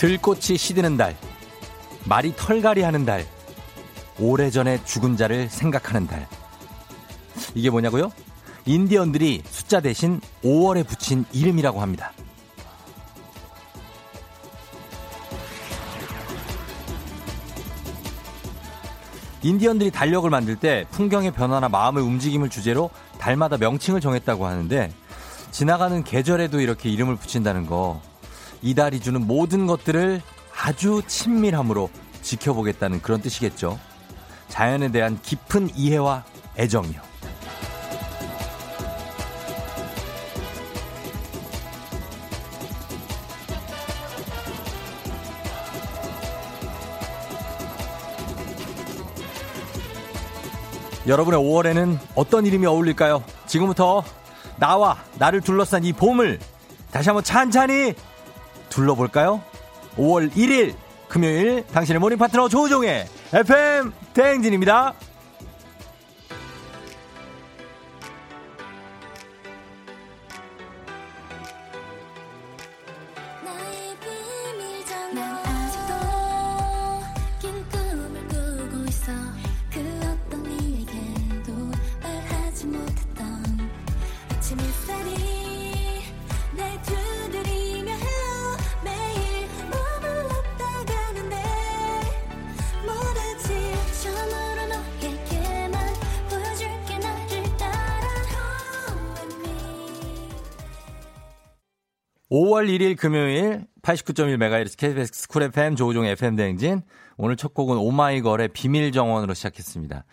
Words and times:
들꽃이 0.00 0.56
시드는 0.56 0.96
달, 0.96 1.14
말이 2.10 2.34
털갈이 2.34 2.82
하는 2.82 3.04
달, 3.04 3.24
오래전에 4.18 4.82
죽은 4.84 5.16
자를 5.16 5.48
생각하는 5.48 6.08
달. 6.08 6.26
이게 7.54 7.70
뭐냐고요? 7.70 8.10
인디언들이 8.66 9.44
숫자 9.46 9.78
대신 9.78 10.20
5월에 10.42 10.84
붙인 10.88 11.24
이름이라고 11.32 11.80
합니다. 11.80 12.10
인디언들이 19.42 19.92
달력을 19.92 20.28
만들 20.28 20.56
때 20.56 20.86
풍경의 20.90 21.30
변화나 21.30 21.68
마음의 21.68 22.02
움직임을 22.02 22.50
주제로 22.50 22.90
달마다 23.18 23.56
명칭을 23.56 24.00
정했다고 24.00 24.46
하는데 24.46 24.92
지나가는 25.52 26.02
계절에도 26.02 26.60
이렇게 26.60 26.88
이름을 26.90 27.14
붙인다는 27.14 27.66
거 27.66 28.02
이 28.62 28.74
달이 28.74 29.00
주는 29.00 29.26
모든 29.26 29.66
것들을 29.66 30.20
아주 30.62 31.02
친밀함으로 31.06 31.88
지켜보겠다는 32.22 33.02
그런 33.02 33.20
뜻이겠죠. 33.20 33.78
자연에 34.48 34.90
대한 34.90 35.20
깊은 35.22 35.70
이해와 35.76 36.24
애정이요. 36.58 37.10
여러분의 51.06 51.40
5월에는 51.40 51.98
어떤 52.14 52.46
이름이 52.46 52.66
어울릴까요? 52.66 53.24
지금부터 53.46 54.04
나와 54.56 54.98
나를 55.18 55.40
둘러싼 55.40 55.84
이 55.84 55.92
봄을 55.92 56.38
다시 56.92 57.08
한번 57.08 57.24
찬찬히 57.24 57.94
둘러볼까요? 58.68 59.42
5월 59.96 60.30
1일 60.32 60.74
금요일 61.10 61.66
당신의 61.66 61.98
모닝 61.98 62.16
파트너 62.16 62.48
조우종의 62.48 63.04
FM 63.34 63.92
대행진입니다. 64.14 64.94
5월 102.30 102.68
1일 102.68 102.96
금요일 102.96 103.66
89.1MHz 103.82 104.76
KBS 104.78 105.28
쿨 105.28 105.42
FM 105.42 105.74
조우종 105.74 106.04
FM 106.04 106.36
대행진. 106.36 106.82
오늘 107.16 107.36
첫 107.36 107.54
곡은 107.54 107.76
오마이걸의 107.76 108.48
비밀 108.48 108.92
정원으로 108.92 109.34
시작했습니다. 109.34 110.04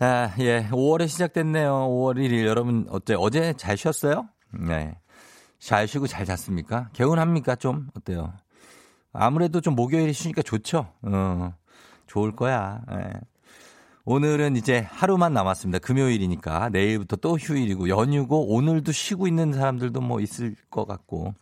아, 0.00 0.34
예. 0.40 0.66
5월에 0.70 1.06
시작됐네요. 1.06 1.70
5월 1.72 2.16
1일. 2.16 2.44
여러분, 2.46 2.86
어때? 2.90 3.14
어제 3.16 3.52
잘 3.56 3.76
쉬었어요? 3.76 4.28
네. 4.50 4.98
잘 5.60 5.86
쉬고 5.86 6.08
잘 6.08 6.24
잤습니까? 6.24 6.88
개운합니까? 6.92 7.54
좀? 7.54 7.88
어때요? 7.96 8.32
아무래도 9.12 9.60
좀 9.60 9.76
목요일이 9.76 10.12
쉬니까 10.12 10.42
좋죠? 10.42 10.88
어, 11.02 11.54
좋을 12.08 12.34
거야. 12.34 12.82
예. 12.90 13.12
오늘은 14.06 14.56
이제 14.56 14.86
하루만 14.90 15.32
남았습니다. 15.32 15.78
금요일이니까. 15.78 16.68
내일부터 16.68 17.16
또 17.16 17.38
휴일이고, 17.38 17.88
연휴고, 17.88 18.54
오늘도 18.54 18.92
쉬고 18.92 19.26
있는 19.26 19.54
사람들도 19.54 20.02
뭐 20.02 20.20
있을 20.20 20.54
것 20.70 20.86
같고. 20.86 21.34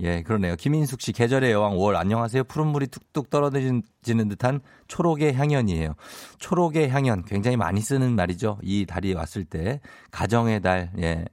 예, 0.00 0.20
그러네요. 0.20 0.56
김인숙 0.56 1.00
씨, 1.00 1.12
계절의 1.12 1.52
여왕 1.52 1.76
5월 1.76 1.96
안녕하세요. 1.96 2.44
푸른 2.44 2.66
물이 2.66 2.88
뚝뚝 2.88 3.30
떨어지는 3.30 3.82
듯한 4.02 4.60
초록의 4.88 5.32
향연이에요. 5.32 5.94
초록의 6.38 6.90
향연 6.90 7.24
굉장히 7.24 7.56
많이 7.56 7.80
쓰는 7.80 8.14
말이죠. 8.14 8.58
이 8.62 8.84
달이 8.84 9.14
왔을 9.14 9.46
때 9.46 9.80
가정의 10.10 10.60
달. 10.60 10.90
예. 10.98 11.24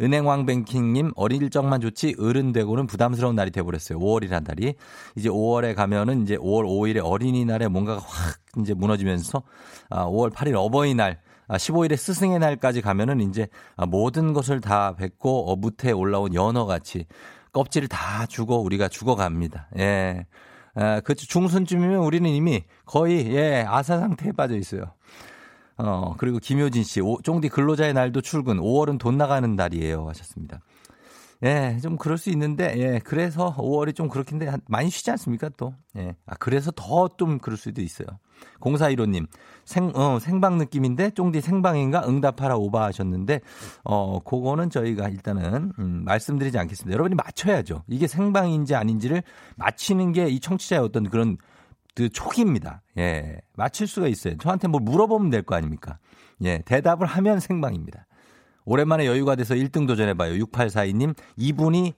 은행왕뱅킹님 0.00 1.12
어릴 1.16 1.50
적만 1.50 1.80
좋지 1.80 2.16
어른 2.18 2.52
되고는 2.52 2.86
부담스러운 2.86 3.34
날이 3.34 3.50
돼버렸어요. 3.50 3.98
5월이란 3.98 4.44
달이 4.44 4.74
이제 5.16 5.28
5월에 5.28 5.74
가면은 5.74 6.22
이제 6.22 6.36
5월 6.36 6.64
5일에 6.64 7.04
어린이날에 7.04 7.68
뭔가가 7.68 8.00
확 8.00 8.38
이제 8.60 8.74
무너지면서 8.74 9.42
아, 9.90 10.06
5월 10.06 10.32
8일 10.32 10.54
어버이날 10.54 11.20
아, 11.48 11.56
15일에 11.56 11.96
스승의 11.96 12.38
날까지 12.38 12.82
가면은 12.82 13.20
이제 13.20 13.48
모든 13.88 14.32
것을 14.32 14.60
다 14.60 14.94
뱉고 14.94 15.50
어, 15.50 15.56
무태에 15.56 15.92
올라온 15.92 16.34
연어같이 16.34 17.06
껍질을 17.52 17.88
다 17.88 18.26
주고 18.26 18.62
우리가 18.62 18.88
죽어갑니다. 18.88 19.68
예. 19.78 20.26
아, 20.74 21.00
그 21.00 21.14
중순쯤이면 21.14 21.98
우리는 21.98 22.28
이미 22.30 22.64
거의 22.84 23.34
예 23.34 23.64
아사 23.66 23.98
상태에 23.98 24.32
빠져 24.32 24.56
있어요. 24.56 24.92
어 25.78 26.14
그리고 26.18 26.38
김효진 26.38 26.82
씨, 26.82 27.00
오, 27.00 27.18
쫑디 27.22 27.48
근로자의 27.50 27.94
날도 27.94 28.20
출근. 28.20 28.58
5월은 28.58 28.98
돈 28.98 29.16
나가는 29.16 29.54
날이에요 29.54 30.08
하셨습니다. 30.08 30.60
예, 31.44 31.78
좀 31.80 31.96
그럴 31.96 32.18
수 32.18 32.30
있는데, 32.30 32.74
예, 32.78 32.98
그래서 33.04 33.54
5월이 33.56 33.94
좀 33.94 34.08
그렇긴데, 34.08 34.50
많이 34.66 34.90
쉬지 34.90 35.12
않습니까, 35.12 35.48
또? 35.56 35.72
예. 35.96 36.16
아, 36.26 36.34
그래서 36.34 36.72
더 36.74 37.08
좀 37.16 37.38
그럴 37.38 37.56
수도 37.56 37.80
있어요. 37.80 38.08
0415님, 38.58 39.28
생, 39.64 39.92
어, 39.94 40.18
생방 40.18 40.58
느낌인데, 40.58 41.10
쫑디 41.10 41.40
생방인가? 41.40 42.02
응답하라 42.08 42.56
오바 42.56 42.82
하셨는데, 42.86 43.40
어, 43.84 44.18
그거는 44.24 44.68
저희가 44.70 45.08
일단은, 45.10 45.72
음, 45.78 46.02
말씀드리지 46.04 46.58
않겠습니다. 46.58 46.92
여러분이 46.94 47.14
맞춰야죠. 47.14 47.84
이게 47.86 48.08
생방인지 48.08 48.74
아닌지를 48.74 49.22
맞히는 49.54 50.10
게 50.12 50.26
이 50.28 50.40
청취자의 50.40 50.82
어떤 50.82 51.08
그런, 51.08 51.36
그 51.98 52.08
촉입니다. 52.08 52.82
예. 52.96 53.40
맞힐 53.56 53.88
수가 53.88 54.06
있어요. 54.06 54.36
저한테 54.38 54.68
뭐 54.68 54.80
물어보면 54.80 55.30
될 55.30 55.42
거 55.42 55.56
아닙니까? 55.56 55.98
예. 56.44 56.62
대답을 56.64 57.08
하면 57.08 57.40
생방입니다. 57.40 58.06
오랜만에 58.64 59.04
여유가 59.06 59.34
돼서 59.34 59.54
1등 59.56 59.88
도전해봐요. 59.88 60.34
6842님, 60.44 61.16
이분이 61.36 61.94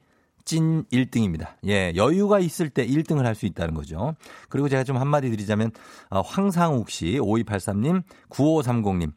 찐 0.46 0.84
1등입니다. 0.84 1.48
예, 1.66 1.92
여유가 1.96 2.38
있을 2.38 2.70
때 2.70 2.86
1등을 2.86 3.24
할 3.24 3.34
수 3.34 3.44
있다는 3.44 3.74
거죠. 3.74 4.14
그리고 4.48 4.70
제가 4.70 4.84
좀 4.84 4.96
한마디 4.96 5.28
드리자면, 5.30 5.70
어, 6.08 6.22
황상욱 6.22 6.88
씨, 6.88 7.18
5283님, 7.20 8.02
9530님, 8.30 9.12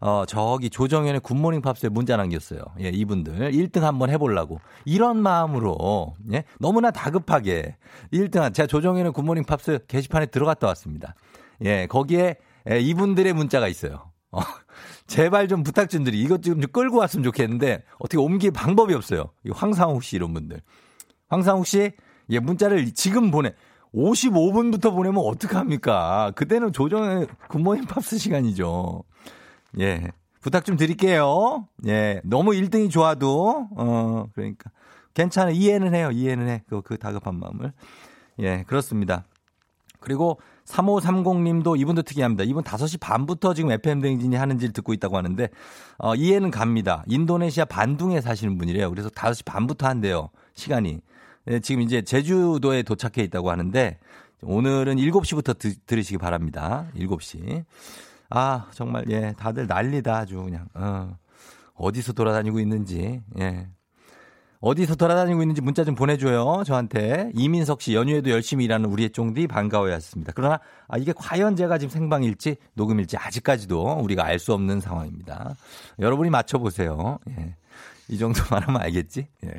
어, 0.00 0.24
저기 0.26 0.70
조정현의 0.70 1.20
굿모닝 1.20 1.60
팝스에 1.60 1.88
문자 1.88 2.16
남겼어요. 2.16 2.60
예, 2.80 2.88
이분들 2.88 3.50
1등 3.50 3.80
한번 3.80 4.10
해보려고. 4.10 4.60
이런 4.84 5.20
마음으로, 5.20 6.14
예, 6.32 6.44
너무나 6.60 6.90
다급하게 6.92 7.76
1등 8.12 8.38
한, 8.38 8.52
제가 8.52 8.68
조정현의 8.68 9.12
굿모닝 9.12 9.44
팝스 9.44 9.80
게시판에 9.88 10.26
들어갔다 10.26 10.68
왔습니다. 10.68 11.14
예, 11.64 11.86
거기에 11.86 12.36
예, 12.70 12.78
이분들의 12.78 13.32
문자가 13.32 13.66
있어요. 13.66 14.10
어, 14.30 14.40
제발 15.08 15.48
좀 15.48 15.64
부탁 15.64 15.90
좀 15.90 16.04
드리. 16.04 16.20
이것 16.20 16.42
좀 16.42 16.60
끌고 16.60 16.98
왔으면 16.98 17.24
좋겠는데 17.24 17.82
어떻게 17.98 18.18
옮길 18.18 18.52
방법이 18.52 18.94
없어요. 18.94 19.30
황상욱 19.50 20.04
씨 20.04 20.16
이런 20.16 20.32
분들. 20.32 20.60
황상욱 21.28 21.66
씨, 21.66 21.90
예, 22.30 22.38
문자를 22.38 22.92
지금 22.94 23.30
보내. 23.32 23.52
55분부터 23.94 24.92
보내면 24.92 25.22
어떡합니까? 25.24 26.32
그때는 26.36 26.72
조정현의 26.72 27.26
굿모닝 27.48 27.86
팝스 27.86 28.18
시간이죠. 28.18 29.02
예. 29.80 30.10
부탁 30.40 30.64
좀 30.64 30.76
드릴게요. 30.76 31.66
예. 31.86 32.20
너무 32.24 32.52
1등이 32.52 32.90
좋아도, 32.90 33.68
어, 33.76 34.26
그러니까. 34.34 34.70
괜찮아. 35.14 35.50
이해는 35.50 35.94
해요. 35.94 36.10
이해는 36.12 36.48
해. 36.48 36.62
그, 36.68 36.80
그 36.80 36.96
다급한 36.96 37.40
마음을. 37.40 37.72
예, 38.38 38.62
그렇습니다. 38.68 39.24
그리고 39.98 40.38
3530님도 40.64 41.78
이분도 41.80 42.02
특이합니다. 42.02 42.44
이분 42.44 42.62
5시 42.62 43.00
반부터 43.00 43.54
지금 43.54 43.72
FM대행진이 43.72 44.36
하는지를 44.36 44.72
듣고 44.72 44.92
있다고 44.92 45.16
하는데, 45.16 45.48
어, 45.98 46.14
이해는 46.14 46.52
갑니다. 46.52 47.02
인도네시아 47.08 47.64
반둥에 47.64 48.20
사시는 48.20 48.58
분이래요. 48.58 48.90
그래서 48.90 49.08
5시 49.08 49.44
반부터 49.44 49.88
한대요. 49.88 50.30
시간이. 50.54 51.00
네, 51.46 51.60
지금 51.60 51.82
이제 51.82 52.02
제주도에 52.02 52.84
도착해 52.84 53.24
있다고 53.24 53.50
하는데, 53.50 53.98
오늘은 54.42 54.96
7시부터 54.98 55.58
드, 55.58 55.74
들으시기 55.80 56.18
바랍니다. 56.18 56.86
7시. 56.94 57.64
아, 58.30 58.66
정말, 58.72 59.04
예, 59.10 59.34
다들 59.38 59.66
난리다, 59.66 60.18
아주 60.18 60.42
그냥, 60.42 60.66
어. 60.74 61.16
어디서 61.74 62.12
돌아다니고 62.12 62.60
있는지, 62.60 63.22
예. 63.38 63.68
어디서 64.60 64.96
돌아다니고 64.96 65.40
있는지 65.40 65.60
문자 65.60 65.84
좀 65.84 65.94
보내줘요. 65.94 66.64
저한테. 66.66 67.30
이민석 67.34 67.80
씨, 67.80 67.94
연휴에도 67.94 68.30
열심히 68.30 68.64
일하는 68.64 68.90
우리의 68.90 69.10
쫑디 69.10 69.46
반가워했습니다. 69.46 70.32
그러나, 70.34 70.58
아, 70.88 70.98
이게 70.98 71.12
과연 71.16 71.54
제가 71.54 71.78
지금 71.78 71.90
생방일지, 71.90 72.56
녹음일지 72.74 73.16
아직까지도 73.16 74.00
우리가 74.02 74.24
알 74.24 74.40
수 74.40 74.52
없는 74.52 74.80
상황입니다. 74.80 75.54
여러분이 76.00 76.30
맞춰보세요. 76.30 77.18
예. 77.30 77.54
이 78.08 78.18
정도만 78.18 78.64
하면 78.64 78.80
알겠지? 78.82 79.28
예. 79.44 79.52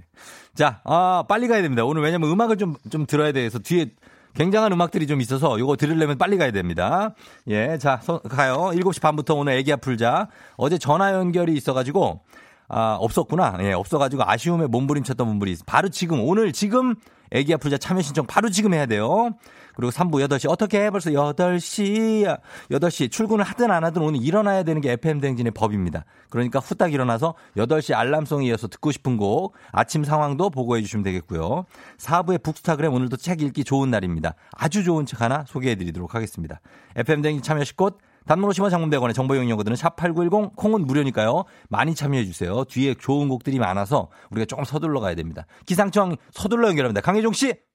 자, 0.53 0.81
아, 0.83 1.23
빨리 1.29 1.47
가야 1.47 1.61
됩니다. 1.61 1.85
오늘 1.85 2.01
왜냐면 2.01 2.29
음악을 2.31 2.57
좀, 2.57 2.75
좀 2.89 3.05
들어야 3.05 3.31
돼서 3.31 3.59
뒤에 3.59 3.91
굉장한 4.35 4.71
음악들이 4.71 5.07
좀 5.07 5.21
있어서 5.21 5.57
이거 5.57 5.75
들으려면 5.75 6.17
빨리 6.17 6.37
가야 6.37 6.51
됩니다. 6.51 7.13
예, 7.47 7.77
자, 7.77 7.99
서, 8.01 8.19
가요. 8.19 8.71
7시 8.73 9.01
반부터 9.01 9.35
오늘 9.35 9.53
애기야 9.53 9.77
풀자. 9.77 10.27
어제 10.55 10.77
전화 10.77 11.13
연결이 11.13 11.53
있어가지고, 11.53 12.21
아, 12.67 12.97
없었구나. 12.99 13.57
예, 13.61 13.73
없어가지고 13.73 14.23
아쉬움에 14.25 14.67
몸부림쳤던 14.67 15.27
분들이 15.27 15.57
바로 15.65 15.89
지금, 15.89 16.21
오늘 16.21 16.53
지금 16.53 16.95
애기야 17.31 17.57
풀자 17.57 17.77
참여 17.77 18.01
신청 18.01 18.25
바로 18.25 18.49
지금 18.49 18.73
해야 18.73 18.85
돼요. 18.85 19.31
그리고 19.79 19.91
3부 19.91 20.27
8시 20.27 20.51
어떻게 20.51 20.83
해? 20.83 20.89
벌써 20.89 21.09
8시 21.09 22.37
8시 22.69 23.09
출근을 23.09 23.45
하든 23.45 23.71
안 23.71 23.85
하든 23.85 24.01
오늘 24.01 24.21
일어나야 24.21 24.63
되는 24.63 24.81
게 24.81 24.91
FM 24.91 25.21
댕진의 25.21 25.51
법입니다. 25.51 26.03
그러니까 26.29 26.59
후딱 26.59 26.91
일어나서 26.91 27.35
8시 27.55 27.93
알람송에 27.93 28.45
이어서 28.47 28.67
듣고 28.67 28.91
싶은 28.91 29.15
곡 29.15 29.53
아침 29.71 30.03
상황도 30.03 30.49
보고해 30.49 30.81
주시면 30.81 31.03
되겠고요. 31.03 31.63
4부의 31.97 32.43
북스타그램 32.43 32.93
오늘도 32.93 33.15
책 33.15 33.41
읽기 33.41 33.63
좋은 33.63 33.89
날입니다. 33.89 34.35
아주 34.51 34.83
좋은 34.83 35.05
책 35.05 35.21
하나 35.21 35.45
소개해 35.47 35.75
드리도록 35.75 36.13
하겠습니다. 36.13 36.59
FM 36.97 37.21
댕진 37.21 37.41
참여식 37.41 37.77
곳 37.77 37.99
단문 38.27 38.49
50원 38.49 38.69
장문대원의 38.71 39.13
정보 39.13 39.33
이용료들은 39.35 39.77
샵8910 39.77 40.57
콩은 40.57 40.85
무료니까요. 40.87 41.45
많이 41.69 41.95
참여해 41.95 42.25
주세요. 42.25 42.65
뒤에 42.65 42.95
좋은 42.95 43.29
곡들이 43.29 43.59
많아서 43.59 44.09
우리가 44.31 44.43
조금 44.43 44.65
서둘러 44.65 44.99
가야 44.99 45.15
됩니다. 45.15 45.45
기상청 45.65 46.17
서둘러 46.31 46.67
연결합니다. 46.67 46.99
강혜종 46.99 47.31
씨. 47.31 47.68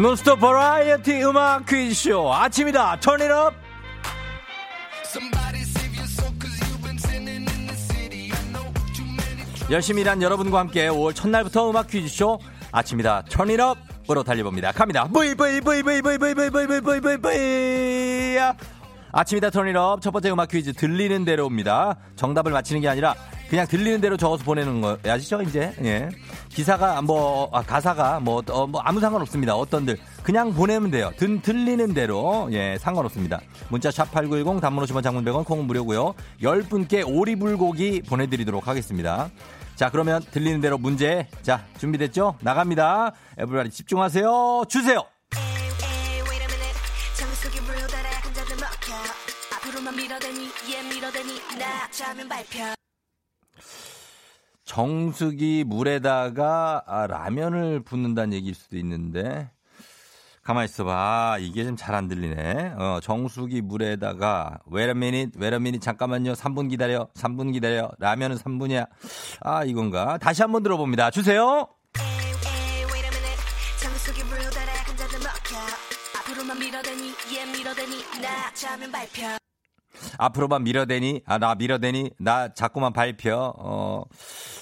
논스톱 0.00 0.38
버라이어티 0.38 1.24
음악 1.24 1.66
퀴즈쇼. 1.66 2.32
아침이다. 2.32 3.00
turn 3.00 3.27
it 3.27 3.41
up 3.41 3.54
열심히 9.70 10.00
일한 10.02 10.22
여러분과 10.22 10.60
함께 10.60 10.88
5월 10.88 11.14
첫날부터 11.14 11.70
음악 11.70 11.88
퀴즈쇼. 11.88 12.38
아침이다. 12.70 13.24
turn 13.28 13.59
it 13.59 13.75
up으로 13.75 14.22
달려봅니다. 14.22 14.72
갑니다. 14.72 15.08
브이 15.08 15.34
브이 15.34 15.60
브이 15.60 15.82
브이 15.82 16.02
브이 16.02 16.18
브이 16.18 16.34
브이 16.34 16.50
브이 16.50 16.66
브이 16.66 16.80
브이 16.80 17.00
브이 17.00 17.16
브이 17.18 18.38
아침이다 19.12 19.50
turn 19.50 19.76
it 19.76 19.89
up 19.89 20.02
첫 20.02 20.10
번째 20.10 20.30
음악 20.30 20.48
퀴즈 20.48 20.72
들리는 20.72 21.24
대로입니다. 21.24 21.96
정답을 22.16 22.52
맞히는 22.52 22.82
게 22.82 22.88
아니라 22.88 23.14
그냥 23.48 23.66
들리는 23.66 24.00
대로 24.00 24.16
적어서 24.16 24.44
보내는 24.44 24.80
거 24.80 24.98
아시죠 25.06 25.40
이제. 25.42 25.72
예. 25.82 26.08
기사가 26.50 27.00
뭐 27.02 27.48
아, 27.52 27.62
가사가 27.62 28.20
뭐, 28.20 28.42
어, 28.50 28.66
뭐 28.66 28.80
아무 28.82 29.00
상관없습니다. 29.00 29.54
어떤들. 29.56 29.96
그냥 30.22 30.52
보내면 30.52 30.90
돼요. 30.90 31.10
든, 31.16 31.40
들리는 31.40 31.94
대로. 31.94 32.48
예 32.52 32.76
상관없습니다. 32.78 33.40
문자 33.70 33.90
샵 33.90 34.10
#8910 34.12 34.60
단문 34.60 34.84
50원 34.84 35.02
장문 35.02 35.24
100원 35.24 35.44
콩은 35.44 35.66
무료고요. 35.66 36.14
10분께 36.42 37.04
오리불고기 37.06 38.02
보내드리도록 38.02 38.68
하겠습니다. 38.68 39.30
자 39.76 39.90
그러면 39.90 40.22
들리는 40.30 40.60
대로 40.60 40.76
문제. 40.76 41.26
자 41.42 41.64
준비됐죠? 41.78 42.36
나갑니다. 42.40 43.12
에브리바디 43.38 43.70
집중하세요. 43.70 44.64
주세요 44.68 45.04
밀어대니 49.92 50.48
얘 50.72 50.82
밀어대니 50.82 51.58
나 51.58 51.90
자면 51.90 52.28
발표. 52.28 52.74
정수기 54.64 55.64
물에다가 55.66 56.82
아, 56.86 57.06
라면을 57.06 57.80
붓는다는 57.84 58.34
얘기일 58.34 58.54
수도 58.54 58.76
있는데 58.76 59.50
가만 60.42 60.64
있어봐. 60.66 60.92
아, 61.34 61.38
이게 61.38 61.64
좀 61.64 61.76
잘 61.76 61.94
안 61.94 62.08
들리네. 62.08 62.74
어, 62.78 63.00
정수기 63.02 63.62
물에다가 63.62 64.58
wait 64.72 64.88
a 64.88 64.90
minute 64.90 65.32
wait 65.40 65.54
a 65.54 65.56
minute 65.56 65.80
잠깐만요. 65.80 66.32
3분 66.34 66.68
기다려 66.70 67.08
3분 67.14 67.52
기다려. 67.52 67.90
라면은 67.98 68.36
3분이야. 68.36 68.86
아 69.40 69.64
이건가? 69.64 70.18
다시 70.18 70.42
한번 70.42 70.62
들어봅니다. 70.62 71.10
주세요. 71.10 71.66
앞으로만 76.18 76.58
밀어대니 76.58 77.12
아 80.18 81.38
나 81.38 81.54
밀어대니 81.54 82.10
나 82.18 82.52
자꾸만 82.52 82.92
밟혀 82.92 83.54
어 83.56 84.04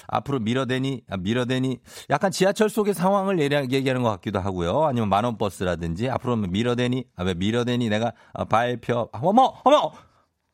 앞으로 0.07 0.39
밀어대니 0.39 1.03
아, 1.09 1.17
밀어대니 1.17 1.79
약간 2.09 2.31
지하철 2.31 2.69
속의 2.69 2.93
상황을 2.93 3.39
얘기하는 3.39 4.03
것 4.03 4.09
같기도 4.11 4.39
하고요 4.39 4.85
아니면 4.85 5.09
만원 5.09 5.37
버스라든지 5.37 6.09
앞으로만 6.09 6.51
밀어대니 6.51 7.05
아 7.15 7.23
왜 7.23 7.33
밀어대니 7.33 7.89
내가 7.89 8.13
아, 8.33 8.45
밟혀 8.45 9.09
아, 9.11 9.19
어머 9.21 9.53
어머 9.63 9.91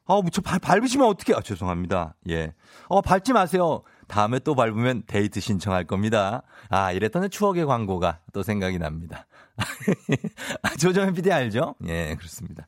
아, 0.05 0.21
저 0.33 0.41
발, 0.41 0.59
밟으시면 0.59 1.07
어떻게, 1.07 1.33
아, 1.33 1.39
죄송합니다. 1.39 2.15
예. 2.29 2.53
어, 2.89 2.99
밟지 2.99 3.31
마세요. 3.31 3.83
다음에 4.09 4.39
또 4.39 4.53
밟으면 4.53 5.03
데이트 5.07 5.39
신청할 5.39 5.85
겁니다. 5.85 6.43
아, 6.69 6.91
이랬던 6.91 7.29
추억의 7.29 7.65
광고가 7.65 8.19
또 8.33 8.43
생각이 8.43 8.79
납니다. 8.79 9.25
조정현 10.79 11.13
PD 11.13 11.31
알죠? 11.31 11.75
예, 11.87 12.15
그렇습니다. 12.15 12.67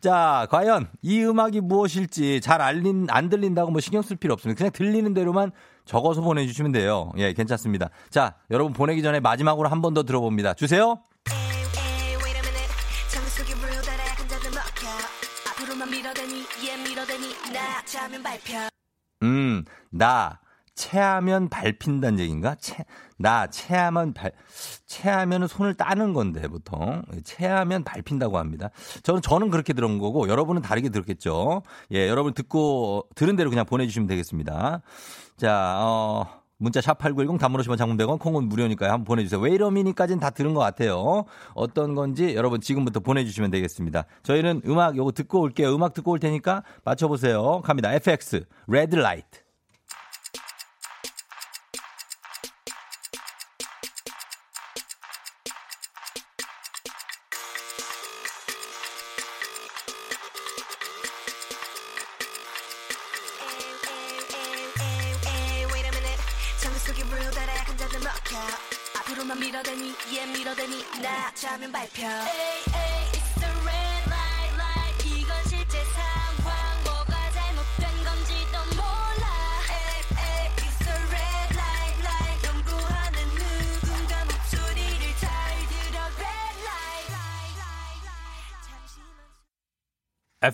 자, 0.00 0.46
과연 0.50 0.88
이 1.02 1.22
음악이 1.24 1.60
무엇일지 1.62 2.40
잘 2.40 2.60
알린, 2.60 3.06
안 3.10 3.28
들린다고 3.28 3.70
뭐 3.70 3.80
신경 3.80 4.02
쓸 4.02 4.16
필요 4.16 4.34
없습니다. 4.34 4.58
그냥 4.58 4.70
들리는 4.72 5.14
대로만 5.14 5.50
적어서 5.84 6.20
보내주시면 6.20 6.72
돼요. 6.72 7.12
예, 7.16 7.32
괜찮습니다. 7.32 7.90
자, 8.10 8.34
여러분 8.50 8.72
보내기 8.72 9.02
전에 9.02 9.20
마지막으로 9.20 9.68
한 9.68 9.80
번 9.80 9.94
더 9.94 10.02
들어봅니다. 10.02 10.54
주세요. 10.54 10.98
음, 19.22 19.64
나, 19.90 20.40
체하면 20.74 21.48
밟힌다는 21.48 22.18
얘기인가? 22.20 22.54
체, 22.56 22.84
나 23.18 23.46
체하면 23.46 24.12
발, 24.12 24.32
체하면 24.86 25.46
손을 25.46 25.74
따는 25.74 26.12
건데 26.12 26.46
보통 26.48 27.02
체하면 27.24 27.84
밟힌다고 27.84 28.38
합니다. 28.38 28.70
저는 29.02 29.22
저는 29.22 29.50
그렇게 29.50 29.72
들은 29.72 29.98
거고 29.98 30.28
여러분은 30.28 30.62
다르게 30.62 30.88
들었겠죠. 30.88 31.62
예, 31.92 32.08
여러분 32.08 32.34
듣고 32.34 33.06
들은 33.14 33.36
대로 33.36 33.50
그냥 33.50 33.64
보내주시면 33.66 34.06
되겠습니다. 34.06 34.82
자, 35.36 35.76
어. 35.80 36.46
문자 36.58 36.80
샵8910 36.80 37.38
단문 37.38 37.60
50원 37.60 37.76
장문 37.76 37.98
100원 37.98 38.18
콩은 38.18 38.48
무료니까요. 38.48 38.90
한번 38.90 39.04
보내주세요. 39.04 39.40
wait 39.40 39.56
a 39.56 39.60
minute까지는 39.60 40.20
다 40.20 40.30
들은 40.30 40.54
것 40.54 40.60
같아요. 40.60 41.24
어떤 41.52 41.94
건지 41.94 42.34
여러분 42.34 42.62
지금부터 42.62 43.00
보내주시면 43.00 43.50
되겠습니다. 43.50 44.06
저희는 44.22 44.62
음악 44.66 44.96
요거 44.96 45.12
듣고 45.12 45.40
올게요. 45.40 45.74
음악 45.74 45.92
듣고 45.92 46.12
올 46.12 46.18
테니까 46.18 46.62
맞춰보세요. 46.82 47.60
갑니다. 47.62 47.92
FX, 47.92 48.46
Red 48.68 48.96
Light. 48.96 49.45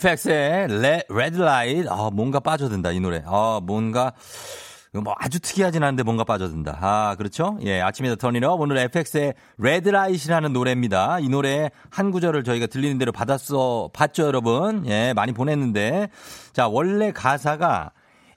FX의 0.02 0.66
Red 1.08 1.40
Light. 1.40 1.88
아, 1.88 2.10
뭔가 2.12 2.40
빠져든다, 2.40 2.90
이 2.90 2.98
노래. 2.98 3.22
아, 3.24 3.60
뭔가 3.62 4.12
뭐 4.92 5.14
아주 5.16 5.38
특이하진 5.38 5.82
않은데 5.84 6.02
뭔가 6.02 6.24
빠져든다. 6.24 6.78
아, 6.80 7.14
그렇죠? 7.16 7.56
예, 7.62 7.80
아침에 7.80 8.14
더니너 8.16 8.54
오늘 8.54 8.78
FX의 8.78 9.34
Red 9.58 9.78
Light라는 9.78 10.52
노래입니다. 10.52 11.20
이 11.20 11.28
노래 11.28 11.70
한 11.90 12.10
구절을 12.10 12.42
저희가 12.42 12.66
들리는 12.66 12.98
대로 12.98 13.12
받았어, 13.12 13.90
봤죠, 13.92 14.24
여러분? 14.24 14.84
예, 14.86 15.12
많이 15.14 15.32
보냈는데. 15.32 16.08
자, 16.52 16.66
원래 16.66 17.12
가사가 17.12 17.92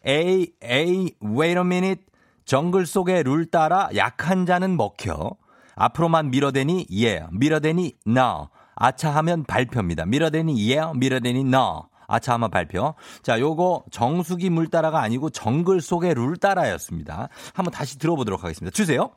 A, 0.07 0.51
A, 0.63 1.11
wait 1.23 1.57
a 1.57 1.65
minute. 1.65 2.03
정글 2.45 2.85
속의 2.85 3.23
룰 3.23 3.47
따라 3.47 3.89
약한 3.95 4.45
자는 4.45 4.77
먹혀. 4.77 5.31
앞으로만 5.75 6.29
밀어대니 6.29 6.85
yeah, 6.91 7.27
밀어대니 7.31 7.93
no. 8.07 8.49
아차하면 8.75 9.45
발표입니다. 9.45 10.05
밀어대니 10.05 10.53
yeah, 10.53 10.97
밀어대니 10.97 11.41
no. 11.41 11.87
아차하면 12.07 12.51
발표. 12.51 12.93
자, 13.23 13.39
요거 13.39 13.85
정수기 13.91 14.49
물 14.49 14.67
따라가 14.67 15.01
아니고 15.01 15.31
정글 15.31 15.81
속의 15.81 16.13
룰 16.13 16.37
따라였습니다. 16.37 17.29
한번 17.53 17.71
다시 17.71 17.97
들어보도록 17.97 18.43
하겠습니다. 18.43 18.73
주세요. 18.73 19.09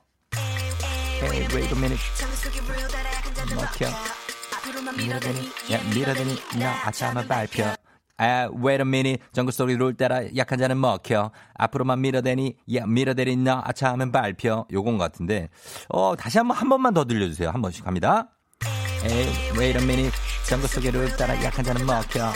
Hey, 1.20 1.46
wait 1.52 1.74
a 1.74 1.78
minute. 1.78 2.02
먹혀. 3.54 3.88
밀어대니, 4.96 5.50
yeah, 5.68 5.94
밀어대니 5.94 6.36
no. 6.54 6.66
아차하면 6.84 7.28
발표. 7.28 7.64
아, 8.20 8.48
wait 8.52 8.82
a 8.82 8.86
minute. 8.86 9.22
정글 9.32 9.52
소리 9.52 9.76
룰 9.76 9.94
따라 9.96 10.22
약한 10.36 10.58
자는 10.58 10.80
먹혀. 10.80 11.30
앞으로만 11.54 12.00
밀어대니, 12.00 12.56
야, 12.74 12.86
밀어대니, 12.86 13.36
너, 13.36 13.60
아차하면 13.64 14.10
발표. 14.10 14.66
요건 14.72 14.98
것 14.98 15.04
같은데. 15.04 15.50
어, 15.88 16.16
다시 16.16 16.38
한 16.38 16.48
번, 16.48 16.56
한 16.56 16.68
번만 16.68 16.94
더 16.94 17.04
들려주세요. 17.04 17.50
한 17.50 17.62
번씩 17.62 17.84
갑니다. 17.84 18.37
에이, 19.04 19.28
wait 19.56 19.78
a 19.78 19.82
minute. 19.84 20.12
정글 20.48 20.68
속의 20.68 20.90
룰 20.90 21.16
따라 21.16 21.40
약한 21.44 21.64
자는 21.64 21.86
먹혀. 21.86 22.32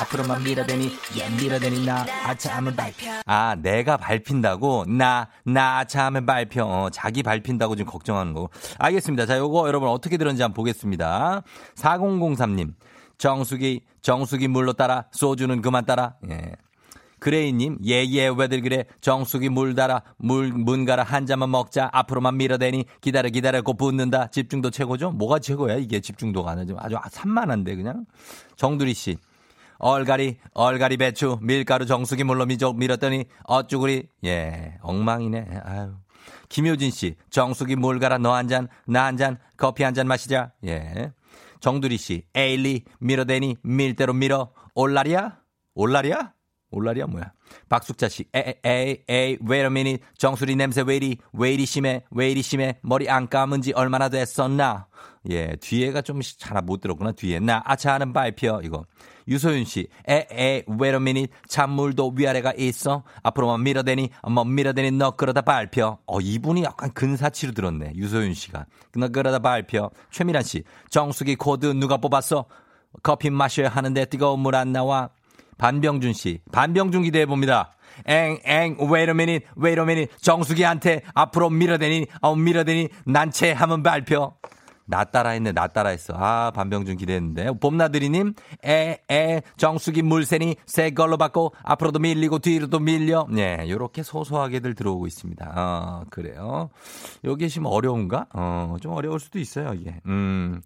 앞으로만 0.00 0.42
밀어대니, 0.42 0.92
야, 1.18 1.28
밀어대니, 1.40 1.86
나, 1.86 2.04
아차하면 2.24 2.76
발표. 2.76 3.06
아, 3.24 3.56
내가 3.58 3.96
밟힌다고? 3.96 4.84
나, 4.86 5.28
나, 5.44 5.78
아차하면 5.78 6.26
발표. 6.26 6.64
어, 6.64 6.90
자기 6.90 7.22
밟힌다고 7.22 7.76
지금 7.76 7.90
걱정하는 7.90 8.34
거. 8.34 8.48
알겠습니다. 8.78 9.24
자, 9.26 9.38
요거 9.38 9.66
여러분 9.68 9.88
어떻게 9.88 10.16
들었는지 10.16 10.42
한번 10.42 10.54
보겠습니다. 10.54 11.42
4003님. 11.76 12.74
정수기, 13.18 13.84
정수기 14.02 14.48
물로 14.48 14.74
따라, 14.74 15.06
소주는 15.12 15.62
그만 15.62 15.86
따라. 15.86 16.16
예. 16.30 16.52
그레이님, 17.30 17.78
예, 17.84 18.04
예, 18.06 18.28
왜들 18.28 18.60
그래. 18.62 18.84
정수기 19.00 19.48
물 19.48 19.74
따라, 19.74 20.00
물, 20.16 20.52
문 20.52 20.84
가라, 20.84 21.02
한 21.02 21.26
잔만 21.26 21.50
먹자. 21.50 21.90
앞으로만 21.92 22.36
밀어대니, 22.36 22.84
기다려, 23.00 23.30
기다려, 23.30 23.62
고 23.62 23.74
붙는다. 23.74 24.28
집중도 24.28 24.70
최고죠? 24.70 25.10
뭐가 25.10 25.40
최고야? 25.40 25.74
이게 25.74 25.98
집중도가 25.98 26.52
안 26.52 26.60
하죠. 26.60 26.76
아주 26.78 26.94
산만한데, 27.10 27.74
그냥. 27.74 28.04
정두리 28.54 28.94
씨. 28.94 29.16
얼갈이, 29.78 30.36
얼갈이 30.54 30.98
배추, 30.98 31.40
밀가루 31.42 31.84
정수기 31.84 32.22
물로 32.22 32.46
미적 32.46 32.78
밀었더니, 32.78 33.24
어쭈구리. 33.42 34.04
예, 34.24 34.78
엉망이네. 34.82 35.46
아유. 35.64 35.94
김효진 36.48 36.92
씨, 36.92 37.16
정수기 37.30 37.74
물 37.74 37.98
가라, 37.98 38.18
너한 38.18 38.46
잔, 38.46 38.68
나 38.86 39.06
한 39.06 39.16
잔, 39.16 39.38
커피 39.56 39.82
한 39.82 39.94
잔 39.94 40.06
마시자. 40.06 40.52
예. 40.64 41.12
정두리 41.58 41.96
씨, 41.96 42.22
에일리, 42.36 42.84
밀어대니, 43.00 43.56
밀대로 43.64 44.12
밀어. 44.12 44.52
올라리야? 44.76 45.38
올라리야? 45.74 46.35
올라리야 46.76 47.06
뭐야? 47.06 47.32
박숙자 47.68 48.08
씨, 48.08 48.24
에이, 48.34 48.54
에이, 48.64 48.98
에이, 49.08 49.38
wait 49.40 49.62
a 49.62 49.66
minute. 49.66 50.04
정수리 50.18 50.56
냄새 50.56 50.82
왜 50.82 50.96
이리, 50.96 51.16
왜 51.32 51.52
이리 51.52 51.64
심해, 51.64 52.02
왜 52.10 52.30
이리 52.30 52.42
심해. 52.42 52.78
머리 52.82 53.08
안 53.08 53.28
감은 53.28 53.62
지 53.62 53.72
얼마나 53.72 54.08
됐었나? 54.08 54.86
예, 55.30 55.56
뒤에가 55.60 56.02
좀 56.02 56.20
잘 56.20 56.62
못 56.62 56.80
들었구나, 56.80 57.12
뒤에. 57.12 57.40
나 57.40 57.62
아차하는 57.64 58.12
발표, 58.12 58.60
이거. 58.62 58.84
유소윤 59.28 59.64
씨, 59.64 59.88
에, 60.08 60.26
에, 60.30 60.62
wait 60.68 60.94
a 60.94 60.96
minute. 60.96 61.32
찬물도 61.48 62.14
위아래가 62.16 62.52
있어. 62.56 63.02
앞으로만 63.22 63.62
밀어대니, 63.62 64.10
뭐 64.30 64.44
밀어대니 64.44 64.92
너 64.92 65.12
그러다 65.12 65.40
발표. 65.42 65.98
어, 66.06 66.20
이분이 66.20 66.62
약간 66.62 66.92
근사치로 66.92 67.52
들었네, 67.52 67.92
유소윤 67.96 68.34
씨가. 68.34 68.66
너 68.96 69.08
그러다 69.08 69.38
발표. 69.40 69.90
최미란 70.10 70.42
씨, 70.42 70.62
정수기 70.90 71.36
코드 71.36 71.66
누가 71.66 71.96
뽑았어? 71.96 72.44
커피 73.02 73.28
마셔야 73.30 73.68
하는데 73.68 74.04
뜨거운 74.06 74.40
물 74.40 74.54
안 74.54 74.72
나와. 74.72 75.10
반병준 75.58 76.12
씨, 76.12 76.40
반병준 76.52 77.02
기대해 77.02 77.26
봅니다. 77.26 77.72
엥, 78.06 78.38
엥, 78.44 78.76
wait 78.80 79.08
a 79.08 79.10
minute, 79.10 79.46
wait 79.56 79.80
a 79.80 79.82
minute. 79.82 80.14
정수기한테 80.20 81.02
앞으로 81.14 81.50
밀어대니, 81.50 82.06
어, 82.20 82.36
밀어대니, 82.36 82.88
난체 83.06 83.52
하면 83.52 83.82
발표. 83.82 84.34
나 84.88 85.02
따라 85.02 85.30
했네, 85.30 85.50
나 85.52 85.66
따라 85.66 85.90
했어. 85.90 86.14
아, 86.16 86.52
반병준 86.54 86.96
기대했는데. 86.96 87.58
봄나들이님, 87.58 88.34
에, 88.64 88.98
에, 89.10 89.42
정수기 89.56 90.02
물새니 90.02 90.56
새 90.64 90.90
걸로 90.90 91.16
받고, 91.16 91.54
앞으로도 91.64 91.98
밀리고 91.98 92.38
뒤로도 92.38 92.78
밀려. 92.78 93.26
네, 93.28 93.66
요렇게 93.68 94.04
소소하게들 94.04 94.74
들어오고 94.74 95.06
있습니다. 95.08 95.52
어, 95.56 96.04
그래요. 96.10 96.70
여기 97.24 97.48
지금 97.48 97.66
어려운가? 97.66 98.26
어, 98.32 98.76
좀 98.80 98.92
어려울 98.92 99.18
수도 99.18 99.38
있어요, 99.40 99.72
이게. 99.74 100.00
음. 100.06 100.62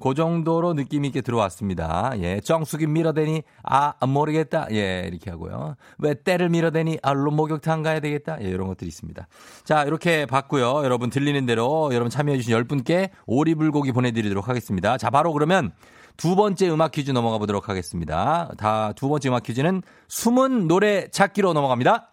그 0.00 0.14
정도로 0.14 0.74
느낌 0.74 1.04
있게 1.04 1.20
들어왔습니다. 1.20 2.12
예, 2.18 2.40
정수기 2.40 2.86
밀어대니 2.86 3.42
아 3.62 3.94
모르겠다. 4.06 4.66
예, 4.72 5.04
이렇게 5.06 5.30
하고요. 5.30 5.76
왜 5.98 6.14
때를 6.14 6.48
밀어대니 6.48 6.98
알로 7.02 7.30
목욕탕 7.30 7.82
가야 7.82 8.00
되겠다. 8.00 8.38
예, 8.42 8.48
이런 8.48 8.66
것들이 8.68 8.88
있습니다. 8.88 9.26
자, 9.64 9.84
이렇게 9.84 10.26
봤고요. 10.26 10.84
여러분 10.84 11.10
들리는 11.10 11.44
대로 11.46 11.90
여러분 11.92 12.10
참여해 12.10 12.38
주신 12.38 12.56
10분께 12.56 13.10
오리불고기 13.26 13.92
보내 13.92 14.10
드리도록 14.12 14.48
하겠습니다. 14.48 14.96
자, 14.98 15.10
바로 15.10 15.32
그러면 15.32 15.72
두 16.16 16.36
번째 16.36 16.68
음악 16.70 16.90
퀴즈 16.92 17.12
넘어가 17.12 17.38
보도록 17.38 17.68
하겠습니다. 17.68 18.50
다 18.58 18.92
두 18.96 19.08
번째 19.08 19.28
음악 19.30 19.42
퀴즈는 19.44 19.82
숨은 20.08 20.66
노래 20.68 21.08
찾기로 21.08 21.52
넘어갑니다. 21.52 22.12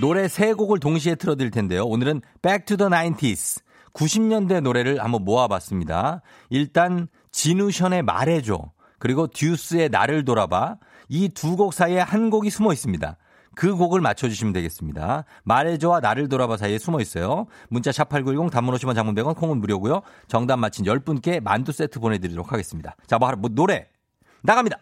노래 0.00 0.28
세 0.28 0.52
곡을 0.52 0.78
동시에 0.78 1.14
틀어 1.14 1.36
드릴 1.36 1.50
텐데요. 1.50 1.84
오늘은 1.84 2.20
Back 2.42 2.66
to 2.66 2.76
the 2.76 2.90
90s. 2.90 3.62
90년대 3.96 4.60
노래를 4.60 5.02
한번 5.02 5.24
모아봤습니다. 5.24 6.20
일단 6.50 7.08
진우션의 7.32 8.02
말해줘 8.02 8.58
그리고 8.98 9.26
듀스의 9.26 9.88
나를 9.90 10.24
돌아봐 10.24 10.76
이 11.08 11.28
두 11.28 11.56
곡 11.56 11.72
사이에 11.72 12.00
한 12.00 12.30
곡이 12.30 12.50
숨어 12.50 12.72
있습니다. 12.72 13.16
그 13.54 13.74
곡을 13.74 14.02
맞춰주시면 14.02 14.52
되겠습니다. 14.52 15.24
말해줘와 15.44 16.00
나를 16.00 16.28
돌아봐 16.28 16.58
사이에 16.58 16.78
숨어 16.78 17.00
있어요. 17.00 17.46
문자 17.70 17.90
샵8910 17.90 18.50
단문 18.50 18.74
50원 18.74 18.94
장문 18.94 19.14
100원 19.14 19.34
콩은 19.36 19.58
무료고요. 19.60 20.02
정답 20.28 20.58
맞힌 20.58 20.84
10분께 20.84 21.40
만두 21.42 21.72
세트 21.72 21.98
보내드리도록 22.00 22.52
하겠습니다. 22.52 22.96
자, 23.06 23.18
뭐, 23.18 23.32
뭐 23.38 23.48
노래 23.50 23.88
나갑니다. 24.42 24.78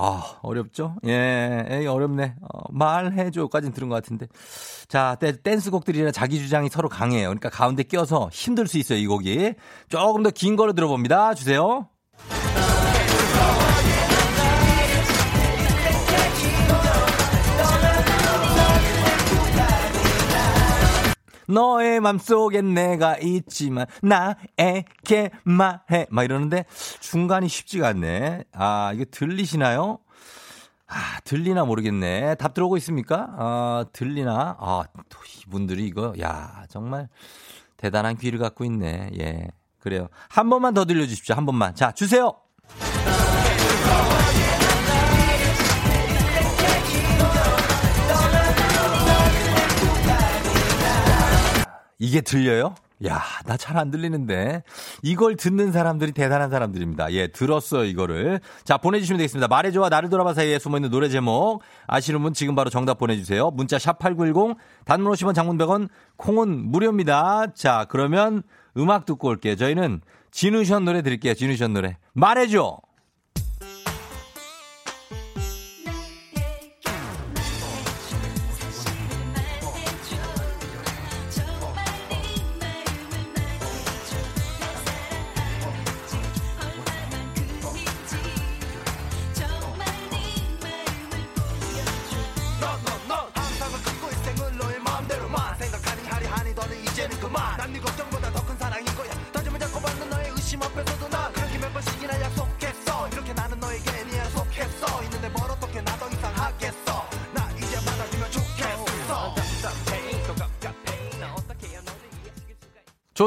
아, 0.00 0.38
어렵죠? 0.42 0.94
예, 1.06 1.66
에이, 1.68 1.86
어렵네. 1.88 2.36
어, 2.40 2.60
말해줘까지는 2.70 3.72
들은 3.72 3.88
것 3.88 3.96
같은데. 3.96 4.28
자, 4.86 5.16
댄스곡들이라 5.16 6.12
자기 6.12 6.38
주장이 6.38 6.68
서로 6.68 6.88
강해요. 6.88 7.24
그러니까 7.28 7.50
가운데 7.50 7.82
껴서 7.82 8.30
힘들 8.32 8.68
수 8.68 8.78
있어요, 8.78 8.98
이 8.98 9.06
곡이. 9.06 9.54
조금 9.88 10.22
더긴 10.22 10.54
거로 10.54 10.72
들어봅니다. 10.72 11.34
주세요. 11.34 11.88
너의 21.48 22.00
맘속엔 22.00 22.74
내가 22.74 23.16
있지만 23.18 23.86
나에게 24.02 25.30
말해 25.44 26.06
막 26.10 26.24
이러는데 26.24 26.64
중간이 27.00 27.48
쉽지가 27.48 27.88
않네. 27.88 28.44
아 28.52 28.92
이게 28.94 29.04
들리시나요? 29.04 29.98
아 30.86 31.20
들리나 31.24 31.64
모르겠네. 31.64 32.36
답 32.36 32.54
들어오고 32.54 32.76
있습니까? 32.78 33.28
아 33.38 33.84
들리나? 33.92 34.56
아 34.60 34.84
또 35.08 35.18
이분들이 35.46 35.86
이거 35.86 36.14
야 36.20 36.64
정말 36.68 37.08
대단한 37.76 38.16
귀를 38.16 38.38
갖고 38.38 38.64
있네. 38.64 39.10
예 39.18 39.48
그래요. 39.80 40.08
한 40.28 40.50
번만 40.50 40.74
더 40.74 40.84
들려주십시오. 40.84 41.34
한 41.34 41.46
번만. 41.46 41.74
자 41.74 41.92
주세요. 41.92 42.34
이게 51.98 52.20
들려요? 52.20 52.74
야, 53.06 53.22
나 53.46 53.56
잘 53.56 53.76
안 53.76 53.90
들리는데. 53.92 54.62
이걸 55.02 55.36
듣는 55.36 55.70
사람들이 55.70 56.10
대단한 56.12 56.50
사람들입니다. 56.50 57.12
예, 57.12 57.28
들었어요, 57.28 57.84
이거를. 57.84 58.40
자, 58.64 58.76
보내주시면 58.76 59.18
되겠습니다. 59.18 59.46
말해줘와 59.46 59.88
나를 59.88 60.08
돌아봐 60.08 60.34
사이에 60.34 60.58
숨어있는 60.58 60.90
노래 60.90 61.08
제목. 61.08 61.60
아시는 61.86 62.20
분 62.22 62.32
지금 62.34 62.56
바로 62.56 62.70
정답 62.70 62.98
보내주세요. 62.98 63.50
문자 63.52 63.76
샵8910, 63.76 64.56
단문 64.84 65.12
50원 65.12 65.34
장문 65.34 65.58
100원, 65.58 65.88
콩은 66.16 66.70
무료입니다. 66.70 67.52
자, 67.54 67.86
그러면 67.88 68.42
음악 68.76 69.04
듣고 69.06 69.28
올게요. 69.28 69.54
저희는 69.54 70.00
진우션 70.32 70.84
노래 70.84 71.02
드릴게요. 71.02 71.34
진우션 71.34 71.72
노래. 71.72 71.98
말해줘! 72.14 72.78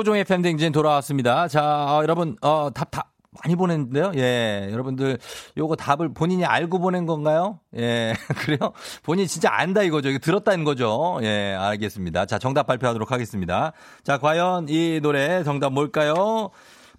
조종의 0.02 0.24
팬댕진 0.24 0.72
돌아왔습니다. 0.72 1.48
자, 1.48 1.62
어, 1.64 2.02
여러분, 2.02 2.36
어, 2.42 2.72
답, 2.74 2.90
답, 2.90 3.12
많이 3.44 3.56
보냈는데요. 3.56 4.12
예, 4.16 4.68
여러분들 4.72 5.20
요거 5.58 5.76
답을 5.76 6.14
본인이 6.14 6.44
알고 6.44 6.80
보낸 6.80 7.06
건가요? 7.06 7.60
예, 7.78 8.14
그래요? 8.40 8.74
본인이 9.04 9.28
진짜 9.28 9.50
안다 9.54 9.84
이거죠. 9.84 10.10
이거 10.10 10.18
들었다는 10.20 10.64
거죠. 10.66 11.20
예, 11.22 11.56
알겠습니다. 11.58 12.26
자, 12.26 12.40
정답 12.40 12.66
발표하도록 12.66 13.12
하겠습니다. 13.12 13.74
자, 14.04 14.18
과연 14.18 14.66
이 14.70 15.00
노래 15.04 15.44
정답 15.44 15.72
뭘까요? 15.72 16.50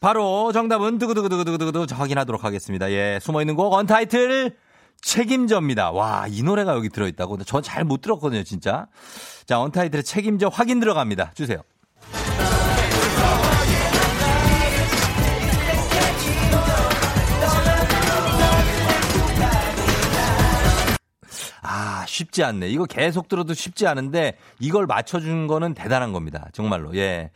바로 0.01 0.53
정답은 0.53 0.99
두구두구두구두구두구 0.99 1.87
확인하도록 1.93 2.45
하겠습니다. 2.45 2.91
예, 2.93 3.19
숨어 3.21 3.43
있는 3.43 3.57
곡 3.57 3.73
언타이틀 3.75 4.57
책임져입니다. 5.03 5.91
와, 5.91 6.27
이 6.29 6.43
노래가 6.45 6.75
여기 6.77 6.89
들어있다고. 6.89 7.39
전 7.43 7.63
잘 7.63 7.85
못 7.85 8.01
들었거든요, 8.01 8.45
진짜. 8.45 8.87
자, 9.47 9.61
언타이틀의 9.61 10.05
책임져 10.05 10.49
확인 10.49 10.79
들어갑니다. 10.79 11.33
주세요. 11.35 11.59
쉽지 22.13 22.45
않네. 22.45 22.69
이거 22.69 22.85
계속 22.85 23.29
들어도 23.29 23.55
쉽지 23.55 23.87
않은데 23.87 24.37
이걸 24.61 24.87
맞춰준 24.87 25.47
거는 25.47 25.75
대단한 25.75 26.13
겁니다. 26.13 26.49
정말로. 26.53 26.95
예. 26.97 27.31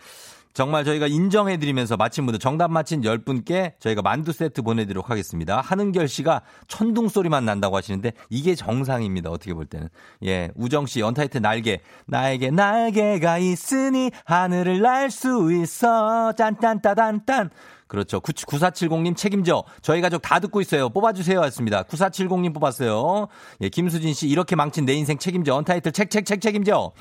정말 0.52 0.84
저희가 0.86 1.06
인정해드리면서 1.06 1.98
마친 1.98 2.24
분들 2.24 2.38
정답 2.38 2.70
맞힌 2.70 3.02
10분께 3.02 3.72
저희가 3.78 4.00
만두 4.00 4.32
세트 4.32 4.62
보내드리도록 4.62 5.10
하겠습니다. 5.10 5.60
하는결 5.60 6.08
씨가 6.08 6.40
천둥 6.66 7.08
소리만 7.10 7.44
난다고 7.44 7.76
하시는데 7.76 8.12
이게 8.30 8.54
정상입니다. 8.54 9.28
어떻게 9.30 9.52
볼 9.52 9.66
때는. 9.66 9.88
예, 10.24 10.50
우정 10.54 10.86
씨 10.86 11.02
언타이틀 11.02 11.38
날개. 11.38 11.80
나에게 12.06 12.50
날개가 12.50 13.36
있으니 13.36 14.10
하늘을 14.24 14.80
날 14.80 15.10
수 15.10 15.52
있어. 15.52 16.32
짠짠따단딴. 16.32 17.50
그렇죠. 17.86 18.20
9470님 18.20 19.16
책임져. 19.16 19.64
저희 19.82 20.00
가족 20.00 20.22
다 20.22 20.40
듣고 20.40 20.60
있어요. 20.60 20.88
뽑아주세요. 20.88 21.42
했습니다. 21.42 21.82
9470님 21.84 22.54
뽑았어요. 22.54 23.28
예, 23.60 23.68
김수진 23.68 24.12
씨 24.14 24.28
이렇게 24.28 24.56
망친 24.56 24.84
내 24.84 24.92
인생 24.94 25.18
책임져. 25.18 25.54
언타이틀 25.54 25.92
책, 25.92 26.10
책, 26.10 26.26
책 26.26 26.40
책임져. 26.40 26.92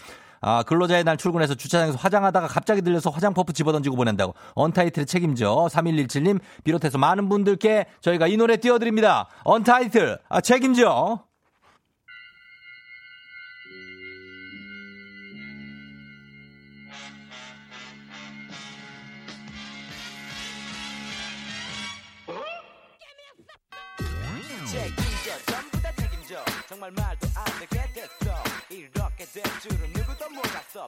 아, 0.42 0.62
근로자의 0.64 1.04
날 1.04 1.18
출근해서 1.18 1.56
주차장에서 1.56 1.98
화장하다가 1.98 2.48
갑자기 2.48 2.82
들려서 2.84 3.10
화장 3.10 3.34
퍼프 3.34 3.54
집어던지고 3.54 3.96
보낸다고. 3.96 4.36
언타이틀 4.54 5.06
책임져. 5.08 5.68
3117님 5.72 6.40
비롯해서 6.64 7.00
많은 7.00 7.30
분들께 7.30 7.88
저희가 8.02 8.28
이 8.28 8.38
노래 8.38 8.58
띄워드립니다. 8.58 9.28
언타이틀, 9.44 10.20
아, 10.30 10.42
책임져. 10.42 10.66
책임져 10.66 11.26
정말 26.86 26.92
말도 26.92 27.28
안 27.36 27.46
되게 27.60 27.82
됐어. 27.94 28.44
이렇게 28.70 29.26
될 29.26 29.44
줄은 29.62 29.92
누구도 29.94 30.30
몰랐어 30.30 30.88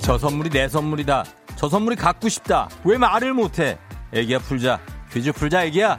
저 0.00 0.18
선물이 0.18 0.50
내 0.50 0.68
선물이다. 0.68 1.24
저 1.56 1.68
선물이 1.68 1.96
갖고 1.96 2.28
싶다. 2.28 2.68
왜 2.84 2.96
말을 2.98 3.34
못해? 3.34 3.78
애기야 4.12 4.38
풀자. 4.40 4.80
퀴즈 5.12 5.32
풀자 5.32 5.64
애기야. 5.64 5.98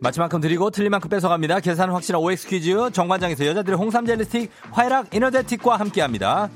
맞힌 0.00 0.20
만큼 0.20 0.40
드리고 0.40 0.70
틀린 0.70 0.90
만큼 0.90 1.10
뺏어갑니다. 1.10 1.60
계산 1.60 1.90
확실한 1.90 2.22
OX 2.22 2.46
퀴즈 2.48 2.90
정관장에서 2.92 3.46
여자들의 3.46 3.76
홍삼 3.76 4.06
젤리 4.06 4.24
스틱 4.24 4.50
화이락 4.70 5.12
이너제틱과 5.14 5.76
함께합니다. 5.76 6.48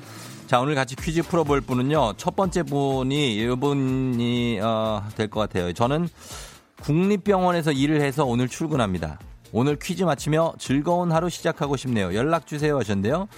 자 0.47 0.61
오늘 0.61 0.75
같이 0.75 0.95
퀴즈 0.97 1.23
풀어볼 1.23 1.63
분은요 1.63 2.15
첫 2.19 2.37
번째 2.37 2.63
분이 2.63 3.37
이분이 3.37 4.61
어, 4.63 5.03
될 5.17 5.29
것 5.29 5.41
같아요. 5.41 5.73
저는 5.73 6.09
국립병원에서 6.83 7.71
일을 7.73 8.01
해서 8.01 8.25
오늘 8.25 8.49
출근합니다. 8.49 9.19
오늘 9.53 9.77
퀴즈 9.77 10.03
맞히며 10.03 10.55
즐거운 10.59 11.13
하루 11.13 11.29
시작하고 11.29 11.77
싶네요. 11.77 12.15
연락 12.15 12.47
주세요 12.47 12.79
하셨는데요. 12.79 13.29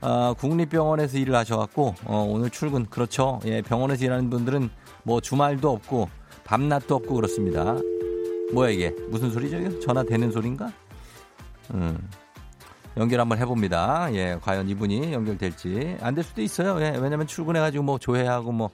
어, 0.00 0.34
국립병원에서 0.38 1.18
일을 1.18 1.34
하셔갖고 1.34 1.94
어, 2.04 2.26
오늘 2.28 2.48
출근 2.48 2.86
그렇죠. 2.86 3.40
예, 3.44 3.60
병원에서 3.60 4.04
일하는 4.04 4.30
분들은 4.30 4.70
뭐 5.02 5.20
주말도 5.20 5.70
없고 5.70 6.08
밤낮도 6.44 6.94
없고 6.94 7.14
그렇습니다. 7.14 7.76
뭐야 8.52 8.70
이게 8.70 8.90
무슨 9.10 9.30
소리죠? 9.30 9.80
전화 9.80 10.02
되는 10.02 10.30
소린가? 10.30 10.72
음. 11.74 11.98
연결 12.96 13.20
한번 13.20 13.38
해봅니다. 13.38 14.08
예, 14.14 14.38
과연 14.40 14.68
이분이 14.68 15.12
연결될지 15.12 15.96
안 16.00 16.14
될 16.14 16.22
수도 16.22 16.42
있어요. 16.42 16.80
예, 16.80 16.96
왜냐면 17.00 17.26
출근해가지고 17.26 17.82
뭐 17.82 17.98
조회하고 17.98 18.52
뭐 18.52 18.70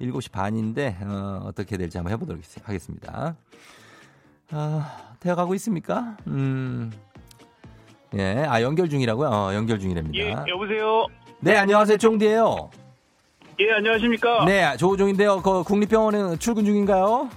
7시 0.00 0.32
반인데 0.32 0.96
어, 1.02 1.42
어떻게 1.44 1.76
될지 1.76 1.96
한번 1.98 2.12
해보도록 2.14 2.42
하겠습니다. 2.64 3.36
아, 4.50 4.92
되어가고 5.20 5.54
있습니까? 5.54 6.16
음. 6.26 6.90
예, 8.16 8.44
아, 8.48 8.60
연결 8.60 8.88
중이라고요? 8.88 9.28
어, 9.28 9.54
연결 9.54 9.78
중이랍니다. 9.78 10.18
예, 10.18 10.50
여보세요. 10.50 11.06
네, 11.38 11.56
안녕하세요. 11.56 11.96
쫑디예요 11.96 12.70
예, 13.60 13.72
안녕하십니까? 13.72 14.44
네, 14.46 14.76
조우종인데요. 14.78 15.42
그 15.42 15.62
국립병원에 15.62 16.36
출근 16.38 16.64
중인가요? 16.64 17.28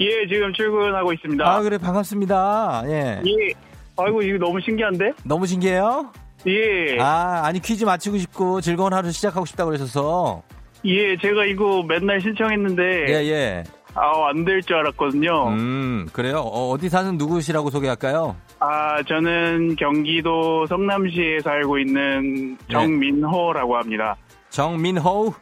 예, 0.00 0.26
지금 0.26 0.52
출근하고 0.54 1.12
있습니다. 1.12 1.44
아, 1.46 1.60
그래, 1.60 1.76
반갑습니다. 1.76 2.82
예. 2.86 3.20
예. 3.26 3.65
아이고, 3.98 4.22
이거 4.22 4.38
너무 4.38 4.60
신기한데? 4.60 5.12
너무 5.24 5.46
신기해요? 5.46 6.10
예. 6.46 6.98
아, 7.00 7.42
아니, 7.44 7.60
퀴즈 7.60 7.84
맞히고 7.84 8.18
싶고 8.18 8.60
즐거운 8.60 8.92
하루 8.92 9.10
시작하고 9.10 9.46
싶다고 9.46 9.70
그러셔서. 9.70 10.42
예, 10.84 11.16
제가 11.16 11.44
이거 11.46 11.82
맨날 11.86 12.20
신청했는데. 12.20 12.82
예, 13.08 13.12
예. 13.30 13.64
아, 13.94 14.28
안 14.28 14.44
될 14.44 14.60
줄 14.62 14.76
알았거든요. 14.76 15.48
음, 15.48 16.06
그래요? 16.12 16.40
어, 16.40 16.68
어디 16.70 16.90
사는 16.90 17.16
누구시라고 17.16 17.70
소개할까요? 17.70 18.36
아, 18.60 19.02
저는 19.04 19.76
경기도 19.76 20.66
성남시에 20.66 21.40
살고 21.40 21.78
있는 21.78 22.58
네. 22.58 22.72
정민호라고 22.72 23.76
합니다. 23.76 24.16
정민호? 24.50 25.32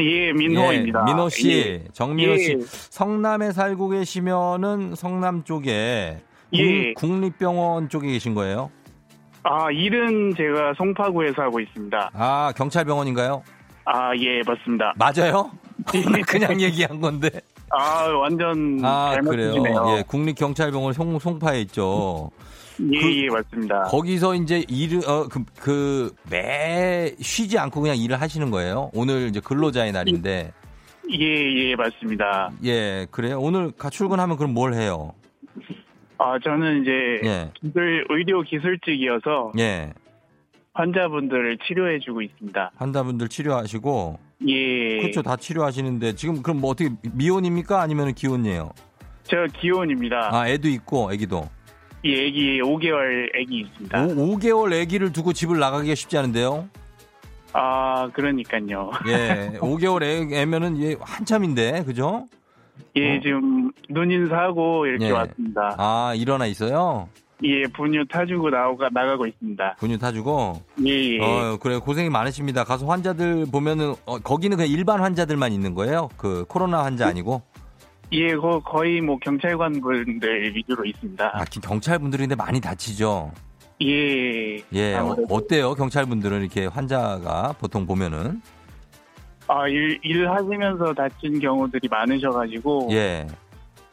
예, 0.00 0.32
민호입니다. 0.32 1.04
예, 1.06 1.12
민호 1.12 1.28
씨. 1.28 1.50
예. 1.52 1.84
정민호 1.92 2.36
씨. 2.38 2.56
예. 2.58 2.64
성남에 2.66 3.52
살고 3.52 3.90
계시면은 3.90 4.94
성남 4.96 5.44
쪽에 5.44 6.18
예. 6.54 6.92
국,立병원 6.94 7.88
쪽에 7.88 8.08
계신 8.12 8.34
거예요? 8.34 8.70
아, 9.42 9.70
일은 9.70 10.34
제가 10.36 10.74
송파구에서 10.76 11.42
하고 11.42 11.60
있습니다. 11.60 12.10
아, 12.12 12.52
경찰병원인가요? 12.56 13.42
아, 13.86 14.14
예, 14.18 14.42
맞습니다. 14.46 14.92
맞아요? 14.96 15.50
그냥 16.28 16.60
얘기한 16.60 17.00
건데. 17.00 17.30
아, 17.70 18.04
완전 18.20 18.80
아, 18.84 19.12
잘 19.14 19.22
그래요. 19.22 19.48
맞추시네요. 19.54 19.96
예, 19.98 20.02
국립경찰병원 20.06 20.92
송, 20.92 21.18
송파에 21.18 21.60
있죠. 21.62 22.30
예, 22.92 22.98
그- 23.00 23.16
예, 23.24 23.28
맞습니다. 23.28 23.82
거기서 23.84 24.34
이제 24.34 24.64
일을, 24.68 25.00
어, 25.08 25.28
그, 25.28 25.44
그, 25.58 26.14
매, 26.30 27.14
쉬지 27.20 27.58
않고 27.58 27.80
그냥 27.80 27.96
일을 27.96 28.20
하시는 28.20 28.50
거예요? 28.50 28.90
오늘 28.92 29.28
이제 29.28 29.40
근로자의 29.40 29.92
날인데. 29.92 30.52
예, 31.12 31.70
예, 31.70 31.76
맞습니다. 31.76 32.50
예, 32.64 33.06
그래요? 33.10 33.40
오늘 33.40 33.70
가 33.72 33.88
출근하면 33.90 34.36
그럼 34.36 34.52
뭘 34.54 34.74
해요? 34.74 35.12
아, 36.22 36.38
저는 36.38 36.82
이제 36.82 36.90
예, 37.24 37.50
기술, 37.58 38.04
의료 38.10 38.42
기술직이어서 38.42 39.52
예. 39.58 39.94
환자분들을 40.74 41.58
치료해주고 41.66 42.20
있습니다. 42.20 42.72
환자분들 42.76 43.28
치료하시고, 43.28 44.18
예. 44.48 44.98
그렇죠. 45.00 45.22
다 45.22 45.36
치료하시는데 45.36 46.14
지금 46.16 46.42
그럼 46.42 46.60
뭐 46.60 46.70
어떻게 46.70 46.90
미혼입니까? 47.14 47.80
아니면 47.80 48.12
기혼이에요? 48.14 48.70
저 49.22 49.46
기혼입니다. 49.58 50.28
아, 50.30 50.46
애도 50.46 50.68
있고 50.68 51.10
애기도. 51.10 51.48
이 52.02 52.14
애기 52.14 52.60
5개월 52.60 53.34
애기 53.34 53.60
있습니다. 53.60 54.04
오, 54.04 54.36
5개월 54.36 54.74
애기를 54.74 55.12
두고 55.14 55.32
집을 55.32 55.58
나가기가 55.58 55.94
쉽지 55.94 56.18
않은데요. 56.18 56.68
아, 57.54 58.08
그러니까요. 58.12 58.90
예. 59.08 59.52
5개월 59.60 60.02
애, 60.02 60.42
애면은 60.42 60.82
예, 60.82 60.96
한참인데. 61.00 61.84
그죠? 61.84 62.26
예, 62.96 63.16
어. 63.16 63.20
지금 63.22 63.72
눈 63.88 64.10
인사하고 64.10 64.86
이렇게 64.86 65.06
예. 65.06 65.10
왔습니다. 65.10 65.74
아, 65.78 66.12
일어나 66.16 66.46
있어요. 66.46 67.08
예, 67.42 67.62
분유 67.74 68.06
타주고 68.08 68.50
나오가 68.50 68.88
나가고 68.92 69.26
있습니다. 69.26 69.76
분유 69.78 69.98
타주고. 69.98 70.60
예, 70.86 70.90
예. 71.16 71.20
어, 71.20 71.58
그래 71.60 71.78
고생이 71.78 72.10
많으십니다. 72.10 72.64
가서 72.64 72.86
환자들 72.86 73.46
보면은 73.50 73.94
어, 74.04 74.18
거기는 74.18 74.56
그냥 74.56 74.70
일반 74.70 75.00
환자들만 75.00 75.52
있는 75.52 75.74
거예요. 75.74 76.10
그 76.18 76.44
코로나 76.48 76.84
환자 76.84 77.06
아니고. 77.06 77.40
예, 78.12 78.34
거, 78.34 78.60
거의 78.60 79.00
뭐 79.00 79.18
경찰관 79.18 79.80
분들 79.80 80.54
위주로 80.54 80.84
있습니다. 80.84 81.30
아, 81.32 81.44
기- 81.44 81.60
경찰 81.60 81.98
분들인데 81.98 82.34
많이 82.34 82.60
다치죠. 82.60 83.30
예. 83.82 84.56
예. 84.74 84.94
어, 84.96 84.98
아무래도. 85.12 85.34
어때요? 85.34 85.74
경찰 85.74 86.04
분들은 86.04 86.42
이렇게 86.42 86.66
환자가 86.66 87.54
보통 87.58 87.86
보면은 87.86 88.42
아, 89.52 89.66
일, 89.66 89.98
일하시면서 90.04 90.94
다친 90.94 91.40
경우들이 91.40 91.88
많으셔가지고. 91.88 92.88
예. 92.92 93.26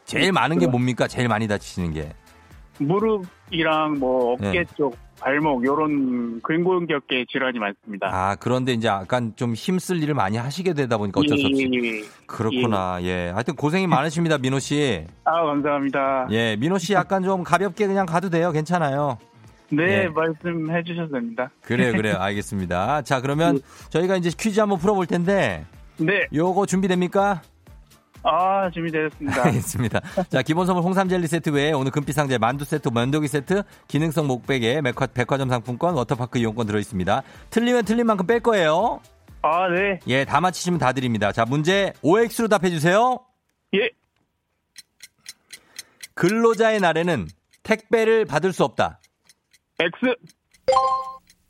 제일 0.04 0.30
많은 0.30 0.60
게 0.60 0.68
뭡니까? 0.68 1.08
제일 1.08 1.26
많이 1.26 1.48
다치시는 1.48 1.92
게. 1.94 2.12
무릎이랑 2.78 3.98
뭐 3.98 4.34
어깨 4.34 4.58
예. 4.58 4.64
쪽, 4.76 4.96
발목, 5.20 5.64
요런 5.66 6.40
근골격계 6.42 7.24
질환이 7.28 7.58
많습니다. 7.58 8.06
아, 8.06 8.36
그런데 8.38 8.72
이제 8.72 8.86
약간 8.86 9.32
좀 9.34 9.54
힘쓸 9.54 10.00
일을 10.00 10.14
많이 10.14 10.36
하시게 10.36 10.74
되다 10.74 10.96
보니까 10.96 11.20
어쩔 11.20 11.36
수 11.36 11.46
없이. 11.48 11.68
예, 11.72 11.76
예, 11.76 11.96
예. 11.98 12.02
그렇구나. 12.28 12.98
예. 13.02 13.30
하여튼 13.30 13.56
고생이 13.56 13.88
많으십니다, 13.88 14.38
민호 14.38 14.60
씨. 14.60 15.04
아, 15.24 15.42
감사합니다. 15.44 16.28
예. 16.30 16.54
민호 16.54 16.78
씨 16.78 16.92
약간 16.92 17.24
좀 17.24 17.42
가볍게 17.42 17.88
그냥 17.88 18.06
가도 18.06 18.30
돼요. 18.30 18.52
괜찮아요. 18.52 19.18
네, 19.70 20.04
예. 20.04 20.08
말씀해 20.08 20.82
주셔도 20.84 21.12
됩니다. 21.12 21.50
그래요, 21.62 21.92
그래요. 21.92 22.16
알겠습니다. 22.18 23.02
자, 23.02 23.20
그러면 23.20 23.60
저희가 23.90 24.16
이제 24.16 24.30
퀴즈 24.36 24.60
한번 24.60 24.78
풀어볼 24.78 25.06
텐데 25.06 25.64
네. 25.98 26.26
요거 26.32 26.66
준비됩니까? 26.66 27.42
아, 28.22 28.70
준비되었습니다. 28.70 29.44
알겠습니다. 29.44 30.00
자, 30.28 30.42
기본 30.42 30.66
선물 30.66 30.82
홍삼 30.84 31.08
젤리 31.08 31.26
세트 31.28 31.50
외에 31.50 31.72
오늘 31.72 31.90
금빛 31.90 32.14
상자에 32.14 32.38
만두 32.38 32.64
세트, 32.64 32.88
면도기 32.88 33.28
세트, 33.28 33.62
기능성 33.86 34.26
목베개, 34.26 34.80
백화, 34.82 35.06
백화점 35.06 35.48
상품권, 35.48 35.94
워터파크 35.94 36.38
이용권 36.38 36.66
들어 36.66 36.78
있습니다. 36.78 37.22
틀리면 37.50 37.84
틀린 37.84 38.06
만큼 38.06 38.26
뺄 38.26 38.40
거예요. 38.40 39.00
아, 39.42 39.68
네. 39.68 40.00
예, 40.08 40.24
다 40.24 40.40
맞히시면 40.40 40.80
다 40.80 40.92
드립니다. 40.92 41.30
자, 41.30 41.44
문제 41.44 41.92
OX로 42.02 42.48
답해 42.48 42.70
주세요. 42.70 43.20
예. 43.74 43.90
근로자의 46.14 46.80
날에는 46.80 47.28
택배를 47.62 48.24
받을 48.24 48.52
수 48.52 48.64
없다. 48.64 48.97
X. 49.80 50.16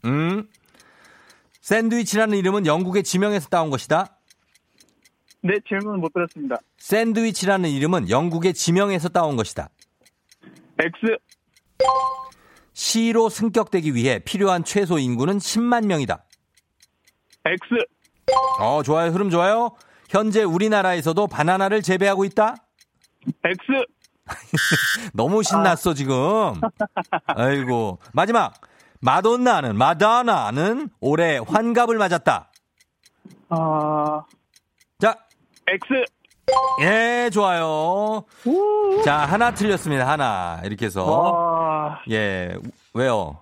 음. 0.05 0.49
샌드위치라는 1.61 2.37
이름은 2.39 2.67
영국의 2.67 3.03
지명에서 3.03 3.49
따온 3.49 3.71
것이다. 3.71 4.19
네, 5.43 5.55
질문 5.69 6.01
못 6.01 6.13
들었습니다. 6.13 6.57
샌드위치라는 6.79 7.71
이름은 7.71 8.11
영국의 8.11 8.55
지명에서 8.55 9.09
따온 9.09 9.37
것이다. 9.37 9.69
X. 10.79 11.19
시로 12.75 13.29
승격되기 13.29 13.95
위해 13.95 14.21
필요한 14.21 14.63
최소 14.65 14.99
인구는 14.99 15.39
10만 15.39 15.87
명이다. 15.87 16.25
X. 17.45 17.87
어, 18.61 18.83
좋아요. 18.83 19.11
흐름 19.11 19.31
좋아요. 19.31 19.75
현재 20.09 20.43
우리나라에서도 20.43 21.27
바나나를 21.27 21.83
재배하고 21.83 22.25
있다. 22.25 22.57
X. 23.45 23.87
너무 25.15 25.43
신났어, 25.43 25.95
지금. 25.95 26.61
아이고. 27.27 27.99
마지막. 28.13 28.55
마돈나는, 29.01 29.77
마다나는 29.77 30.91
올해 31.01 31.39
환갑을 31.39 31.99
맞았다. 31.99 32.51
아, 33.51 34.23
자, 34.99 35.17
X. 35.69 35.85
예, 36.83 37.31
좋아요. 37.33 38.25
자, 39.05 39.19
하나 39.19 39.53
틀렸습니다. 39.53 40.09
하나. 40.09 40.61
이렇게 40.65 40.87
해서. 40.87 41.05
와, 41.05 42.01
예, 42.11 42.57
왜요? 42.95 43.39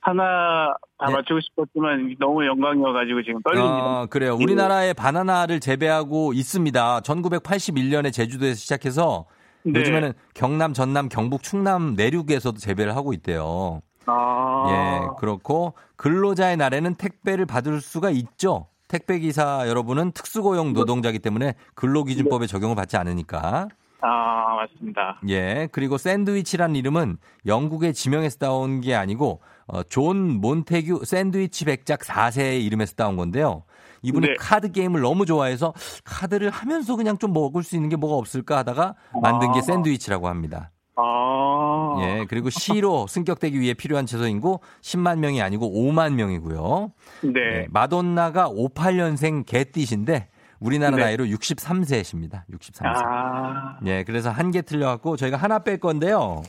하나 0.00 0.74
다 0.98 1.06
네. 1.06 1.12
맞추고 1.12 1.40
싶었지만 1.40 2.16
너무 2.18 2.44
영광이어가지고 2.46 3.22
지금 3.22 3.40
떨립니다. 3.42 3.74
어, 4.02 4.06
그래요. 4.06 4.34
우리나라에 4.34 4.92
바나나를 4.94 5.60
재배하고 5.60 6.32
있습니다. 6.32 7.00
1981년에 7.00 8.12
제주도에서 8.12 8.56
시작해서 8.58 9.26
네. 9.62 9.80
요즘에는 9.80 10.12
경남, 10.34 10.72
전남, 10.72 11.08
경북, 11.08 11.42
충남 11.42 11.94
내륙에서도 11.94 12.58
재배를 12.58 12.96
하고 12.96 13.12
있대요. 13.12 13.80
아, 14.06 14.64
예, 14.68 15.08
그렇고 15.18 15.74
근로자의 15.96 16.56
날에는 16.56 16.94
택배를 16.94 17.46
받을 17.46 17.80
수가 17.80 18.10
있죠. 18.10 18.66
택배 18.88 19.18
기사 19.20 19.68
여러분은 19.68 20.12
특수고용 20.12 20.72
노동자기 20.72 21.20
때문에 21.20 21.54
근로기준법에 21.74 22.46
적용을 22.46 22.74
받지 22.74 22.96
않으니까. 22.96 23.68
아, 24.02 24.56
맞습니다. 24.56 25.20
예, 25.28 25.68
그리고 25.72 25.98
샌드위치란 25.98 26.74
이름은 26.74 27.18
영국의 27.46 27.94
지명에서 27.94 28.38
따온 28.38 28.80
게 28.80 28.94
아니고 28.94 29.40
어, 29.66 29.82
존 29.84 30.40
몬테규 30.40 31.04
샌드위치 31.04 31.66
백작 31.66 32.00
4세의 32.00 32.64
이름에서 32.64 32.94
따온 32.94 33.16
건데요. 33.16 33.62
이분이 34.02 34.26
네. 34.26 34.34
카드 34.38 34.70
게임을 34.72 35.00
너무 35.00 35.26
좋아해서 35.26 35.72
카드를 36.04 36.50
하면서 36.50 36.96
그냥 36.96 37.18
좀 37.18 37.32
먹을 37.32 37.62
수 37.62 37.74
있는 37.76 37.88
게 37.88 37.96
뭐가 37.96 38.16
없을까 38.16 38.58
하다가 38.58 38.94
만든 39.22 39.52
게 39.52 39.58
아. 39.58 39.62
샌드위치라고 39.62 40.28
합니다. 40.28 40.70
아, 40.96 41.96
예, 42.02 42.26
그리고 42.28 42.50
C로 42.50 43.06
승격되기 43.06 43.58
위해 43.58 43.72
필요한 43.74 44.04
최소 44.06 44.26
인구 44.26 44.58
10만 44.82 45.18
명이 45.18 45.40
아니고 45.40 45.70
5만 45.70 46.12
명이고요. 46.14 46.92
네. 47.22 47.30
예, 47.40 47.66
마돈나가 47.70 48.50
58년생 48.50 49.46
개띠신데 49.46 50.28
우리나라 50.58 50.96
네. 50.96 51.04
나이로 51.04 51.24
63세십니다. 51.24 52.42
63세. 52.52 52.84
아, 52.84 53.78
예, 53.86 54.04
그래서 54.04 54.30
한 54.30 54.50
개 54.50 54.60
틀려갖고 54.62 55.16
저희가 55.16 55.36
하나 55.38 55.60
뺄 55.60 55.78
건데요. 55.78 56.42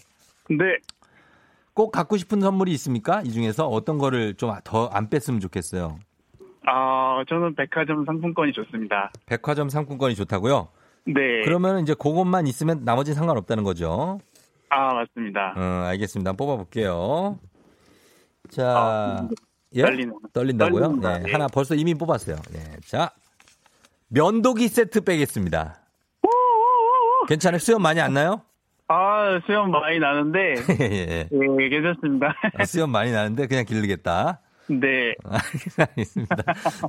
네. 0.49 0.57
꼭 1.73 1.91
갖고 1.91 2.17
싶은 2.17 2.41
선물이 2.41 2.73
있습니까? 2.73 3.21
이 3.21 3.31
중에서 3.31 3.67
어떤 3.67 3.97
거를 3.97 4.33
좀 4.35 4.53
더 4.65 4.89
안 4.91 5.09
뺐으면 5.09 5.39
좋겠어요. 5.39 5.97
아, 6.65 7.23
저는 7.27 7.55
백화점 7.55 8.05
상품권이 8.05 8.53
좋습니다. 8.53 9.11
백화점 9.25 9.69
상품권이 9.69 10.15
좋다고요? 10.15 10.69
네. 11.05 11.41
그러면 11.43 11.79
이제 11.79 11.93
그것만 11.93 12.47
있으면 12.47 12.83
나머지는 12.85 13.15
상관없다는 13.15 13.63
거죠. 13.63 14.19
아, 14.69 14.93
맞습니다. 14.93 15.53
어, 15.57 15.61
알겠습니다. 15.89 16.33
뽑아볼게요. 16.33 17.39
자, 18.49 18.63
아, 18.65 19.29
예? 19.75 19.81
떨리네요. 19.83 20.19
떨린다고요? 20.33 20.81
떨립니다. 20.83 21.17
네, 21.17 21.23
네. 21.25 21.31
하나 21.31 21.47
벌써 21.47 21.75
이미 21.75 21.93
뽑았어요. 21.95 22.35
네, 22.51 22.59
자, 22.85 23.11
면도기 24.09 24.67
세트 24.67 25.01
빼겠습니다. 25.01 25.77
괜찮아요? 27.27 27.59
수염 27.59 27.81
많이 27.81 28.01
안 28.01 28.13
나요? 28.13 28.41
아, 28.87 29.39
수염 29.45 29.71
많이 29.71 29.99
나는데, 29.99 30.55
예, 30.81 30.85
예. 30.85 31.29
예, 31.31 31.69
괜찮습니다. 31.69 32.35
아, 32.57 32.65
수염 32.65 32.89
많이 32.91 33.11
나는데 33.11 33.47
그냥 33.47 33.63
기르겠다. 33.65 34.39
네. 34.79 35.13
알겠습니다. 35.77 36.35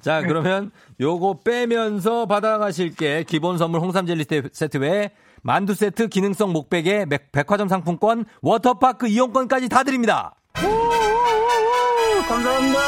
자, 0.02 0.22
그러면 0.22 0.70
요거 1.00 1.40
빼면서 1.44 2.26
받아가실 2.26 2.94
게 2.94 3.24
기본 3.24 3.58
선물 3.58 3.80
홍삼 3.80 4.06
젤리 4.06 4.24
세트 4.52 4.78
외에 4.78 5.10
만두 5.42 5.74
세트, 5.74 6.08
기능성 6.08 6.52
목베개, 6.52 7.06
백- 7.06 7.32
백화점 7.32 7.66
상품권, 7.68 8.24
워터파크 8.42 9.08
이용권까지 9.08 9.68
다 9.68 9.82
드립니다. 9.82 10.34
감사합니다. 12.28 12.78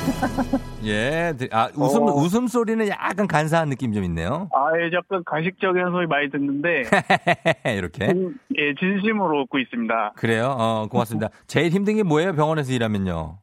예, 0.84 1.34
드- 1.36 1.48
아, 1.52 1.68
웃음, 1.74 2.02
어. 2.02 2.06
웃음 2.14 2.46
소리는 2.46 2.88
약간 2.88 3.26
간사한 3.28 3.68
느낌 3.68 3.92
좀 3.92 4.02
있네요. 4.04 4.48
아, 4.54 4.70
예, 4.78 4.90
약간 4.96 5.22
가식적인 5.26 5.82
소리 5.90 6.06
많이 6.06 6.30
듣는데, 6.30 6.84
이렇게. 7.76 8.06
진- 8.08 8.34
예, 8.56 8.74
진심으로 8.78 9.42
웃고 9.42 9.58
있습니다. 9.58 10.12
그래요? 10.16 10.54
어, 10.58 10.86
고맙습니다. 10.90 11.28
제일 11.46 11.70
힘든 11.70 11.96
게 11.96 12.02
뭐예요? 12.02 12.32
병원에서 12.34 12.72
일하면요. 12.72 13.38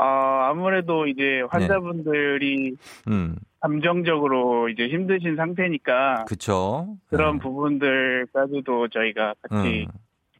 아, 0.00 0.48
아무래도 0.48 1.06
이제 1.06 1.42
환자분들이 1.50 2.74
음, 3.08 3.36
감정적으로 3.60 4.70
이제 4.70 4.88
힘드신 4.88 5.36
상태니까 5.36 6.24
그쵸. 6.26 6.96
그런 7.08 7.34
음, 7.34 7.38
부분들까지도 7.38 8.88
저희가 8.88 9.34
같이 9.42 9.86
음. 9.86 9.92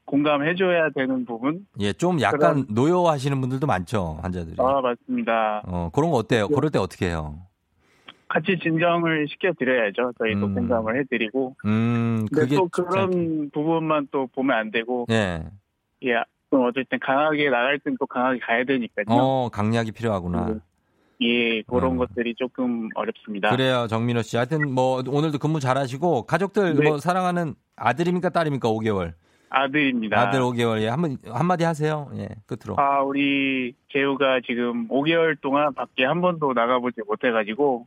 공감해줘야 0.06 0.88
되는 0.94 1.26
부분? 1.26 1.66
예, 1.78 1.92
좀 1.92 2.22
약간 2.22 2.64
노여워하시는 2.70 3.38
분들도 3.38 3.66
많죠, 3.66 4.18
환자들이. 4.22 4.56
아, 4.58 4.80
맞습니다. 4.80 5.62
어, 5.66 5.90
그런 5.92 6.10
거 6.10 6.16
어때요? 6.16 6.48
그럴 6.48 6.70
때 6.70 6.78
어떻게 6.78 7.08
해요? 7.08 7.36
같이 8.28 8.58
진정을 8.62 9.26
시켜드려야죠. 9.28 10.12
저희도 10.18 10.46
음. 10.46 10.54
공감을 10.54 10.98
해드리고. 11.00 11.56
음, 11.66 12.26
그게 12.32 12.56
또 12.56 12.66
그런 12.68 13.50
부분만 13.52 14.08
또 14.10 14.26
보면 14.28 14.56
안 14.56 14.70
되고, 14.70 15.04
예. 15.10 15.44
예, 16.06 16.22
좀땐 16.50 16.98
강하게 17.00 17.50
나갈 17.50 17.78
땐 17.78 17.96
또 17.98 18.06
강하게 18.06 18.40
가야 18.40 18.64
되니까요. 18.64 19.06
어, 19.08 19.48
강약이 19.50 19.92
필요하구나. 19.92 20.46
네. 20.46 20.54
예, 21.22 21.62
그런 21.62 21.92
음. 21.92 21.98
것들이 21.98 22.34
조금 22.34 22.88
어렵습니다. 22.94 23.50
그래요, 23.50 23.86
정민호 23.88 24.22
씨. 24.22 24.36
하여튼 24.36 24.72
뭐 24.72 25.02
오늘도 25.06 25.38
근무 25.38 25.60
잘하시고 25.60 26.26
가족들 26.26 26.76
네. 26.76 26.88
뭐 26.88 26.98
사랑하는 26.98 27.54
아들입니까 27.76 28.30
딸입니까 28.30 28.68
5개월. 28.68 29.12
아들입니다. 29.50 30.18
아들 30.18 30.40
5개월 30.40 30.80
예 30.80 30.88
한번 30.88 31.18
한마디 31.26 31.64
하세요. 31.64 32.08
예 32.14 32.28
끝으로. 32.46 32.80
아, 32.80 33.02
우리 33.02 33.74
재우가 33.92 34.40
지금 34.46 34.88
5개월 34.88 35.38
동안 35.40 35.74
밖에 35.74 36.04
한 36.04 36.20
번도 36.20 36.52
나가보지 36.54 37.02
못해가지고, 37.06 37.86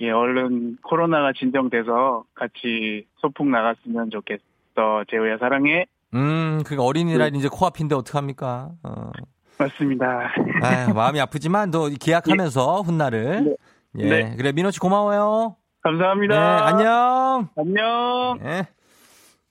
예, 0.00 0.10
얼른 0.10 0.78
코로나가 0.82 1.32
진정돼서 1.32 2.24
같이 2.34 3.06
소풍 3.18 3.50
나갔으면 3.52 4.10
좋겠어. 4.10 5.04
재우야, 5.08 5.38
사랑해. 5.38 5.86
음, 6.14 6.62
그 6.64 6.80
어린이날 6.80 7.34
이제 7.34 7.48
코앞인데 7.48 7.94
어떡합니까? 7.94 8.70
어. 8.82 9.10
맞습니다. 9.58 10.32
아유, 10.62 10.94
마음이 10.94 11.20
아프지만 11.20 11.70
또 11.70 11.88
계약하면서 12.00 12.82
훗날을. 12.82 13.56
네. 13.92 14.04
예. 14.04 14.08
네. 14.08 14.36
그래 14.36 14.52
민호 14.52 14.70
씨 14.70 14.80
고마워요. 14.80 15.56
네, 15.56 15.80
감사합니다. 15.82 16.66
안녕. 16.66 17.48
안녕. 17.56 18.38
예. 18.44 18.66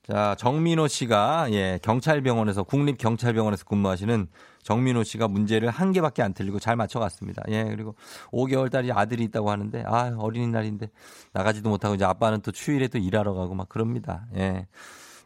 자, 0.02 0.34
정민호 0.38 0.86
씨가 0.86 1.46
예, 1.52 1.78
경찰병원에서 1.82 2.62
국립 2.64 2.98
경찰병원에서 2.98 3.64
근무하시는 3.64 4.26
정민호 4.62 5.02
씨가 5.02 5.28
문제를 5.28 5.70
한 5.70 5.92
개밖에 5.92 6.22
안 6.22 6.34
틀리고 6.34 6.58
잘 6.58 6.76
맞춰 6.76 7.00
갔습니다. 7.00 7.42
예. 7.48 7.64
그리고 7.64 7.94
5개월 8.30 8.70
딸이 8.70 8.92
아들이 8.92 9.24
있다고 9.24 9.50
하는데 9.50 9.82
아, 9.86 10.14
어린이날인데 10.18 10.90
나가지도 11.32 11.70
못하고 11.70 11.94
이제 11.94 12.04
아빠는 12.04 12.42
또 12.42 12.52
추일에 12.52 12.88
또 12.88 12.98
일하러 12.98 13.32
가고 13.32 13.54
막 13.54 13.70
그럽니다. 13.70 14.26
예. 14.36 14.66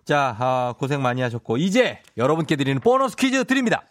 자, 0.08 0.34
아, 0.38 0.74
고생 0.78 1.02
많이 1.02 1.20
하셨고 1.20 1.58
이제 1.58 2.00
여러분께 2.16 2.56
드리는 2.56 2.80
보너스 2.80 3.14
퀴즈 3.14 3.44
드립니다. 3.44 3.82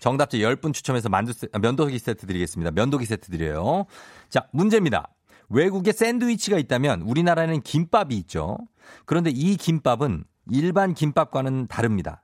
정답자 0.00 0.36
10분 0.36 0.74
추첨해서 0.74 1.08
만두 1.08 1.32
세, 1.32 1.48
아, 1.54 1.58
면도기 1.58 1.98
세트 1.98 2.26
드리겠습니다. 2.26 2.72
면도기 2.72 3.06
세트 3.06 3.30
드려요. 3.30 3.86
자, 4.28 4.48
문제입니다. 4.52 5.08
외국에 5.48 5.92
샌드위치가 5.92 6.58
있다면 6.58 7.00
우리나라에는 7.06 7.62
김밥이 7.62 8.14
있죠. 8.16 8.58
그런데 9.06 9.30
이 9.30 9.56
김밥은 9.56 10.24
일반 10.50 10.92
김밥과는 10.92 11.66
다릅니다. 11.66 12.22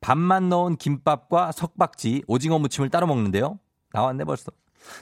밥만 0.00 0.48
넣은 0.48 0.76
김밥과 0.76 1.50
석박지, 1.50 2.22
오징어 2.28 2.60
무침을 2.60 2.90
따로 2.90 3.08
먹는데요. 3.08 3.58
나왔네 3.92 4.22
벌써. 4.22 4.52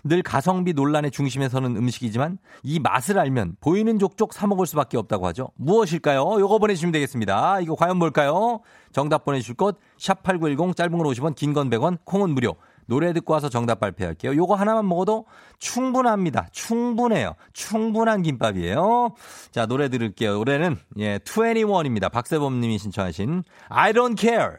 늘 0.04 0.22
가성비 0.22 0.72
논란의 0.72 1.10
중심에 1.10 1.48
서는 1.48 1.76
음식이지만 1.76 2.38
이 2.62 2.78
맛을 2.80 3.18
알면 3.18 3.56
보이는 3.60 3.98
족족 3.98 4.32
사 4.32 4.46
먹을 4.46 4.66
수밖에 4.66 4.96
없다고 4.98 5.26
하죠. 5.28 5.48
무엇일까요? 5.56 6.40
요거 6.40 6.58
보내주시면 6.58 6.92
되겠습니다. 6.92 7.60
이거 7.60 7.74
과연 7.74 7.96
뭘까요? 7.96 8.60
정답 8.92 9.24
보내주실 9.24 9.54
곳 9.56 9.78
샵8910 9.98 10.76
짧은 10.76 10.96
건 10.96 11.06
50원 11.06 11.34
긴 11.34 11.52
건 11.52 11.70
100원 11.70 11.98
콩은 12.04 12.30
무료. 12.30 12.54
노래 12.88 13.12
듣고 13.12 13.32
와서 13.32 13.48
정답 13.48 13.80
발표할게요. 13.80 14.36
요거 14.36 14.54
하나만 14.54 14.86
먹어도 14.88 15.26
충분합니다. 15.58 16.46
충분해요. 16.52 17.34
충분한 17.52 18.22
김밥이에요. 18.22 19.14
자, 19.50 19.66
노래 19.66 19.88
들을게요. 19.88 20.34
노래는 20.34 20.76
예, 20.98 21.18
21입니다. 21.18 22.12
박세범 22.12 22.60
님이 22.60 22.78
신청하신 22.78 23.42
I 23.68 23.92
don't 23.92 24.16
care. 24.16 24.58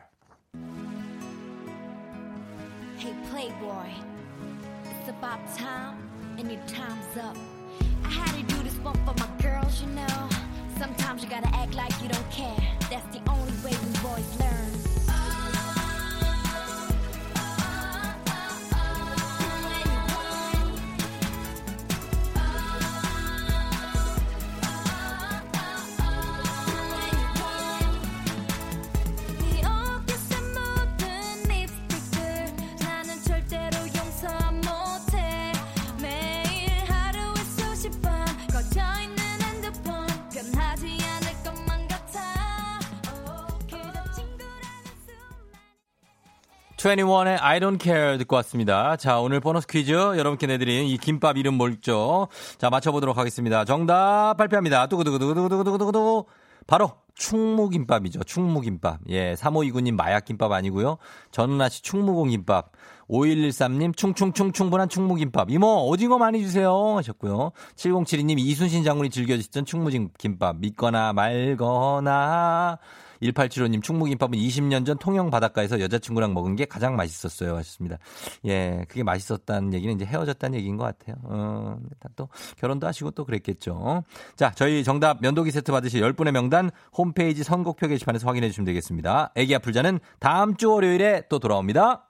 21의 46.78 47.38
I 47.42 47.60
don't 47.60 47.82
care 47.82 48.18
듣고 48.20 48.36
왔습니다. 48.38 48.96
자, 48.98 49.20
오늘 49.20 49.40
보너스 49.40 49.66
퀴즈 49.66 49.92
여러분께 49.92 50.46
내드린 50.46 50.86
이 50.86 50.98
김밥 50.98 51.38
이름 51.38 51.56
뭘죠? 51.56 52.28
자, 52.60 52.70
맞춰보도록 52.70 53.18
하겠습니다. 53.18 53.66
정답 53.66 54.36
발표합니다. 54.38 54.86
두구두구두구두구두구두구두구. 54.88 56.26
바로 56.68 56.92
충무김밥이죠. 57.16 58.24
충무김밥. 58.24 59.00
예, 59.10 59.34
3529님 59.34 59.96
마약김밥 59.96 60.52
아니고요. 60.52 60.98
전은아 61.32 61.70
씨 61.70 61.82
충무공김밥. 61.82 62.72
5113님 63.10 63.98
충충충 63.98 64.52
충분한 64.52 64.88
충무김밥. 64.88 65.50
이모 65.50 65.88
오징어 65.88 66.20
많이 66.20 66.44
주세요 66.44 66.98
하셨고요. 66.98 67.54
7072님 67.76 68.38
이순신 68.38 68.84
장군이 68.84 69.10
즐겨 69.10 69.36
드시던 69.36 69.66
충무김밥. 69.66 70.58
믿거나 70.58 71.14
말거나. 71.14 72.78
1875님 73.22 73.84
충무김밥은 73.84 74.38
20년 74.38 74.86
전 74.86 74.98
통영 74.98 75.30
바닷가에서 75.30 75.80
여자친구랑 75.80 76.34
먹은 76.34 76.56
게 76.56 76.66
가장 76.66 76.96
맛있었어요 76.96 77.56
하셨습니다. 77.56 77.98
예, 78.46 78.86
그게 78.88 79.04
맛있었다는 79.04 79.74
얘기는 79.74 79.94
이제 79.96 80.06
헤어졌다는 80.06 80.58
얘기인 80.60 80.78
것 80.78 80.84
같아요. 80.84 81.16
어, 81.24 81.78
다또 82.00 82.30
결혼도 82.58 82.88
하시고 82.88 83.12
또 83.12 83.26
그랬겠죠. 83.26 84.04
자, 84.36 84.52
저희 84.56 84.84
정답 84.84 85.22
면도기 85.22 85.52
세트 85.52 85.72
받으실 85.72 86.02
10분의 86.02 86.32
명단 86.32 86.72
홈페이지 86.98 87.44
선곡표 87.44 87.88
게시판에서 87.88 88.28
확인해 88.28 88.50
주시면 88.50 88.66
되겠습니다. 88.66 89.32
애기 89.36 89.56
아플 89.56 89.74
자는 89.74 90.00
다음 90.20 90.56
주 90.56 90.72
월요일에 90.72 91.24
또 91.30 91.40
돌아옵니다. 91.40 92.07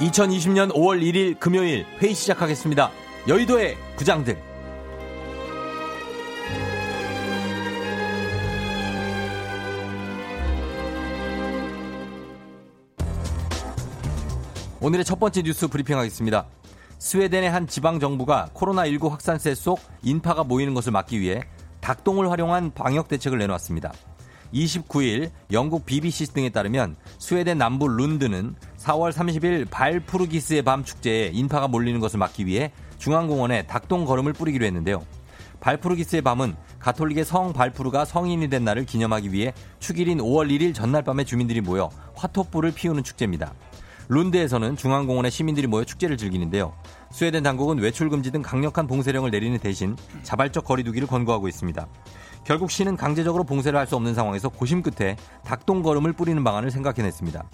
(2020년 0.00 0.72
5월 0.72 1.02
1일) 1.02 1.38
금요일 1.38 1.84
회의 2.00 2.14
시작하겠습니다 2.14 2.90
여의도의 3.28 3.76
부장들 3.96 4.50
오늘의 14.82 15.04
첫 15.04 15.20
번째 15.20 15.42
뉴스 15.42 15.68
브리핑하겠습니다. 15.68 16.46
스웨덴의 16.98 17.50
한 17.50 17.66
지방 17.66 18.00
정부가 18.00 18.48
코로나19 18.54 19.10
확산세 19.10 19.54
속 19.54 19.78
인파가 20.02 20.42
모이는 20.42 20.72
것을 20.72 20.90
막기 20.90 21.20
위해 21.20 21.42
닭똥을 21.82 22.30
활용한 22.30 22.72
방역 22.72 23.08
대책을 23.08 23.36
내놓았습니다. 23.36 23.92
29일 24.54 25.30
영국 25.52 25.84
BBC 25.84 26.32
등에 26.32 26.48
따르면 26.48 26.96
스웨덴 27.18 27.58
남부 27.58 27.88
룬드는 27.88 28.54
4월 28.80 29.12
30일 29.12 29.68
발푸르기스의 29.70 30.62
밤 30.62 30.84
축제에 30.84 31.30
인파가 31.32 31.68
몰리는 31.68 32.00
것을 32.00 32.18
막기 32.18 32.46
위해 32.46 32.72
중앙공원에 32.98 33.66
닭똥 33.66 34.06
걸음을 34.06 34.32
뿌리기로 34.32 34.64
했는데요. 34.64 35.04
발푸르기스의 35.60 36.22
밤은 36.22 36.56
가톨릭의 36.78 37.26
성 37.26 37.52
발푸르가 37.52 38.06
성인이 38.06 38.48
된 38.48 38.64
날을 38.64 38.86
기념하기 38.86 39.32
위해 39.32 39.52
축일인 39.78 40.18
5월 40.18 40.50
1일 40.50 40.74
전날 40.74 41.02
밤에 41.02 41.24
주민들이 41.24 41.60
모여 41.60 41.90
화토불을 42.14 42.72
피우는 42.72 43.04
축제입니다. 43.04 43.52
룬드에서는 44.08 44.76
중앙공원에 44.76 45.28
시민들이 45.30 45.66
모여 45.66 45.84
축제를 45.84 46.16
즐기는데요. 46.16 46.72
스웨덴 47.12 47.42
당국은 47.42 47.78
외출 47.78 48.08
금지 48.08 48.32
등 48.32 48.42
강력한 48.42 48.86
봉쇄령을 48.86 49.30
내리는 49.30 49.56
대신 49.58 49.94
자발적 50.22 50.64
거리두기를 50.64 51.06
권고하고 51.06 51.46
있습니다. 51.48 51.86
결국 52.44 52.70
시는 52.70 52.96
강제적으로 52.96 53.44
봉쇄를 53.44 53.78
할 53.78 53.86
수 53.86 53.94
없는 53.96 54.14
상황에서 54.14 54.48
고심 54.48 54.82
끝에 54.82 55.16
닭똥 55.44 55.82
걸음을 55.82 56.14
뿌리는 56.14 56.42
방안을 56.42 56.70
생각해냈습니다. 56.70 57.44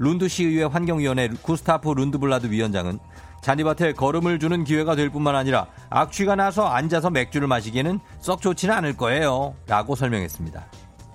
룬드 0.00 0.28
시의회 0.28 0.64
환경위원회 0.64 1.28
구스타프 1.42 1.90
룬드블라드 1.92 2.50
위원장은 2.50 2.98
잔디밭에 3.42 3.92
걸음을 3.92 4.38
주는 4.38 4.64
기회가 4.64 4.96
될 4.96 5.10
뿐만 5.10 5.36
아니라 5.36 5.66
악취가 5.90 6.36
나서 6.36 6.66
앉아서 6.66 7.10
맥주를 7.10 7.46
마시기에는 7.48 8.00
썩 8.18 8.40
좋지는 8.40 8.74
않을 8.76 8.96
거예요. 8.96 9.54
라고 9.66 9.94
설명했습니다. 9.94 10.66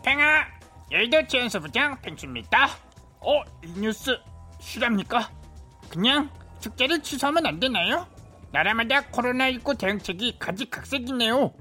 팽아 0.04 0.46
여의도 0.92 1.26
지원소부장 1.26 2.00
팽수입니다. 2.04 2.68
어, 3.22 3.42
이 3.64 3.80
뉴스 3.80 4.16
실합니까? 4.60 5.32
그냥 5.90 6.30
축제를 6.60 7.02
취소하면 7.02 7.44
안 7.48 7.60
되나요? 7.60 8.06
나라마다 8.52 9.02
코로나19 9.10 9.80
대응책이 9.80 10.38
가지각색이네요. 10.38 11.54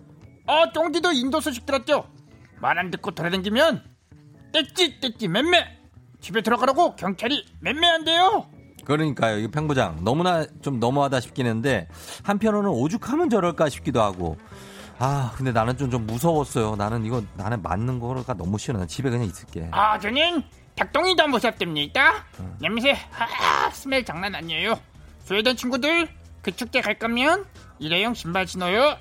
어, 0.46 0.72
쫑디도 0.72 1.12
인도 1.12 1.40
소식 1.40 1.64
들었죠? 1.64 2.06
말 2.60 2.78
안 2.78 2.90
듣고 2.90 3.12
돌아다니면 3.12 3.82
떼찌 4.52 5.00
떼찌 5.00 5.28
맴매 5.28 5.83
집에 6.24 6.40
들어가라고 6.40 6.96
경찰이 6.96 7.44
맴매한대요. 7.60 8.46
그러니까요. 8.86 9.40
이 9.40 9.48
팽부장 9.48 10.04
너무나 10.04 10.46
좀 10.62 10.80
너무하다 10.80 11.20
싶긴 11.20 11.44
했는데 11.44 11.86
한편으로는 12.22 12.70
오죽하면 12.70 13.28
저럴까 13.28 13.68
싶기도 13.68 14.00
하고. 14.00 14.38
아 14.98 15.32
근데 15.36 15.52
나는 15.52 15.76
좀, 15.76 15.90
좀 15.90 16.06
무서웠어요. 16.06 16.76
나는 16.76 17.04
이거 17.04 17.22
나는 17.34 17.60
맞는 17.60 17.98
거가 17.98 18.32
너무 18.32 18.56
싫어. 18.56 18.78
난 18.78 18.88
집에 18.88 19.10
그냥 19.10 19.26
있을게. 19.26 19.68
아, 19.70 19.98
저는 19.98 20.42
닭똥이도 20.76 21.28
무섭답니다. 21.28 22.24
냄새, 22.58 22.92
아, 23.18 23.68
스멜 23.70 24.04
장난 24.04 24.34
아니에요. 24.34 24.80
스웨덴 25.24 25.56
친구들, 25.56 26.08
그 26.40 26.56
축제 26.56 26.80
갈 26.80 26.98
거면 26.98 27.44
일회용 27.78 28.14
신발 28.14 28.46
신어요. 28.46 28.96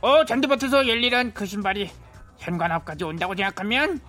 어, 0.00 0.24
잔디밭에서 0.24 0.88
열일한 0.88 1.32
그 1.32 1.46
신발이 1.46 1.90
현관 2.38 2.72
앞까지 2.72 3.04
온다고 3.04 3.36
생각하면, 3.36 4.00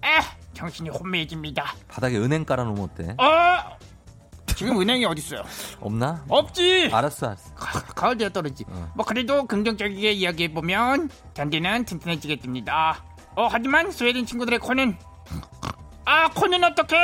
아, 0.00 0.37
정신이 0.58 0.88
혼미해집니다. 0.88 1.72
바닥에 1.86 2.18
은행 2.18 2.44
깔아놓으면 2.44 2.82
어때? 2.82 3.14
어, 3.16 3.78
지금 4.56 4.80
은행이 4.80 5.04
어딨어요? 5.04 5.44
없나? 5.80 6.24
없지! 6.28 6.90
알았어, 6.92 7.26
알았어. 7.26 7.54
가, 7.54 7.80
가을 7.94 8.16
되어 8.16 8.28
떨어지. 8.30 8.64
어. 8.68 8.92
뭐 8.96 9.06
그래도 9.06 9.46
긍정적이게 9.46 10.10
이야기해 10.10 10.52
보면 10.52 11.10
잔디는 11.34 11.84
튼튼해지게 11.84 12.40
됩니다. 12.40 13.04
어, 13.36 13.46
하지만 13.48 13.92
스웨덴 13.92 14.26
친구들의 14.26 14.58
코는, 14.58 14.98
아, 16.04 16.28
코는 16.30 16.64
어떻게? 16.64 16.96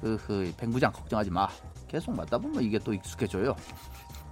흐흐 0.00 0.54
뱅부장 0.56 0.90
걱정하지 0.92 1.30
마 1.30 1.48
계속 1.86 2.16
맡다 2.16 2.38
보면 2.38 2.62
이게 2.62 2.78
또 2.78 2.92
익숙해져요 2.92 3.56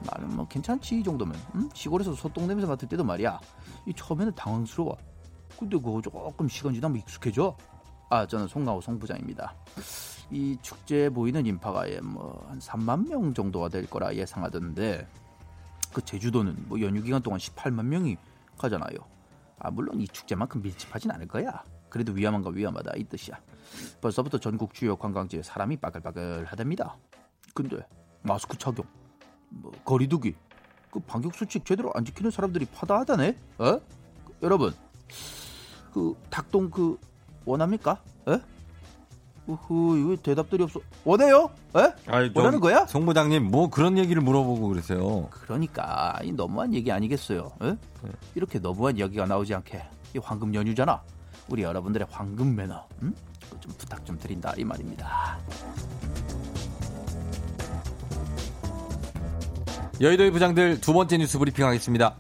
나는 0.01 0.37
뭐 0.37 0.47
괜찮지 0.47 0.99
이 0.99 1.03
정도면 1.03 1.35
응? 1.55 1.71
시골에서 1.73 2.15
소똥 2.15 2.47
냄새 2.47 2.67
맡을 2.67 2.89
때도 2.89 3.05
말이야 3.05 3.41
이 3.87 3.95
처음에는 3.95 4.35
당황스러워 4.35 4.99
근데 5.59 5.77
그거 5.79 6.03
조금 6.03 6.47
시간 6.49 6.75
지나면 6.75 6.99
익숙해져 6.99 7.57
아 8.13 8.27
저는 8.27 8.47
송강호 8.47 8.83
송부장입니다 8.83 9.55
이 10.31 10.59
축제에 10.61 11.09
보이는 11.09 11.47
인파가 11.47 11.87
뭐한 12.03 12.59
3만 12.59 13.09
명 13.09 13.33
정도가 13.33 13.71
될 13.71 13.89
거라 13.89 14.15
예상하던데 14.15 15.09
그 15.95 16.05
제주도는 16.05 16.65
뭐 16.69 16.79
연휴 16.83 17.03
기간 17.03 17.23
동안 17.23 17.41
18만 17.41 17.87
명이 17.87 18.19
가잖아요 18.59 18.97
아 19.59 19.71
물론 19.71 19.99
이 19.99 20.07
축제만큼 20.07 20.61
밀집하진 20.61 21.11
않을 21.11 21.27
거야 21.27 21.65
그래도 21.89 22.13
위험한가 22.13 22.51
위험하다 22.51 22.93
이 22.97 23.05
뜻이야 23.05 23.41
벌써부터 24.03 24.37
전국 24.37 24.75
주요 24.75 24.95
관광지에 24.97 25.43
사람이 25.43 25.79
빠글빠글 25.79 26.45
하답니다. 26.45 26.99
근데 27.55 27.79
마스크 28.23 28.57
착용, 28.59 28.87
뭐 29.49 29.73
거리두기, 29.85 30.35
그 30.91 31.01
방역 31.01 31.35
수칙 31.35 31.65
제대로 31.65 31.91
안 31.95 32.05
지키는 32.05 32.31
사람들이 32.31 32.67
파다하다네. 32.67 33.39
어? 33.59 33.81
그, 34.25 34.35
여러분, 34.43 34.75
그 35.93 36.15
닭똥 36.31 36.71
그 36.71 36.99
원합니까? 37.45 37.99
에? 38.29 38.39
우후, 39.47 40.11
왜 40.11 40.17
대답들이 40.17 40.63
없어? 40.63 40.81
원해요? 41.05 41.51
에? 41.77 41.93
아이, 42.07 42.31
원하는 42.35 42.61
거야? 42.61 42.87
송 42.87 43.05
부장님 43.05 43.51
뭐 43.51 43.69
그런 43.69 43.99
얘기를 43.99 44.23
물어보고 44.23 44.69
그러세요. 44.69 45.29
그러니까 45.31 46.19
이 46.23 46.33
너무한 46.33 46.73
얘기 46.75 46.93
아니겠어요? 46.93 47.51
에? 47.63 47.77
이렇게 48.35 48.59
너무한 48.59 48.99
얘기가 48.99 49.27
나오지 49.27 49.55
않게 49.55 49.83
이 50.15 50.19
황금 50.19 50.55
연휴잖아. 50.55 51.03
우리 51.49 51.63
여러분들의 51.63 52.07
황금 52.11 52.55
매너, 52.55 52.87
응? 53.03 53.13
그거 53.43 53.61
좀 53.61 53.73
부탁 53.77 54.05
좀 54.07 54.17
드린다 54.19 54.55
이 54.57 54.65
말입니다. 54.65 55.39
여의도의 60.01 60.31
부장들 60.31 60.81
두 60.81 60.93
번째 60.93 61.19
뉴스 61.19 61.39
브리핑 61.39 61.67
하겠습니다. 61.67 62.17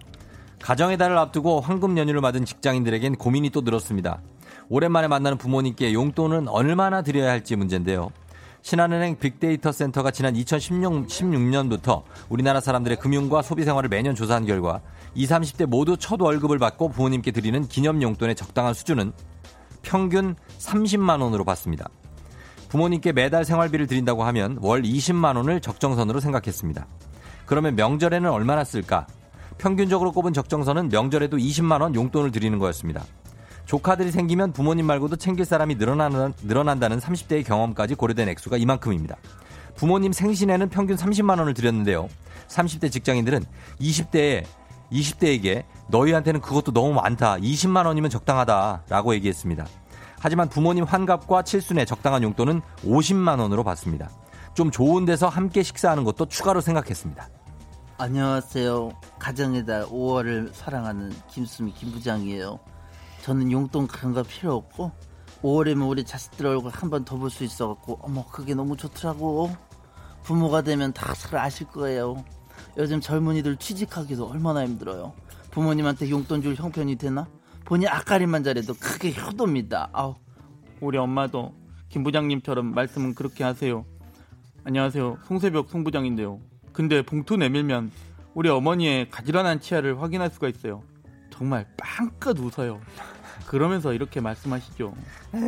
가정의 0.60 0.98
달을 0.98 1.18
앞두고 1.18 1.60
황금 1.60 1.98
연휴를 1.98 2.20
맞은 2.20 2.44
직장인들에겐 2.44 3.16
고민이 3.16 3.50
또 3.50 3.62
늘었습니다. 3.62 4.20
오랜만에 4.68 5.08
만나는 5.08 5.38
부모님께 5.38 5.92
용돈은 5.92 6.48
얼마나 6.48 7.02
드려야 7.02 7.30
할지 7.30 7.56
문제인데요. 7.56 8.10
신한은행 8.62 9.18
빅데이터 9.18 9.72
센터가 9.72 10.12
지난 10.12 10.34
2016년부터 10.34 12.04
우리나라 12.28 12.60
사람들의 12.60 12.98
금융과 12.98 13.42
소비 13.42 13.64
생활을 13.64 13.88
매년 13.88 14.14
조사한 14.14 14.46
결과 14.46 14.80
20, 15.14 15.30
30대 15.30 15.66
모두 15.66 15.96
첫 15.96 16.20
월급을 16.20 16.58
받고 16.58 16.90
부모님께 16.90 17.32
드리는 17.32 17.66
기념 17.66 18.00
용돈의 18.00 18.36
적당한 18.36 18.72
수준은 18.72 19.12
평균 19.82 20.36
30만 20.58 21.20
원으로 21.20 21.44
봤습니다. 21.44 21.88
부모님께 22.68 23.12
매달 23.12 23.44
생활비를 23.44 23.86
드린다고 23.88 24.22
하면 24.24 24.58
월 24.62 24.82
20만 24.82 25.36
원을 25.36 25.60
적정선으로 25.60 26.20
생각했습니다. 26.20 26.86
그러면 27.44 27.74
명절에는 27.74 28.30
얼마나 28.30 28.64
쓸까? 28.64 29.06
평균적으로 29.58 30.12
꼽은 30.12 30.32
적정선은 30.32 30.88
명절에도 30.88 31.36
20만 31.36 31.82
원 31.82 31.94
용돈을 31.94 32.30
드리는 32.30 32.58
거였습니다. 32.58 33.04
조카들이 33.66 34.10
생기면 34.10 34.52
부모님 34.52 34.86
말고도 34.86 35.16
챙길 35.16 35.44
사람이 35.44 35.76
늘어나는, 35.76 36.34
늘어난다는 36.42 36.98
30대의 36.98 37.44
경험까지 37.44 37.94
고려된 37.94 38.28
액수가 38.28 38.56
이만큼입니다. 38.56 39.16
부모님 39.76 40.12
생신에는 40.12 40.68
평균 40.68 40.96
30만 40.96 41.38
원을 41.38 41.54
드렸는데요. 41.54 42.08
30대 42.48 42.92
직장인들은 42.92 43.44
20대에 43.80 44.44
20대에게 44.92 45.64
너희한테는 45.88 46.40
그것도 46.40 46.72
너무 46.72 46.92
많다. 46.92 47.36
20만 47.36 47.86
원이면 47.86 48.10
적당하다라고 48.10 49.14
얘기했습니다. 49.14 49.66
하지만 50.20 50.48
부모님 50.48 50.84
환갑과 50.84 51.42
칠순의 51.42 51.86
적당한 51.86 52.22
용돈은 52.22 52.60
50만 52.84 53.40
원으로 53.40 53.64
봤습니다. 53.64 54.10
좀 54.54 54.70
좋은 54.70 55.04
데서 55.04 55.28
함께 55.28 55.62
식사하는 55.62 56.04
것도 56.04 56.26
추가로 56.26 56.60
생각했습니다. 56.60 57.28
안녕하세요. 57.98 58.92
가정의 59.18 59.64
달 59.64 59.84
5월을 59.86 60.52
사랑하는 60.52 61.12
김수미 61.28 61.72
김부장이에요. 61.72 62.58
저는 63.22 63.50
용돈 63.52 63.86
그런 63.86 64.12
거 64.12 64.22
필요 64.22 64.54
없고 64.54 64.90
5월이면 65.42 65.88
우리 65.88 66.04
자식들 66.04 66.46
얼굴 66.46 66.70
한 66.72 66.90
번 66.90 67.04
더 67.04 67.16
볼 67.16 67.30
수 67.30 67.44
있어갖고 67.44 67.98
어머 68.02 68.24
그게 68.26 68.54
너무 68.54 68.76
좋더라고. 68.76 69.50
부모가 70.22 70.62
되면 70.62 70.92
다 70.92 71.14
잘 71.14 71.38
아실 71.40 71.66
거예요. 71.68 72.24
요즘 72.76 73.00
젊은이들 73.00 73.56
취직하기도 73.56 74.26
얼마나 74.28 74.64
힘들어요. 74.64 75.12
부모님한테 75.50 76.10
용돈 76.10 76.42
줄 76.42 76.54
형편이 76.54 76.96
되나? 76.96 77.28
본인 77.64 77.88
앞가림만 77.88 78.44
잘해도 78.44 78.74
크게 78.74 79.12
효도입니다. 79.14 79.88
아우 79.92 80.14
우리 80.80 80.98
엄마도 80.98 81.54
김 81.88 82.02
부장님처럼 82.04 82.72
말씀은 82.74 83.14
그렇게 83.14 83.44
하세요. 83.44 83.84
안녕하세요. 84.64 85.18
송세벽 85.26 85.68
송 85.70 85.82
부장인데요. 85.84 86.40
근데 86.72 87.02
봉투 87.02 87.36
내밀면 87.36 87.90
우리 88.34 88.48
어머니의 88.48 89.10
가지런한 89.10 89.60
치아를 89.60 90.00
확인할 90.00 90.30
수가 90.30 90.48
있어요. 90.48 90.82
정말 91.32 91.66
빵긋 91.76 92.38
웃어요. 92.38 92.80
그러면서 93.46 93.92
이렇게 93.92 94.20
말씀하시죠. 94.20 94.94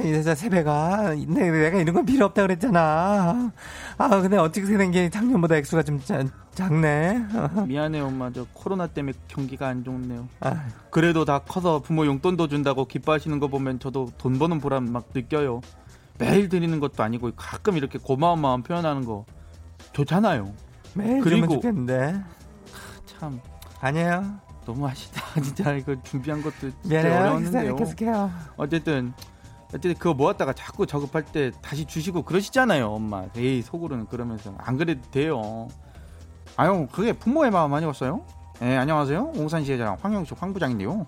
이 0.04 0.12
여자 0.12 0.34
세배가 0.34 1.14
내, 1.28 1.50
내가 1.50 1.78
이런 1.78 1.94
건 1.94 2.04
필요 2.04 2.26
없다 2.26 2.42
그랬잖아. 2.42 3.52
아 3.98 4.08
근데 4.20 4.36
어떻게 4.36 4.66
된게 4.76 5.08
작년보다 5.10 5.56
액수가 5.56 5.82
좀 5.84 6.00
자, 6.02 6.22
작네. 6.54 7.24
미안해요 7.66 8.06
엄마 8.06 8.30
저 8.32 8.46
코로나 8.52 8.86
때문에 8.86 9.16
경기가 9.28 9.68
안 9.68 9.84
좋네요. 9.84 10.28
아, 10.40 10.66
그래도 10.90 11.24
다 11.24 11.38
커서 11.40 11.80
부모 11.80 12.04
용돈도 12.06 12.48
준다고 12.48 12.86
기뻐하시는 12.86 13.38
거 13.38 13.48
보면 13.48 13.78
저도 13.78 14.10
돈 14.18 14.38
버는 14.38 14.60
보람 14.60 14.90
막 14.92 15.08
느껴요. 15.14 15.60
매일 16.18 16.48
드리는 16.48 16.78
것도 16.80 17.02
아니고 17.02 17.32
가끔 17.36 17.76
이렇게 17.76 17.98
고마운 17.98 18.40
마음 18.40 18.62
표현하는 18.62 19.04
거 19.04 19.24
좋잖아요. 19.92 20.52
매일 20.94 21.20
그리고- 21.22 21.54
좋겠는데. 21.54 22.20
참 23.06 23.40
아니에요. 23.80 24.40
너무 24.64 24.86
하시다 24.86 25.20
진짜 25.42 25.72
이거 25.74 25.94
준비한 26.02 26.42
것도 26.42 26.70
진짜. 26.82 27.00
어려웠는데요. 27.00 27.76
계속해요. 27.76 28.30
어쨌든 28.56 29.12
어쨌든 29.68 29.94
그거 29.94 30.14
모았다가 30.14 30.52
자꾸 30.52 30.86
저급할 30.86 31.24
때 31.24 31.50
다시 31.60 31.84
주시고 31.84 32.22
그러시잖아요 32.22 32.86
엄마 32.92 33.24
에이 33.36 33.62
속으로는 33.62 34.06
그러면서 34.06 34.54
안 34.58 34.76
그래도 34.76 35.00
돼요 35.10 35.68
아유 36.56 36.86
그게 36.92 37.12
부모의 37.12 37.50
마음 37.50 37.74
아니었어요? 37.74 38.22
예 38.62 38.76
안녕하세요 38.76 39.32
옹산시의장 39.36 39.98
황영식 40.00 40.40
황 40.40 40.52
부장인데요 40.52 41.06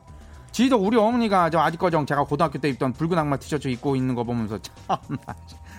지도 0.51 0.79
우리 0.79 0.97
어머니가 0.97 1.51
저 1.51 1.61
아직까지 1.61 1.97
제가 2.07 2.25
고등학교 2.25 2.59
때 2.59 2.69
입던 2.71 2.93
붉은 2.95 3.17
악마 3.19 3.37
티셔츠 3.37 3.69
입고 3.69 3.95
있는 3.95 4.15
거 4.15 4.25
보면서 4.25 4.59
참 4.63 4.99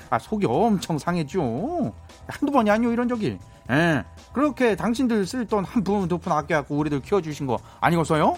아, 0.10 0.20
속이 0.20 0.46
엄청 0.48 0.98
상했죠 0.98 1.92
한두 2.28 2.52
번이 2.52 2.70
아니요 2.70 2.92
이런 2.92 3.08
적이 3.08 3.38
예 3.72 4.04
그렇게 4.34 4.76
당신들 4.76 5.26
쓸 5.26 5.46
돈한푼두푼 5.46 6.32
아껴갖고 6.32 6.76
우리들 6.78 7.02
키워주신 7.02 7.48
거 7.48 7.58
아니겠어요? 7.82 8.38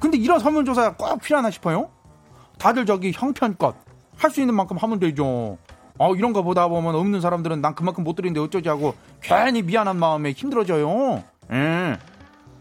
근데 0.00 0.18
이런 0.18 0.38
설문조사가 0.38 0.96
꼭 0.96 1.20
필요하나 1.22 1.50
싶어요? 1.50 1.88
다들 2.58 2.86
저기 2.86 3.12
형편껏 3.14 3.74
할 4.18 4.30
수 4.30 4.40
있는 4.40 4.54
만큼 4.54 4.76
하면 4.78 4.98
되죠. 4.98 5.58
어, 5.98 6.14
이런 6.14 6.32
거 6.32 6.42
보다 6.42 6.68
보면 6.68 6.94
없는 6.94 7.20
사람들은 7.20 7.60
난 7.60 7.74
그만큼 7.74 8.02
못 8.04 8.14
드리는데 8.16 8.40
어쩌지 8.40 8.68
하고 8.68 8.94
괜히 9.20 9.62
미안한 9.62 9.96
마음에 9.98 10.32
힘들어져요. 10.32 11.22
예. 11.52 11.96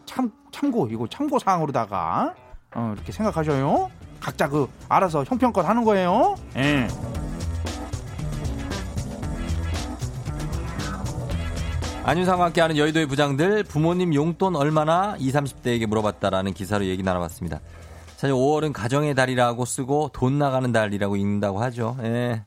참, 0.05 0.31
참고, 0.51 0.87
이거 0.91 1.07
참고 1.07 1.39
사항으로다가, 1.39 2.33
어, 2.75 2.93
이렇게 2.95 3.11
생각하셔요. 3.11 3.89
각자 4.21 4.47
그, 4.47 4.69
알아서 4.87 5.23
형편껏 5.23 5.67
하는 5.67 5.83
거예요. 5.83 6.35
예. 6.57 6.87
안윤상과 12.07 12.45
함께하는 12.45 12.77
여의도의 12.77 13.07
부장들 13.07 13.63
부모님 13.63 14.13
용돈 14.13 14.55
얼마나 14.55 15.15
20, 15.17 15.33
30대에게 15.33 15.87
물어봤다라는 15.87 16.53
기사로 16.53 16.85
얘기 16.85 17.01
나눠봤습니다. 17.01 17.61
사실 18.15 18.35
5월은 18.35 18.73
가정의 18.73 19.15
달이라고 19.15 19.65
쓰고 19.65 20.11
돈 20.13 20.37
나가는 20.37 20.71
달이라고 20.71 21.15
읽는다고 21.15 21.59
하죠. 21.63 21.97
예. 22.03 22.45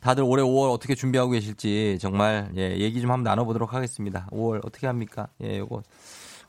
다들 0.00 0.24
올해 0.24 0.42
5월 0.42 0.70
어떻게 0.70 0.94
준비하고 0.94 1.30
계실지 1.30 1.96
정말 2.02 2.50
예, 2.58 2.76
얘기 2.76 3.00
좀 3.00 3.10
한번 3.10 3.24
나눠보도록 3.24 3.72
하겠습니다. 3.72 4.28
5월 4.30 4.60
어떻게 4.66 4.86
합니까? 4.86 5.28
예, 5.42 5.56
요거 5.56 5.84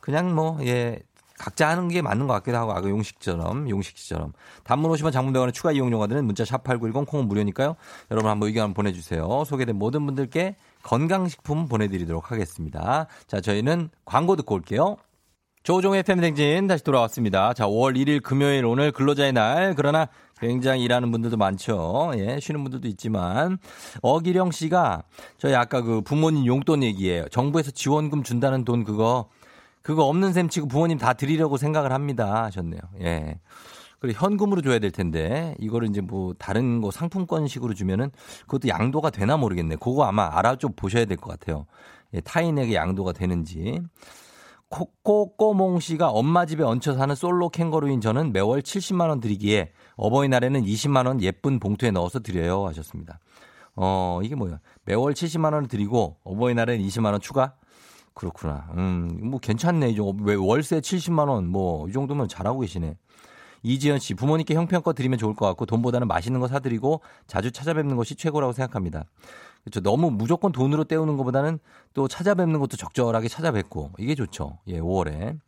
그냥 0.02 0.36
뭐 0.36 0.60
예. 0.64 1.00
각자 1.38 1.70
하는 1.70 1.88
게 1.88 2.02
맞는 2.02 2.28
것 2.28 2.34
같기도 2.34 2.58
하고 2.58 2.74
아까 2.74 2.90
용식처럼 2.90 3.70
용식처럼 3.70 4.34
단문 4.66 4.92
50원 4.92 5.14
장문 5.14 5.34
100원의 5.34 5.54
추가 5.54 5.72
이용료가 5.72 6.08
드는 6.08 6.26
문자 6.26 6.44
샵8910 6.44 7.08
콩은 7.08 7.30
무료니까요. 7.30 7.78
여러분 8.12 8.30
한번 8.30 8.48
의견 8.48 8.64
한번 8.64 8.74
보내주세요. 8.74 9.46
소개된 9.46 9.78
모든 9.78 10.06
분들께 10.06 10.58
건강식품 10.84 11.68
보내드리도록 11.68 12.32
하겠습니다. 12.32 13.08
자 13.28 13.42
저희는 13.42 13.90
광고 14.06 14.36
듣고 14.36 14.56
올게요. 14.56 14.98
조종의 15.64 16.04
팬댕진 16.04 16.68
다시 16.68 16.84
돌아왔습니다. 16.84 17.54
자, 17.54 17.68
5월 17.68 17.96
1일 17.96 18.24
금요일 18.24 18.66
오늘 18.66 18.92
근로자의 18.92 19.34
날. 19.34 19.74
그러나 19.76 20.08
굉장히 20.40 20.84
일하는 20.84 21.12
분들도 21.12 21.38
많죠. 21.38 22.12
예, 22.16 22.40
쉬는 22.40 22.64
분들도 22.64 22.88
있지만. 22.88 23.58
어기령 24.02 24.52
씨가 24.52 25.04
저희 25.38 25.54
아까 25.56 25.82
그 25.82 26.02
부모님 26.02 26.46
용돈 26.46 26.82
얘기예요. 26.82 27.28
정부에서 27.30 27.72
지원금 27.72 28.24
준다는 28.24 28.64
돈 28.64 28.86
그거, 28.86 29.30
그거 29.82 30.06
없는 30.06 30.34
셈 30.34 30.48
치고 30.50 30.68
부모님 30.68 30.98
다 30.98 31.14
드리려고 31.14 31.58
생각을 31.58 31.92
합니다. 31.92 32.46
하셨네요. 32.46 32.80
예. 33.02 33.40
그리고 34.00 34.26
현금으로 34.26 34.62
줘야 34.62 34.80
될 34.80 34.92
텐데 34.92 35.56
이거를 35.60 35.90
이제 35.90 36.02
뭐 36.02 36.34
다른 36.38 36.82
거 36.82 36.92
상품권식으로 36.92 37.74
주면은 37.74 38.12
그것도 38.48 38.68
양도가 38.70 39.10
되나 39.10 39.38
모르겠네. 39.38 39.76
그거 39.78 40.04
아마 40.06 40.30
알아 40.38 40.56
좀 40.56 40.72
보셔야 40.76 41.06
될 41.06 41.18
것 41.18 41.30
같아요. 41.38 41.66
예, 42.14 42.22
타인에게 42.22 42.76
양도가 42.76 43.12
되는지. 43.14 43.82
코꼬몽 44.70 45.80
씨가 45.80 46.10
엄마 46.10 46.46
집에 46.46 46.64
얹혀 46.64 46.94
사는 46.94 47.14
솔로 47.16 47.50
캥거루인 47.50 48.02
저는 48.02 48.32
매월 48.34 48.62
70만 48.62 49.10
원 49.10 49.20
드리기에 49.20 49.72
어버이날에는 49.96 50.62
20만 50.64 51.08
원 51.08 51.22
예쁜 51.22 51.60
봉투에 51.60 51.92
넣어서 51.92 52.20
드려요 52.20 52.68
하셨습니다. 52.68 53.20
어 53.76 54.20
이게 54.24 54.36
뭐야? 54.36 54.60
매월 54.86 55.14
70만 55.14 55.54
원을 55.54 55.68
드리고 55.68 56.18
어버이날엔 56.24 56.82
20만 56.82 57.06
원 57.12 57.20
추가? 57.20 57.56
그렇구나. 58.14 58.68
음, 58.78 59.20
뭐 59.24 59.40
괜찮네. 59.40 59.96
왜 60.22 60.36
월세 60.36 60.80
70만 60.82 61.30
원 61.30 61.46
뭐 61.52 61.88
이 61.90 61.92
정도면 61.94 62.28
잘하고 62.28 62.60
계시네. 62.60 62.96
이지연 63.64 64.00
씨, 64.00 64.14
부모님께 64.14 64.56
형편껏 64.56 64.96
드리면 64.96 65.20
좋을 65.20 65.36
것 65.36 65.46
같고 65.48 65.66
돈보다는 65.66 66.08
맛있는 66.08 66.40
거 66.40 66.48
사드리고 66.48 67.02
자주 67.28 67.52
찾아뵙는 67.52 67.96
것이 67.96 68.16
최고라고 68.16 68.54
생각합니다. 68.54 69.06
그렇죠. 69.64 69.82
너무 69.82 70.10
무조건 70.10 70.52
돈으로 70.52 70.86
때우는 70.86 71.18
것보다는 71.18 71.60
또 71.94 72.08
찾아뵙는 72.08 72.60
것도 72.60 72.78
적절하게 72.78 73.28
찾아뵙고 73.28 73.92
이게 73.98 74.16
좋죠. 74.16 74.58
예, 74.68 74.80
5월에. 74.80 75.40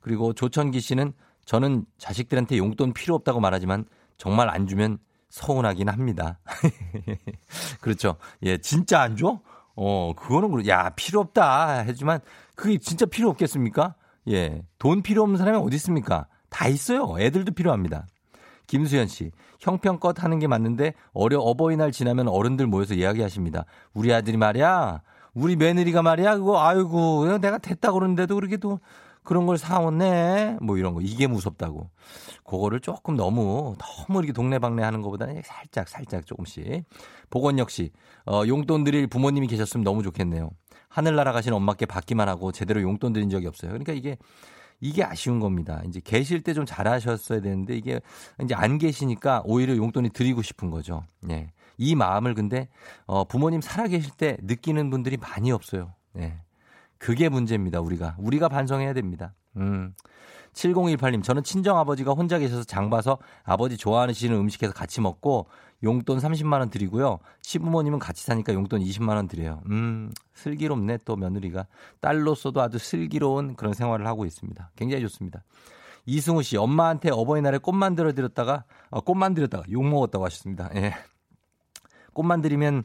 그리고 0.00 0.32
조천기 0.32 0.80
씨는 0.80 1.12
저는 1.44 1.84
자식들한테 1.98 2.58
용돈 2.58 2.92
필요 2.92 3.14
없다고 3.14 3.40
말하지만 3.40 3.84
정말 4.16 4.48
안 4.48 4.66
주면 4.66 4.98
서운하긴 5.28 5.88
합니다. 5.88 6.38
그렇죠. 7.80 8.16
예, 8.42 8.58
진짜 8.58 9.00
안 9.00 9.16
줘? 9.16 9.40
어, 9.76 10.12
그거는 10.16 10.50
그래. 10.50 10.68
야, 10.68 10.90
필요 10.90 11.20
없다. 11.20 11.84
하지만 11.86 12.20
그게 12.54 12.78
진짜 12.78 13.06
필요 13.06 13.28
없겠습니까? 13.30 13.94
예. 14.28 14.62
돈 14.78 15.02
필요 15.02 15.22
없는 15.22 15.38
사람이 15.38 15.58
어디 15.58 15.76
있습니까? 15.76 16.26
다 16.50 16.68
있어요. 16.68 17.16
애들도 17.18 17.52
필요합니다. 17.52 18.06
김수현 18.66 19.08
씨, 19.08 19.32
형편껏 19.58 20.22
하는 20.22 20.38
게 20.38 20.46
맞는데 20.46 20.94
어려 21.12 21.40
어버이날 21.40 21.90
지나면 21.90 22.28
어른들 22.28 22.66
모여서 22.66 22.94
이야기하십니다. 22.94 23.64
우리 23.94 24.12
아들이 24.12 24.36
말이야, 24.36 25.02
우리 25.34 25.56
며느리가 25.56 26.02
말이야, 26.02 26.36
그거 26.36 26.60
아이고 26.60 27.38
내가 27.38 27.58
됐다 27.58 27.92
그러는데도 27.92 28.34
그렇게도 28.36 28.78
그런 29.22 29.46
걸 29.46 29.58
사왔네. 29.58 30.58
뭐 30.62 30.78
이런 30.78 30.94
거 30.94 31.00
이게 31.00 31.26
무섭다고. 31.26 31.90
그거를 32.44 32.80
조금 32.80 33.16
너무 33.16 33.76
너무 33.78 34.18
이렇게 34.18 34.32
동네방네 34.32 34.82
하는 34.82 35.02
것보다는 35.02 35.42
살짝 35.44 35.88
살짝 35.88 36.26
조금씩. 36.26 36.84
보건역 37.28 37.70
씨, 37.70 37.90
어, 38.26 38.42
용돈 38.46 38.84
드릴 38.84 39.06
부모님이 39.06 39.46
계셨으면 39.46 39.84
너무 39.84 40.02
좋겠네요. 40.02 40.50
하늘나라 40.88 41.32
가신 41.32 41.52
엄마께 41.52 41.86
받기만 41.86 42.28
하고 42.28 42.50
제대로 42.50 42.82
용돈 42.82 43.12
드린 43.12 43.30
적이 43.30 43.46
없어요. 43.46 43.70
그러니까 43.70 43.92
이게 43.92 44.16
이게 44.80 45.04
아쉬운 45.04 45.40
겁니다. 45.40 45.82
이제 45.86 46.00
계실 46.02 46.42
때 46.42 46.54
좀 46.54 46.64
잘하셨어야 46.66 47.40
되는데 47.40 47.76
이게 47.76 48.00
이제 48.42 48.54
안 48.54 48.78
계시니까 48.78 49.42
오히려 49.44 49.76
용돈이 49.76 50.10
드리고 50.10 50.42
싶은 50.42 50.70
거죠. 50.70 51.04
예. 51.30 51.52
이 51.78 51.94
마음을 51.94 52.34
근데 52.34 52.68
어 53.06 53.24
부모님 53.24 53.60
살아 53.60 53.86
계실 53.88 54.10
때 54.12 54.36
느끼는 54.42 54.90
분들이 54.90 55.16
많이 55.16 55.52
없어요. 55.52 55.94
예. 56.18 56.34
그게 56.98 57.28
문제입니다. 57.28 57.80
우리가 57.80 58.16
우리가 58.18 58.48
반성해야 58.48 58.92
됩니다. 58.92 59.32
음. 59.56 59.94
7018님, 60.52 61.22
저는 61.22 61.44
친정 61.44 61.78
아버지가 61.78 62.12
혼자 62.12 62.38
계셔서 62.38 62.64
장 62.64 62.90
봐서 62.90 63.18
아버지 63.44 63.76
좋아하시는 63.76 64.36
음식해서 64.36 64.72
같이 64.72 65.00
먹고 65.00 65.46
용돈 65.82 66.18
30만 66.18 66.60
원 66.60 66.70
드리고요. 66.70 67.18
시부모님은 67.42 67.98
같이 67.98 68.24
사니까 68.24 68.52
용돈 68.52 68.80
20만 68.80 69.16
원 69.16 69.28
드려요. 69.28 69.62
음, 69.70 70.12
슬기롭네, 70.34 70.98
또 71.04 71.16
며느리가. 71.16 71.66
딸로서도 72.00 72.60
아주 72.60 72.78
슬기로운 72.78 73.56
그런 73.56 73.72
생활을 73.72 74.06
하고 74.06 74.24
있습니다. 74.26 74.70
굉장히 74.76 75.02
좋습니다. 75.04 75.42
이승우 76.06 76.42
씨, 76.42 76.56
엄마한테 76.56 77.10
어버이날에 77.10 77.58
꽃 77.58 77.72
만들어 77.72 78.12
드렸다가, 78.12 78.64
어, 78.90 79.00
꽃 79.00 79.14
만들었다가 79.14 79.64
욕 79.70 79.84
먹었다고 79.84 80.24
하셨습니다. 80.24 80.70
예. 80.74 80.94
꽃 82.12 82.24
만들면 82.24 82.84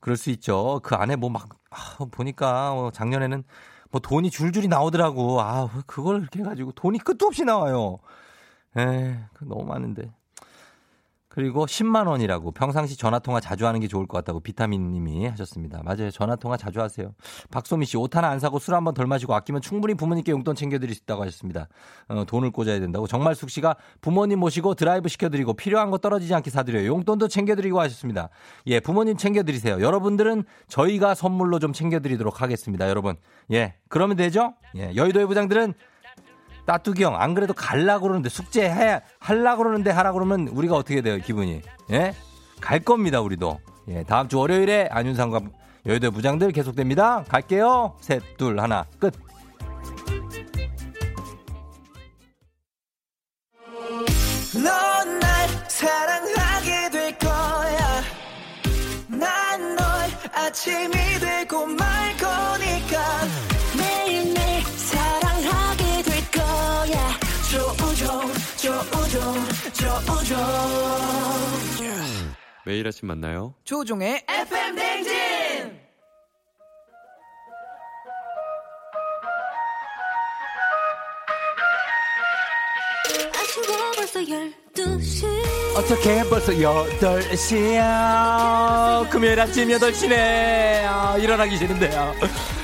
그럴 0.00 0.16
수 0.16 0.30
있죠. 0.30 0.80
그 0.82 0.94
안에 0.94 1.16
뭐 1.16 1.30
막, 1.30 1.48
아, 1.70 2.04
보니까 2.10 2.74
어, 2.74 2.90
작년에는 2.90 3.44
뭐 3.90 4.00
돈이 4.00 4.30
줄줄이 4.30 4.68
나오더라고. 4.68 5.40
아, 5.40 5.70
그걸 5.86 6.20
이렇게 6.20 6.40
해가지고 6.40 6.72
돈이 6.72 6.98
끝도 6.98 7.26
없이 7.26 7.44
나와요. 7.44 7.98
에, 8.76 9.18
너무 9.40 9.64
많은데. 9.64 10.12
그리고 11.34 11.66
10만 11.66 12.06
원이라고 12.06 12.52
평상시 12.52 12.96
전화 12.96 13.18
통화 13.18 13.40
자주 13.40 13.66
하는 13.66 13.80
게 13.80 13.88
좋을 13.88 14.06
것 14.06 14.18
같다고 14.18 14.38
비타민 14.38 14.92
님이 14.92 15.26
하셨습니다. 15.26 15.82
맞아요. 15.82 16.12
전화 16.12 16.36
통화 16.36 16.56
자주 16.56 16.80
하세요. 16.80 17.12
박소미 17.50 17.86
씨, 17.86 17.96
옷 17.96 18.14
하나 18.14 18.28
안 18.28 18.38
사고 18.38 18.60
술 18.60 18.72
한 18.72 18.84
번 18.84 18.94
덜 18.94 19.08
마시고 19.08 19.34
아끼면 19.34 19.60
충분히 19.60 19.94
부모님께 19.94 20.30
용돈 20.30 20.54
챙겨 20.54 20.78
드릴 20.78 20.94
수 20.94 21.00
있다고 21.02 21.22
하셨습니다. 21.22 21.66
어, 22.06 22.24
돈을 22.24 22.52
꽂아야 22.52 22.78
된다고. 22.78 23.08
정말숙 23.08 23.50
씨가 23.50 23.74
부모님 24.00 24.38
모시고 24.38 24.74
드라이브 24.74 25.08
시켜 25.08 25.28
드리고 25.28 25.54
필요한 25.54 25.90
거 25.90 25.98
떨어지지 25.98 26.32
않게 26.34 26.50
사 26.50 26.62
드려요. 26.62 26.86
용돈도 26.86 27.26
챙겨 27.26 27.56
드리고 27.56 27.80
하셨습니다. 27.80 28.28
예, 28.68 28.78
부모님 28.78 29.16
챙겨 29.16 29.42
드리세요. 29.42 29.80
여러분들은 29.80 30.44
저희가 30.68 31.14
선물로 31.16 31.58
좀 31.58 31.72
챙겨 31.72 31.98
드리도록 31.98 32.42
하겠습니다. 32.42 32.88
여러분. 32.88 33.16
예. 33.50 33.74
그러면 33.88 34.16
되죠? 34.16 34.54
예. 34.76 34.92
여의도의 34.94 35.26
부장들은 35.26 35.74
따뚜기 36.66 37.02
형, 37.04 37.20
안 37.20 37.34
그래도 37.34 37.52
갈라 37.52 37.98
그러는데 37.98 38.28
숙제 38.28 38.68
해, 38.68 39.02
할라 39.18 39.56
그러는데 39.56 39.90
하라 39.90 40.12
그러면 40.12 40.48
우리가 40.48 40.76
어떻게 40.76 41.00
돼요, 41.00 41.18
기분이? 41.18 41.62
예? 41.90 42.14
갈 42.60 42.80
겁니다, 42.80 43.20
우리도. 43.20 43.60
예, 43.88 44.02
다음 44.04 44.28
주 44.28 44.38
월요일에 44.38 44.88
안윤상과 44.90 45.40
여의도 45.86 46.10
부장들 46.10 46.52
계속됩니다. 46.52 47.24
갈게요. 47.28 47.94
셋, 48.00 48.22
둘, 48.38 48.58
하나, 48.58 48.86
끝. 48.98 49.12
매일 72.66 72.88
아침 72.88 73.08
만나요. 73.08 73.54
조종의 73.64 74.24
FM 74.26 74.74
댕진! 74.74 75.78
아쉬워 83.34 83.92
벌써 83.94 84.20
12시 84.20 85.26
어떻게 85.76 86.22
벌써 86.28 86.52
8시야. 86.52 89.10
금요일 89.10 89.40
아침 89.40 89.68
8시네. 89.68 90.84
아, 90.86 91.16
일어나기 91.18 91.56
싫은데요. 91.58 92.14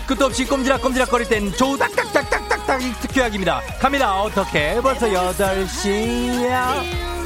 끝도 0.07 0.27
없이 0.27 0.45
꼼지락꼼지락 0.47 1.11
거릴 1.11 1.29
땐 1.29 1.51
조닥닥닥닥닥닥 1.53 2.81
특효약입니다. 3.03 3.61
갑니다. 3.81 4.23
어떻게 4.23 4.81
벌써 4.81 5.09
8시야. 5.09 7.20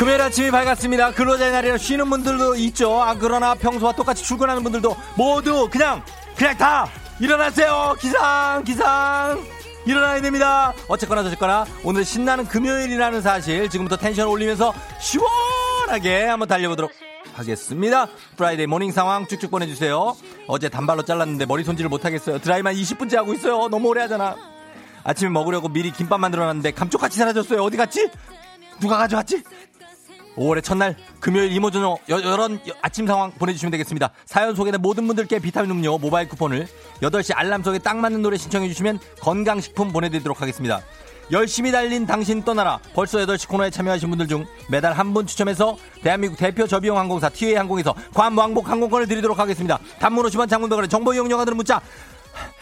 금요일 0.00 0.18
아침이 0.22 0.50
밝았습니다. 0.50 1.12
근로자의 1.12 1.52
날이라 1.52 1.76
쉬는 1.76 2.08
분들도 2.08 2.54
있죠. 2.54 3.02
아, 3.02 3.14
그러나 3.20 3.54
평소와 3.54 3.92
똑같이 3.92 4.24
출근하는 4.24 4.62
분들도 4.62 4.96
모두 5.14 5.68
그냥, 5.70 6.02
그냥 6.34 6.56
다 6.56 6.88
일어나세요. 7.20 7.94
기상, 8.00 8.64
기상. 8.64 9.44
일어나야 9.84 10.22
됩니다. 10.22 10.72
어쨌거나 10.88 11.22
저쨌거나 11.22 11.66
오늘 11.84 12.06
신나는 12.06 12.46
금요일이라는 12.46 13.20
사실 13.20 13.68
지금부터 13.68 13.98
텐션 13.98 14.28
올리면서 14.28 14.72
시원하게 15.00 16.24
한번 16.24 16.48
달려보도록 16.48 16.92
하겠습니다. 17.34 18.06
Friday 18.38 18.66
morning 18.66 18.92
상황 18.92 19.26
쭉쭉 19.26 19.50
보내주세요. 19.50 20.16
어제 20.46 20.70
단발로 20.70 21.02
잘랐는데 21.02 21.44
머리 21.44 21.62
손질을 21.62 21.90
못하겠어요. 21.90 22.38
드라이만 22.38 22.74
20분째 22.74 23.16
하고 23.16 23.34
있어요. 23.34 23.68
너무 23.68 23.88
오래 23.88 24.00
하잖아. 24.00 24.34
아침에 25.04 25.30
먹으려고 25.30 25.68
미리 25.68 25.90
김밥 25.90 26.20
만들어놨는데 26.20 26.70
감쪽같이 26.70 27.18
사라졌어요. 27.18 27.62
어디 27.62 27.76
갔지? 27.76 28.08
누가 28.80 28.96
가져왔지? 28.96 29.42
5월의 30.36 30.62
첫날 30.62 30.96
금요일 31.20 31.52
이모저노 31.52 31.98
여런 32.08 32.60
아침 32.82 33.06
상황 33.06 33.30
보내주시면 33.32 33.70
되겠습니다. 33.72 34.10
사연 34.24 34.54
소개된 34.54 34.80
모든 34.80 35.06
분들께 35.06 35.38
비타민 35.40 35.70
음료 35.70 35.98
모바일 35.98 36.28
쿠폰을 36.28 36.66
8시 37.02 37.32
알람 37.36 37.62
속에 37.62 37.78
딱 37.78 37.96
맞는 37.98 38.22
노래 38.22 38.36
신청해 38.36 38.68
주시면 38.68 38.98
건강식품 39.20 39.92
보내드리도록 39.92 40.40
하겠습니다. 40.40 40.80
열심히 41.32 41.70
달린 41.70 42.06
당신 42.06 42.42
떠나라 42.42 42.80
벌써 42.92 43.18
8시 43.18 43.46
코너에 43.48 43.70
참여하신 43.70 44.08
분들 44.10 44.26
중 44.26 44.46
매달 44.68 44.92
한 44.94 45.12
분 45.14 45.26
추첨해서 45.26 45.76
대한민국 46.02 46.36
대표 46.38 46.66
저비용 46.66 46.98
항공사 46.98 47.28
티웨이 47.28 47.54
항공에서 47.54 47.94
괌 48.14 48.36
왕복 48.36 48.68
항공권을 48.68 49.06
드리도록 49.06 49.38
하겠습니다. 49.38 49.78
단문 50.00 50.24
50원 50.26 50.48
장문병원의 50.48 50.88
정보 50.88 51.14
이용료가 51.14 51.44
드는 51.44 51.56
문자 51.56 51.80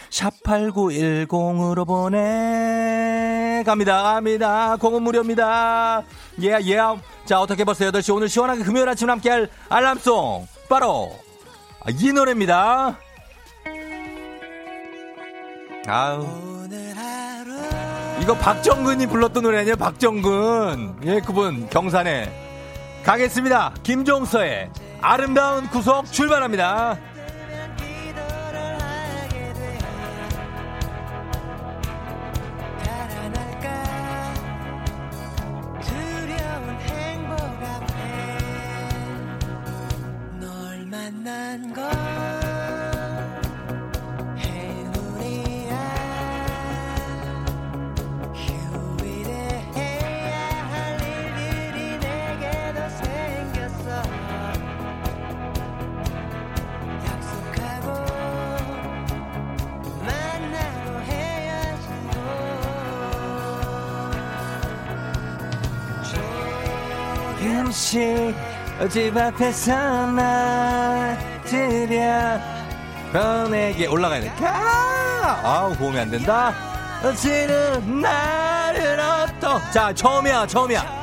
샵8910으로 0.09 1.85
보내 1.85 3.63
갑니다 3.65 4.01
갑니다 4.03 4.75
공은 4.77 5.03
무료입니다 5.03 6.03
예 6.41 6.53
yeah, 6.53 6.67
예. 6.71 6.77
Yeah. 6.77 7.01
자 7.25 7.39
어떻게 7.39 7.63
벌써 7.63 7.85
8시? 7.85 8.15
오늘 8.15 8.29
시원하게 8.29 8.63
금요일 8.63 8.89
아침 8.89 9.09
함께할 9.09 9.49
알람송. 9.69 10.47
바로 10.69 11.11
이 11.99 12.11
노래입니다. 12.11 12.97
아우. 15.87 16.49
이거 18.21 18.35
박정근이 18.35 19.07
불렀던 19.07 19.41
노래 19.41 19.59
아니에요? 19.59 19.75
박정근. 19.75 20.99
예 21.05 21.19
그분 21.21 21.67
경산에 21.69 22.31
가겠습니다. 23.03 23.73
김종서의 23.81 24.69
아름다운 25.01 25.67
구속 25.69 26.11
출발합니다 26.11 26.97
지고. 41.11 41.81
조금씩 67.39 68.35
집 68.89 69.15
앞에서 69.15 70.07
나 70.11 70.78
들여 71.49 72.39
너에게 73.11 73.87
올라가야 73.87 74.21
돼. 74.21 74.29
가! 74.39 75.39
아우 75.43 75.75
고음이 75.75 75.99
안 75.99 76.11
된다. 76.11 76.53
어찌는 77.03 78.01
나를 78.01 78.99
어떠. 78.99 79.59
자 79.71 79.91
처음이야 79.93 80.45
처음이야. 80.47 80.99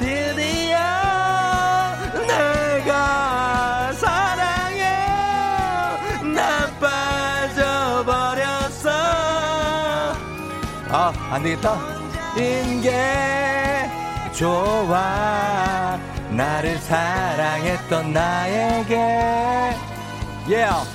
드디어 0.00 0.78
내가 2.26 3.92
사랑해 3.92 4.82
나 6.34 6.66
빠져버렸어. 8.00 8.90
아 10.90 11.12
안 11.30 11.42
되겠다. 11.42 11.76
인게 12.36 13.90
좋아 14.32 15.97
나를 16.38 16.78
사랑했던 16.78 18.12
나에게. 18.12 18.94
Yeah. 20.46 20.88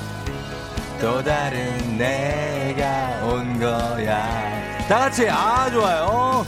또 1.02 1.22
다른 1.22 1.98
내가 1.98 3.26
온 3.26 3.60
거야. 3.60 4.88
다 4.88 5.00
같이 5.00 5.30
아 5.30 5.70
좋아요. 5.70 6.46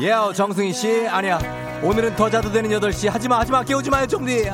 예 0.00 0.12
yeah, 0.12 0.34
정승희 0.34 0.72
씨 0.72 1.06
아니야. 1.06 1.38
오늘은 1.82 2.16
더 2.16 2.30
자도 2.30 2.50
되는 2.50 2.70
8시. 2.70 3.10
하지마 3.10 3.40
하지마 3.40 3.64
깨우지 3.64 3.90
마요 3.90 4.06
좀비 4.06 4.44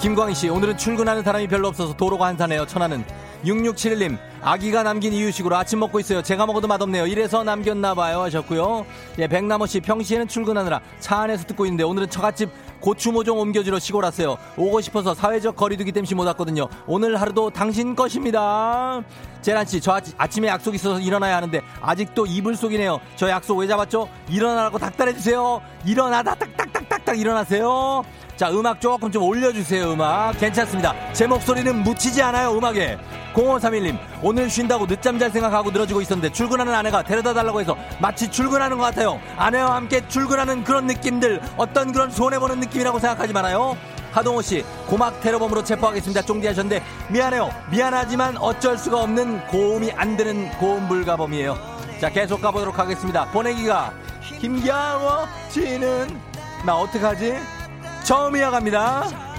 김광희 0.00 0.32
씨 0.32 0.48
오늘은 0.48 0.78
출근하는 0.78 1.24
사람이 1.24 1.48
별로 1.48 1.66
없어서 1.66 1.92
도로가 1.94 2.26
한산해요 2.26 2.64
천하는 2.66 3.04
6671님 3.44 4.18
아기가 4.40 4.82
남긴 4.82 5.12
이유식으로 5.12 5.56
아침 5.56 5.80
먹고 5.80 5.98
있어요. 6.00 6.22
제가 6.22 6.46
먹어도 6.46 6.68
맛없네요. 6.68 7.06
이래서 7.06 7.42
남겼나봐요 7.42 8.20
하셨고요. 8.20 8.86
예 9.18 9.26
백남호씨 9.26 9.80
평시에는 9.80 10.28
출근하느라 10.28 10.80
차 11.00 11.22
안에서 11.22 11.44
듣고 11.44 11.66
있는데 11.66 11.82
오늘은 11.82 12.08
처갓집 12.08 12.50
고추모종 12.80 13.38
옮겨주러 13.38 13.78
시골 13.78 14.04
왔어요. 14.04 14.36
오고 14.56 14.80
싶어서 14.80 15.14
사회적 15.14 15.56
거리두기 15.56 15.92
땜시 15.92 16.14
못 16.14 16.24
왔거든요. 16.28 16.68
오늘 16.86 17.20
하루도 17.20 17.50
당신 17.50 17.94
것입니다. 17.94 19.02
재란 19.42 19.64
씨 19.66 19.80
저 19.80 19.98
아침에 20.18 20.48
약속 20.48 20.74
있어서 20.74 21.00
일어나야 21.00 21.36
하는데 21.36 21.60
아직도 21.80 22.26
이불 22.26 22.56
속이네요. 22.56 23.00
저 23.16 23.28
약속 23.30 23.58
왜 23.58 23.66
잡았죠? 23.66 24.08
일어나라고 24.28 24.78
닥달해 24.78 25.14
주세요. 25.14 25.60
일어나다 25.84 26.34
딱딱딱딱딱 26.34 27.18
일어나세요 27.18 28.04
자, 28.40 28.50
음악 28.50 28.80
조금 28.80 29.12
좀 29.12 29.22
올려주세요, 29.24 29.92
음악. 29.92 30.32
괜찮습니다. 30.38 30.94
제 31.12 31.26
목소리는 31.26 31.82
묻히지 31.82 32.22
않아요, 32.22 32.56
음악에. 32.56 32.96
0531님, 33.34 33.98
오늘 34.22 34.48
쉰다고 34.48 34.86
늦잠 34.86 35.18
잘 35.18 35.30
생각하고 35.30 35.70
늘어지고 35.70 36.00
있었는데 36.00 36.32
출근하는 36.32 36.72
아내가 36.72 37.02
데려다 37.02 37.34
달라고 37.34 37.60
해서 37.60 37.76
마치 37.98 38.30
출근하는 38.30 38.78
것 38.78 38.84
같아요. 38.84 39.20
아내와 39.36 39.74
함께 39.74 40.08
출근하는 40.08 40.64
그런 40.64 40.86
느낌들, 40.86 41.38
어떤 41.58 41.92
그런 41.92 42.10
손해보는 42.10 42.60
느낌이라고 42.60 42.98
생각하지 42.98 43.34
말아요. 43.34 43.76
하동호 44.12 44.40
씨, 44.40 44.64
고막 44.86 45.20
테러범으로 45.20 45.62
체포하겠습니다. 45.62 46.22
쫑디 46.22 46.46
하셨는데, 46.46 46.82
미안해요. 47.10 47.50
미안하지만 47.70 48.38
어쩔 48.38 48.78
수가 48.78 49.02
없는 49.02 49.48
고음이 49.48 49.92
안 49.92 50.16
드는 50.16 50.48
고음 50.52 50.88
불가범이에요. 50.88 51.58
자, 52.00 52.08
계속 52.08 52.40
가보도록 52.40 52.78
하겠습니다. 52.78 53.26
보내기가 53.32 53.92
힘겨워지는, 54.22 56.18
나 56.64 56.76
어떡하지? 56.76 57.59
처음이야 58.04 58.50
갑니다. 58.50 59.29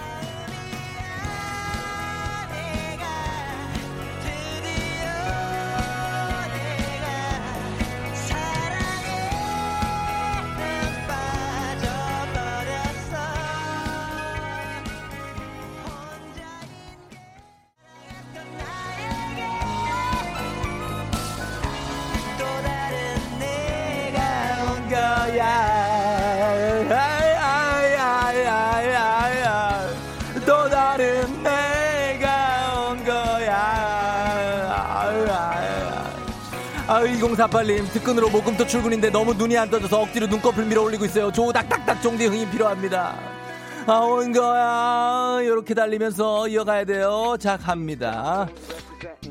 2048님 37.35 37.91
특근으로 37.93 38.29
목금토 38.29 38.67
출근인데 38.67 39.09
너무 39.09 39.33
눈이 39.33 39.57
안 39.57 39.69
떠져서 39.69 40.01
억지로 40.01 40.27
눈꺼풀 40.27 40.65
밀어 40.65 40.81
올리고 40.83 41.05
있어요. 41.05 41.31
조닥닥닥 41.31 42.01
종디 42.01 42.25
흥이 42.25 42.49
필요합니다. 42.49 43.15
아 43.87 43.99
온 43.99 44.31
거야. 44.31 45.39
이렇게 45.41 45.73
달리면서 45.73 46.47
이어가야 46.49 46.85
돼요. 46.85 47.35
자 47.39 47.57
갑니다. 47.57 48.47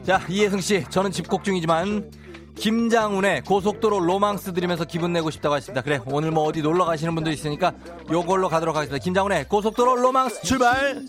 자 0.04 0.20
이혜승 0.28 0.60
씨 0.60 0.84
저는 0.90 1.10
집콕 1.12 1.44
중이지만 1.44 2.10
김장훈의 2.56 3.42
고속도로 3.42 4.00
로망스 4.00 4.52
들으면서 4.52 4.84
기분 4.84 5.12
내고 5.12 5.30
싶다고 5.30 5.54
하십니다. 5.54 5.82
그래 5.82 6.00
오늘 6.06 6.30
뭐 6.30 6.44
어디 6.44 6.62
놀러 6.62 6.84
가시는 6.84 7.14
분도 7.14 7.30
있으니까 7.30 7.72
요걸로 8.10 8.48
가도록 8.48 8.76
하겠습니다. 8.76 9.02
김장훈의 9.02 9.48
고속도로 9.48 9.96
로망스 9.96 10.42
출발 10.42 11.02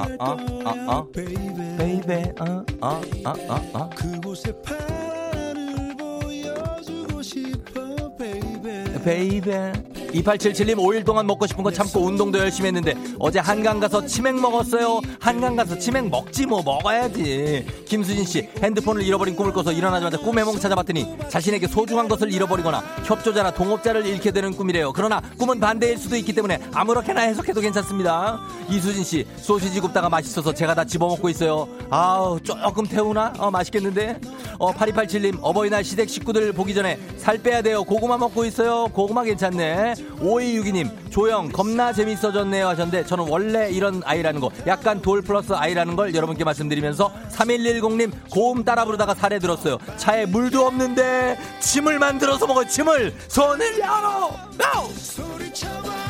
아, 0.00 0.06
아, 0.18 0.36
아, 0.64 0.74
아. 0.88 1.06
baby, 1.12 2.34
아, 2.38 2.64
아, 2.80 3.00
아, 3.24 3.34
아, 3.48 3.60
아. 3.74 3.90
그곳에 3.90 4.52
팔을 4.62 5.96
보여주고 5.96 7.20
싶어, 7.22 8.16
baby. 8.16 9.02
Baby. 9.04 9.99
2877님 10.12 10.76
5일 10.76 11.04
동안 11.04 11.26
먹고 11.26 11.46
싶은 11.46 11.62
거 11.62 11.70
참고 11.70 12.00
운동도 12.00 12.38
열심히 12.38 12.68
했는데 12.68 12.94
어제 13.18 13.38
한강 13.38 13.80
가서 13.80 14.04
치맥 14.04 14.34
먹었어요. 14.40 15.00
한강 15.20 15.56
가서 15.56 15.78
치맥 15.78 16.08
먹지 16.08 16.46
뭐 16.46 16.62
먹어야지. 16.62 17.66
김수진 17.86 18.24
씨 18.24 18.48
핸드폰을 18.62 19.02
잃어버린 19.02 19.36
꿈을 19.36 19.52
꿔서 19.52 19.72
일어나자마자 19.72 20.18
꿈해몽 20.18 20.58
찾아봤더니 20.58 21.06
자신에게 21.28 21.66
소중한 21.66 22.08
것을 22.08 22.32
잃어버리거나 22.32 22.82
협조자나 23.04 23.52
동업자를 23.52 24.06
잃게 24.06 24.30
되는 24.30 24.52
꿈이래요. 24.52 24.92
그러나 24.92 25.20
꿈은 25.38 25.60
반대일 25.60 25.98
수도 25.98 26.16
있기 26.16 26.32
때문에 26.32 26.58
아무렇게나 26.72 27.20
해석해도 27.22 27.60
괜찮습니다. 27.60 28.40
이수진 28.68 29.04
씨 29.04 29.26
소시지 29.36 29.80
굽다가 29.80 30.08
맛있어서 30.08 30.52
제가 30.52 30.74
다 30.74 30.84
집어먹고 30.84 31.28
있어요. 31.28 31.68
아우 31.90 32.40
조금 32.40 32.86
태우나? 32.86 33.32
어 33.38 33.50
맛있겠는데? 33.50 34.20
어 34.58 34.72
8287님 34.72 35.38
어버이날 35.40 35.84
시댁 35.84 36.08
식구들 36.10 36.52
보기 36.52 36.74
전에 36.74 36.98
살 37.16 37.38
빼야 37.38 37.62
돼요. 37.62 37.84
고구마 37.84 38.18
먹고 38.18 38.44
있어요. 38.44 38.88
고구마 38.92 39.22
괜찮네. 39.24 39.94
5262님 40.20 41.10
조영 41.10 41.50
겁나 41.50 41.92
재밌어졌네요 41.92 42.68
하셨는데 42.68 43.04
저는 43.06 43.26
원래 43.28 43.70
이런 43.70 44.02
아이라는 44.04 44.40
거 44.40 44.50
약간 44.66 45.00
돌 45.00 45.22
플러스 45.22 45.52
아이라는 45.52 45.96
걸 45.96 46.14
여러분께 46.14 46.44
말씀드리면서 46.44 47.12
3110님 47.30 48.12
고음 48.30 48.64
따라 48.64 48.84
부르다가 48.84 49.14
살에 49.14 49.38
들었어요. 49.38 49.78
차에 49.96 50.26
물도 50.26 50.66
없는데 50.66 51.38
침을 51.60 51.98
만들어서 51.98 52.46
먹어 52.46 52.64
침을 52.64 53.14
손을 53.28 53.78
열어. 53.78 54.30
No! 54.54 56.09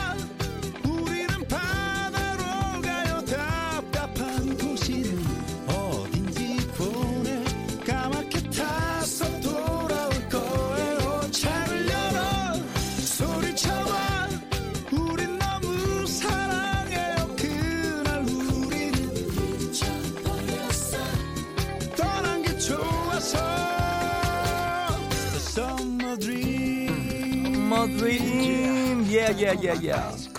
Dream 27.87 29.05
yeah, 29.09 29.31
yeah, 29.31 29.53
yeah, 29.61 29.75
yeah. 29.75 30.30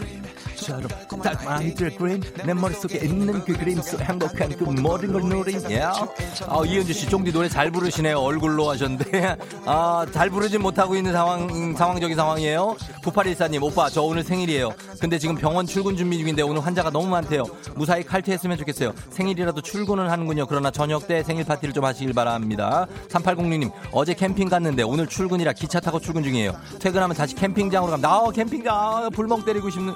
딱 1.22 1.48
아이들 1.48 1.96
그림 1.96 2.22
내 2.46 2.54
머릿속에 2.54 3.00
있는 3.00 3.44
그 3.46 3.54
그림 3.58 3.82
속 3.82 4.02
행복한 4.02 4.50
그 4.58 4.64
모든 4.64 5.14
걸 5.14 5.22
yeah. 5.70 6.06
아, 6.48 6.64
이은주 6.66 6.94
씨 6.94 7.08
쫑디 7.08 7.32
노래 7.32 7.48
잘 7.48 7.72
부르시네요. 7.72 8.18
얼굴로 8.18 8.70
하셨는데. 8.70 9.38
아, 9.66 10.06
잘 10.12 10.30
부르진 10.30 10.62
못하고 10.62 10.96
있는 10.96 11.12
상황 11.14 11.50
음, 11.50 11.76
상황적인 11.76 12.16
상황이에요. 12.16 12.76
9814님 13.04 13.64
오빠 13.64 13.90
저 13.90 14.02
오늘 14.02 14.24
생일이에요. 14.24 14.72
근데 15.00 15.18
지금 15.18 15.36
병원 15.36 15.66
출근 15.66 15.96
준비 15.96 16.18
중인데 16.18 16.42
오늘 16.42 16.66
환자가 16.66 16.90
너무 16.90 17.08
많대요. 17.08 17.44
무사히 17.76 18.04
칼퇴했으면 18.04 18.58
좋겠어요. 18.58 18.94
생일이라도 19.10 19.62
출근을 19.62 20.12
하는군요. 20.12 20.46
그러나 20.48 20.72
저녁 20.72 21.08
때 21.08 21.24
생일 21.24 21.46
파티를 21.46 21.74
좀 21.74 21.86
하시길 21.86 22.14
바랍니다. 22.14 22.88
3806님 23.10 23.72
어제 23.92 24.14
캠핑 24.14 24.50
갔는데 24.50 24.84
오늘 24.84 25.08
출근이라 25.08 25.54
기차 25.54 25.80
타고 25.80 26.00
출근 26.00 26.24
중이에요. 26.24 26.54
퇴근하면 26.80 27.16
다시 27.16 27.36
캠핑장으로 27.36 27.92
갑니다 27.92 28.10
아 28.12 28.32
캠핑장! 28.32 28.76
아, 28.76 29.10
불멍 29.10 29.44
때리고 29.46 29.70
싶는 29.70 29.94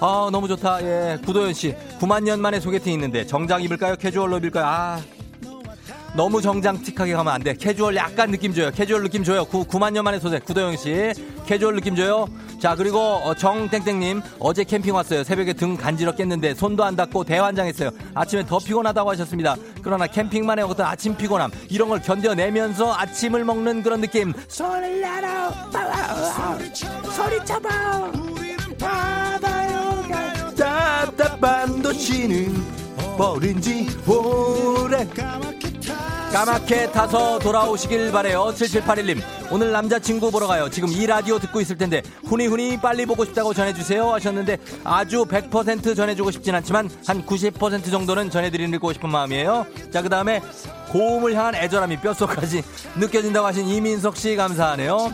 아 0.00 0.28
너무 0.30 0.46
좋다 0.48 0.82
예 0.82 1.18
구도현 1.24 1.54
씨 1.54 1.74
9만 1.98 2.22
년 2.22 2.40
만에 2.40 2.60
소개팅 2.60 2.92
있는데 2.94 3.26
정장 3.26 3.62
입을까요 3.62 3.96
캐주얼로 3.96 4.38
입을까요 4.38 4.64
아 4.66 5.00
너무 6.16 6.40
정장틱하게 6.40 7.12
가면 7.12 7.32
안 7.34 7.42
돼. 7.42 7.52
캐주얼 7.52 7.94
약간 7.94 8.30
느낌 8.30 8.54
줘요. 8.54 8.70
캐주얼 8.70 9.02
느낌 9.02 9.22
줘요. 9.22 9.44
9, 9.44 9.64
9만 9.64 9.92
년 9.92 10.02
만에 10.02 10.18
소재. 10.18 10.38
구도영 10.38 10.76
씨. 10.78 11.12
캐주얼 11.44 11.74
느낌 11.74 11.94
줘요. 11.94 12.26
자, 12.58 12.74
그리고 12.74 12.98
어, 12.98 13.34
정땡땡님. 13.34 14.22
어제 14.38 14.64
캠핑 14.64 14.94
왔어요. 14.94 15.24
새벽에 15.24 15.52
등 15.52 15.76
간지럽겠는데 15.76 16.54
손도 16.54 16.84
안 16.84 16.96
닿고 16.96 17.24
대환장했어요. 17.24 17.90
아침에 18.14 18.46
더 18.46 18.58
피곤하다고 18.58 19.10
하셨습니다. 19.10 19.56
그러나 19.82 20.06
캠핑만의 20.06 20.64
어떤 20.64 20.86
아침 20.86 21.14
피곤함. 21.14 21.50
이런 21.68 21.90
걸 21.90 22.00
견뎌내면서 22.00 22.94
아침을 22.94 23.44
먹는 23.44 23.82
그런 23.82 24.00
느낌. 24.00 24.32
소리를 24.48 25.02
내라. 25.02 25.52
소리 27.14 27.44
쳐봐. 27.44 27.68
바다요. 28.78 29.75
답답한 30.56 31.82
도시는 31.82 32.54
뭐든지 33.16 33.88
오래. 34.06 35.06
까맣게 36.32 36.90
타서 36.90 37.38
돌아오시길 37.38 38.12
바래요. 38.12 38.52
7781님 38.54 39.22
오늘 39.50 39.70
남자친구 39.72 40.30
보러 40.30 40.46
가요. 40.46 40.68
지금 40.68 40.90
이 40.90 41.06
라디오 41.06 41.38
듣고 41.38 41.60
있을 41.62 41.78
텐데 41.78 42.02
후니후니 42.24 42.78
빨리 42.80 43.06
보고 43.06 43.24
싶다고 43.24 43.54
전해주세요 43.54 44.12
하셨는데 44.12 44.58
아주 44.84 45.24
100% 45.24 45.96
전해주고 45.96 46.30
싶진 46.32 46.54
않지만 46.56 46.90
한 47.06 47.24
90% 47.24 47.90
정도는 47.90 48.28
전해드리고 48.30 48.92
싶은 48.92 49.08
마음이에요. 49.08 49.66
자 49.92 50.02
그 50.02 50.10
다음에 50.10 50.42
고음을 50.90 51.34
향한 51.34 51.54
애절함이 51.54 52.00
뼛속까지 52.00 52.62
느껴진다고 52.96 53.46
하신 53.46 53.66
이민석 53.66 54.16
씨 54.16 54.36
감사하네요 54.36 55.12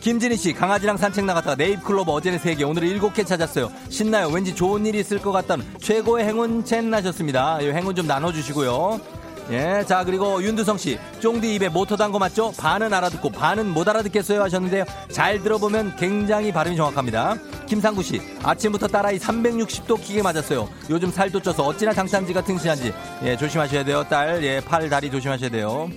김진희 0.00 0.36
씨 0.36 0.52
강아지랑 0.54 0.96
산책 0.96 1.26
나갔다가 1.26 1.56
네잎클로버 1.56 2.10
어제는 2.12 2.38
3개 2.38 2.66
오늘은 2.66 2.98
7개 2.98 3.26
찾았어요 3.26 3.70
신나요 3.90 4.28
왠지 4.28 4.54
좋은 4.54 4.86
일이 4.86 4.98
있을 4.98 5.18
것 5.20 5.30
같다는 5.30 5.64
최고의 5.78 6.24
행운 6.24 6.64
첸 6.64 6.92
하셨습니다 6.92 7.60
이 7.60 7.70
행운 7.70 7.94
좀 7.94 8.06
나눠주시고요 8.06 9.20
예, 9.50 9.84
자 9.84 10.04
그리고 10.04 10.40
윤두성 10.44 10.78
씨, 10.78 10.96
쫑디 11.18 11.56
입에 11.56 11.68
모터 11.68 11.96
단거 11.96 12.20
맞죠? 12.20 12.52
반은 12.56 12.94
알아듣고 12.94 13.30
반은 13.30 13.66
못 13.66 13.88
알아듣겠어요 13.88 14.40
하셨는데요. 14.42 14.84
잘 15.10 15.42
들어보면 15.42 15.96
굉장히 15.96 16.52
발음이 16.52 16.76
정확합니다. 16.76 17.34
김상구 17.66 18.00
씨, 18.04 18.20
아침부터 18.44 18.86
딸아이 18.86 19.18
360도 19.18 20.00
기계 20.00 20.22
맞았어요. 20.22 20.68
요즘 20.88 21.10
살도 21.10 21.42
쪄서 21.42 21.64
어찌나 21.64 21.92
장탄지가 21.92 22.44
튼실한지, 22.44 22.94
예, 23.24 23.36
조심하셔야 23.36 23.82
돼요. 23.82 24.04
딸, 24.08 24.40
예, 24.44 24.60
팔, 24.60 24.88
다리 24.88 25.10
조심하셔야 25.10 25.50
돼요. 25.50 25.90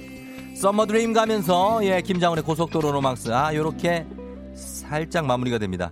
Summer 0.63 0.85
Dream 0.85 1.11
가면서, 1.11 1.81
예, 1.83 2.01
김장훈의 2.01 2.45
고속도로 2.45 2.93
로망스, 2.93 3.33
아, 3.33 3.53
요렇게 3.53 4.05
살짝 4.55 5.25
마무리가 5.25 5.57
됩니다. 5.57 5.91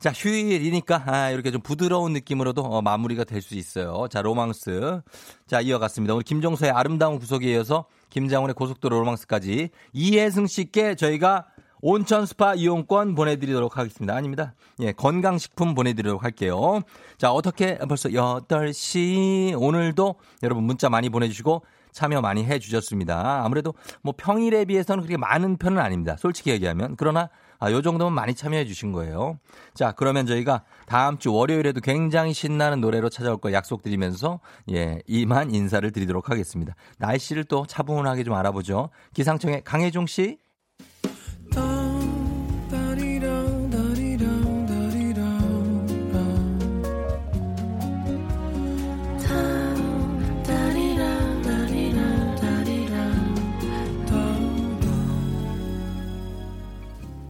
자, 0.00 0.10
휴일이니까, 0.10 1.04
아, 1.06 1.30
이렇게 1.30 1.52
좀 1.52 1.60
부드러운 1.60 2.12
느낌으로도 2.12 2.60
어, 2.60 2.82
마무리가 2.82 3.22
될 3.22 3.40
수 3.40 3.54
있어요. 3.54 4.08
자, 4.10 4.20
로망스. 4.20 5.00
자, 5.46 5.60
이어갔습니다. 5.60 6.12
오늘 6.14 6.24
김종서의 6.24 6.72
아름다운 6.72 7.20
구속에 7.20 7.52
이어서 7.52 7.84
김장훈의 8.10 8.54
고속도로 8.54 8.98
로망스까지 8.98 9.70
이혜승 9.92 10.48
씨께 10.48 10.96
저희가 10.96 11.46
온천 11.80 12.26
스파 12.26 12.54
이용권 12.54 13.14
보내드리도록 13.14 13.78
하겠습니다. 13.78 14.16
아닙니다. 14.16 14.54
예, 14.80 14.90
건강식품 14.90 15.76
보내드리도록 15.76 16.24
할게요. 16.24 16.80
자, 17.16 17.30
어떻게 17.30 17.78
벌써 17.78 18.08
8시 18.08 19.54
오늘도 19.56 20.16
여러분 20.42 20.64
문자 20.64 20.88
많이 20.88 21.10
보내주시고 21.10 21.62
참여 21.94 22.20
많이 22.20 22.44
해 22.44 22.58
주셨습니다. 22.58 23.42
아무래도 23.44 23.72
뭐 24.02 24.12
평일에 24.16 24.66
비해서는 24.66 25.02
그렇게 25.02 25.16
많은 25.16 25.56
편은 25.56 25.80
아닙니다. 25.80 26.16
솔직히 26.18 26.50
얘기하면. 26.50 26.96
그러나 26.96 27.30
아, 27.60 27.70
요 27.70 27.80
정도면 27.80 28.12
많이 28.12 28.34
참여해 28.34 28.66
주신 28.66 28.92
거예요. 28.92 29.38
자, 29.74 29.92
그러면 29.92 30.26
저희가 30.26 30.64
다음 30.86 31.16
주 31.18 31.32
월요일에도 31.32 31.80
굉장히 31.80 32.34
신나는 32.34 32.80
노래로 32.80 33.08
찾아올 33.08 33.38
걸 33.38 33.54
약속드리면서 33.54 34.40
예, 34.72 35.00
이만 35.06 35.54
인사를 35.54 35.88
드리도록 35.90 36.30
하겠습니다. 36.30 36.74
날씨를 36.98 37.44
또 37.44 37.64
차분하게 37.64 38.24
좀 38.24 38.34
알아보죠. 38.34 38.90
기상청의 39.14 39.62
강혜종 39.64 40.06
씨. 40.06 40.38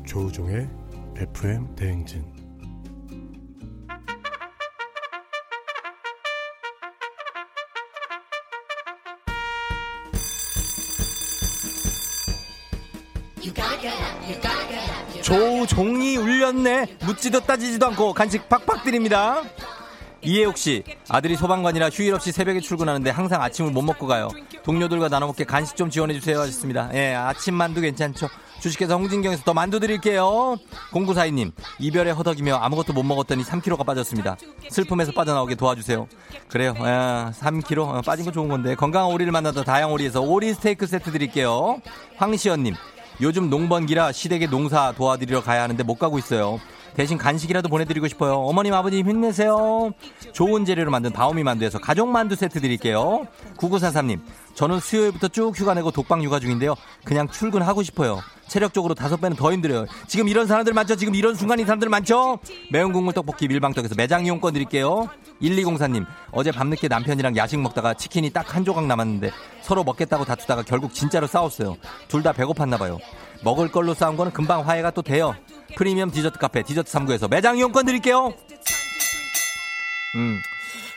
조우종의 0.05 0.69
FM 1.17 1.75
대행진 1.75 2.35
조종이 15.23 16.19
울렸네. 16.19 16.99
묻지도 17.07 17.41
따지지도 17.41 17.87
않고 17.87 18.13
간식 18.13 18.47
팍팍 18.49 18.85
드립니다. 18.85 19.43
이혜옥 20.21 20.57
씨, 20.57 20.83
아들이 21.09 21.37
소방관이라 21.37 21.89
휴일 21.91 22.15
없이 22.15 22.31
새벽에 22.33 22.61
출근하는데 22.61 23.11
항상 23.11 23.43
아침을 23.43 23.73
못 23.73 23.83
먹고 23.83 24.07
가요. 24.07 24.29
동료들과 24.63 25.09
나눠 25.09 25.29
먹게 25.29 25.45
간식 25.45 25.77
좀 25.77 25.91
지원해 25.91 26.15
주세요 26.15 26.41
하셨습니다. 26.41 26.91
예, 26.95 27.15
아침 27.15 27.55
만두 27.55 27.81
괜찮죠? 27.81 28.29
주식회사 28.65 28.95
홍진경에서 28.95 29.45
더 29.45 29.53
만두 29.53 29.79
드릴게요. 29.79 30.57
공구사이님, 30.91 31.53
이별에 31.81 32.13
허덕이며 32.13 32.57
아무것도 32.57 32.95
못 32.95 33.03
먹었더니 33.03 33.43
3kg가 33.45 33.85
빠졌습니다. 33.85 34.39
슬픔에서 34.71 35.13
빠져나오게 35.13 35.55
도와주세요. 35.55 36.09
그래요. 36.49 36.73
아, 36.79 37.31
3kg 37.39 37.79
어, 37.81 38.01
빠진 38.01 38.25
거 38.25 38.33
좋은 38.33 38.49
건데 38.49 38.75
건강한 38.75 39.13
오리를 39.13 39.31
만나다 39.31 39.65
다양 39.65 39.93
오리에서 39.93 40.23
오리 40.23 40.55
스테이크 40.55 40.87
세트 40.87 41.13
드릴게요. 41.13 41.83
황시연님, 42.17 42.75
요즘 43.21 43.51
농번기라 43.51 44.13
시댁에 44.13 44.47
농사 44.47 44.93
도와드리러 44.93 45.43
가야 45.43 45.63
하는데 45.63 45.83
못 45.83 45.97
가고 45.97 46.19
있어요. 46.19 46.59
대신 46.97 47.19
간식이라도 47.19 47.69
보내드리고 47.69 48.07
싶어요. 48.09 48.35
어머님, 48.35 48.73
아버님 48.75 49.09
힘내세요. 49.09 49.93
좋은 50.33 50.65
재료로 50.65 50.91
만든 50.91 51.13
다오미 51.13 51.43
만두에서 51.43 51.79
가족 51.79 52.09
만두 52.09 52.37
세트 52.37 52.61
드릴게요. 52.61 53.27
9943님, 53.57 54.21
저는 54.55 54.79
수요일부터 54.81 55.29
쭉 55.29 55.53
휴가 55.59 55.75
내고 55.75 55.91
독방 55.91 56.23
육아 56.23 56.39
중인데요. 56.39 56.75
그냥 57.05 57.29
출근하고 57.29 57.83
싶어요. 57.83 58.21
체력적으로 58.47 58.95
다섯 58.95 59.21
배는 59.21 59.37
더 59.37 59.53
힘들어요. 59.53 59.87
지금 60.07 60.29
이런 60.29 60.47
사람들 60.47 60.73
많죠? 60.73 60.97
지금 60.97 61.15
이런 61.15 61.35
순간인 61.35 61.67
사람들 61.67 61.89
많죠? 61.89 62.39
매운 62.71 62.93
국물 62.93 63.13
떡볶이 63.15 63.49
밀방떡에서 63.49 63.95
매장 63.97 64.25
이용권 64.27 64.53
드릴게요. 64.53 65.09
1204님, 65.43 66.07
어제 66.31 66.53
밤늦게 66.53 66.87
남편이랑 66.89 67.37
야식 67.37 67.59
먹다가 67.61 67.95
치킨이 67.95 68.31
딱 68.31 68.45
한 68.55 68.65
조각 68.65 68.87
남았는데 68.87 69.33
서로 69.63 69.83
먹겠다고 69.83 70.25
다투다가 70.27 70.63
결국 70.63 70.95
진짜로 70.95 71.27
싸웠어요. 71.27 71.77
둘 72.07 72.23
다 72.23 72.33
배고팠나 72.33 72.79
봐요. 72.79 72.99
먹을 73.43 73.69
걸로 73.73 73.95
싸운 73.95 74.17
거는 74.17 74.33
금방 74.33 74.67
화해가 74.67 74.93
또 74.93 75.03
돼요. 75.03 75.35
프리미엄 75.77 76.11
디저트 76.11 76.39
카페 76.39 76.63
디저트 76.63 76.91
3구에서 76.91 77.29
매장 77.29 77.57
이용권 77.59 77.87
드릴게요. 77.87 78.35
음. 80.17 80.39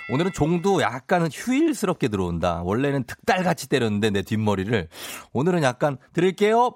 오늘은 0.09 0.31
종도 0.31 0.81
약간은 0.81 1.29
휴일스럽게 1.33 2.07
들어온다. 2.07 2.61
원래는 2.63 3.03
득달같이 3.03 3.67
때렸는데 3.67 4.09
내 4.11 4.21
뒷머리를 4.21 4.87
오늘은 5.33 5.63
약간 5.63 5.97
드릴게요. 6.13 6.75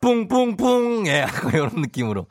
뿡뿡뿡 0.00 1.06
예, 1.06 1.26
이런 1.52 1.70
느낌으로 1.74 2.26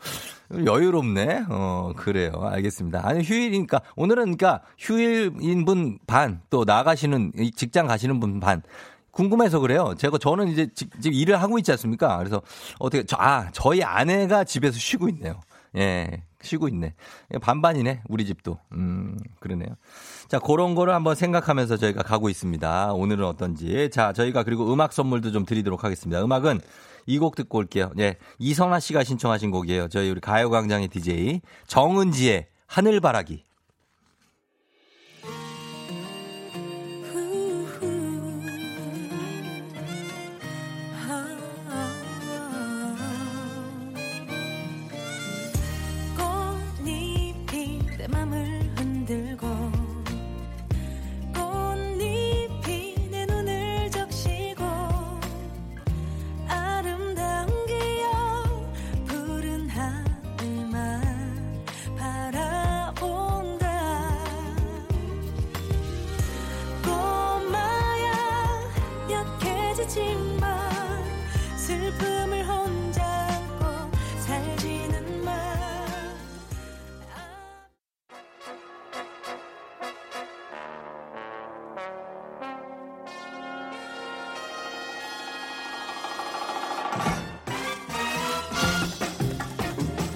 여유롭네. 0.65 1.45
어 1.49 1.93
그래요. 1.95 2.31
알겠습니다. 2.43 3.01
아니 3.05 3.23
휴일이니까 3.23 3.81
오늘은 3.95 4.37
그러니까 4.37 4.61
휴일인 4.79 5.65
분 5.65 5.99
반 6.07 6.41
또 6.49 6.63
나가시는 6.63 7.33
이 7.37 7.51
직장 7.51 7.85
가시는 7.87 8.19
분 8.19 8.39
반. 8.39 8.61
궁금해서 9.16 9.59
그래요. 9.59 9.95
제가 9.97 10.18
저는 10.18 10.49
이제 10.49 10.68
지- 10.76 10.89
지금 11.01 11.13
일을 11.13 11.41
하고 11.41 11.57
있지 11.57 11.72
않습니까? 11.72 12.18
그래서 12.18 12.41
어떻게 12.80 13.03
저, 13.05 13.16
아 13.18 13.49
저희 13.53 13.82
아내가 13.82 14.43
집에서 14.43 14.78
쉬고 14.78 15.07
있네요. 15.09 15.39
예, 15.78 16.22
쉬고 16.41 16.68
있네. 16.68 16.93
반반이네 17.41 18.01
우리 18.09 18.26
집도. 18.26 18.59
음 18.74 19.18
그러네요. 19.39 19.70
자 20.28 20.38
그런 20.39 20.76
거를 20.76 20.93
한번 20.93 21.16
생각하면서 21.16 21.78
저희가 21.78 22.03
가고 22.03 22.30
있습니다. 22.30 22.91
오늘은 22.93 23.26
어떤지. 23.26 23.89
자 23.89 24.11
저희가 24.13 24.43
그리고 24.43 24.72
음악 24.74 24.91
선물도 24.93 25.32
좀 25.32 25.45
드리도록 25.45 25.84
하겠습니다. 25.86 26.22
음악은 26.24 26.59
이 27.07 27.18
곡 27.20 27.36
듣고 27.36 27.59
올게요. 27.59 27.91
예, 27.99 28.18
이선아 28.39 28.80
씨가 28.82 29.03
신청하신 29.05 29.51
곡이에요. 29.51 29.88
저희 29.89 30.09
우리 30.09 30.20
가요광장의 30.20 30.89
DJ 30.89 31.41
정은지의 31.68 32.47
하늘바라기. 32.68 33.43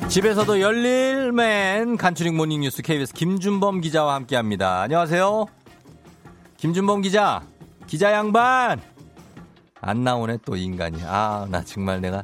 집에서도 0.10 0.60
열일맨 0.60 1.98
간추린 1.98 2.36
morning 2.36 2.62
뉴스 2.62 2.82
KBS 2.82 3.14
김준범 3.14 3.80
기자와 3.82 4.16
함께 4.16 4.36
합니다. 4.36 4.82
안녕하세요. 4.82 5.46
김준범 6.58 7.04
기자. 7.04 7.44
기자 7.86 8.12
양반. 8.12 8.82
안 9.80 10.04
나오네 10.04 10.40
또이 10.46 10.64
인간이. 10.64 11.00
아, 11.06 11.46
나 11.52 11.64
정말 11.64 12.02
내가 12.02 12.24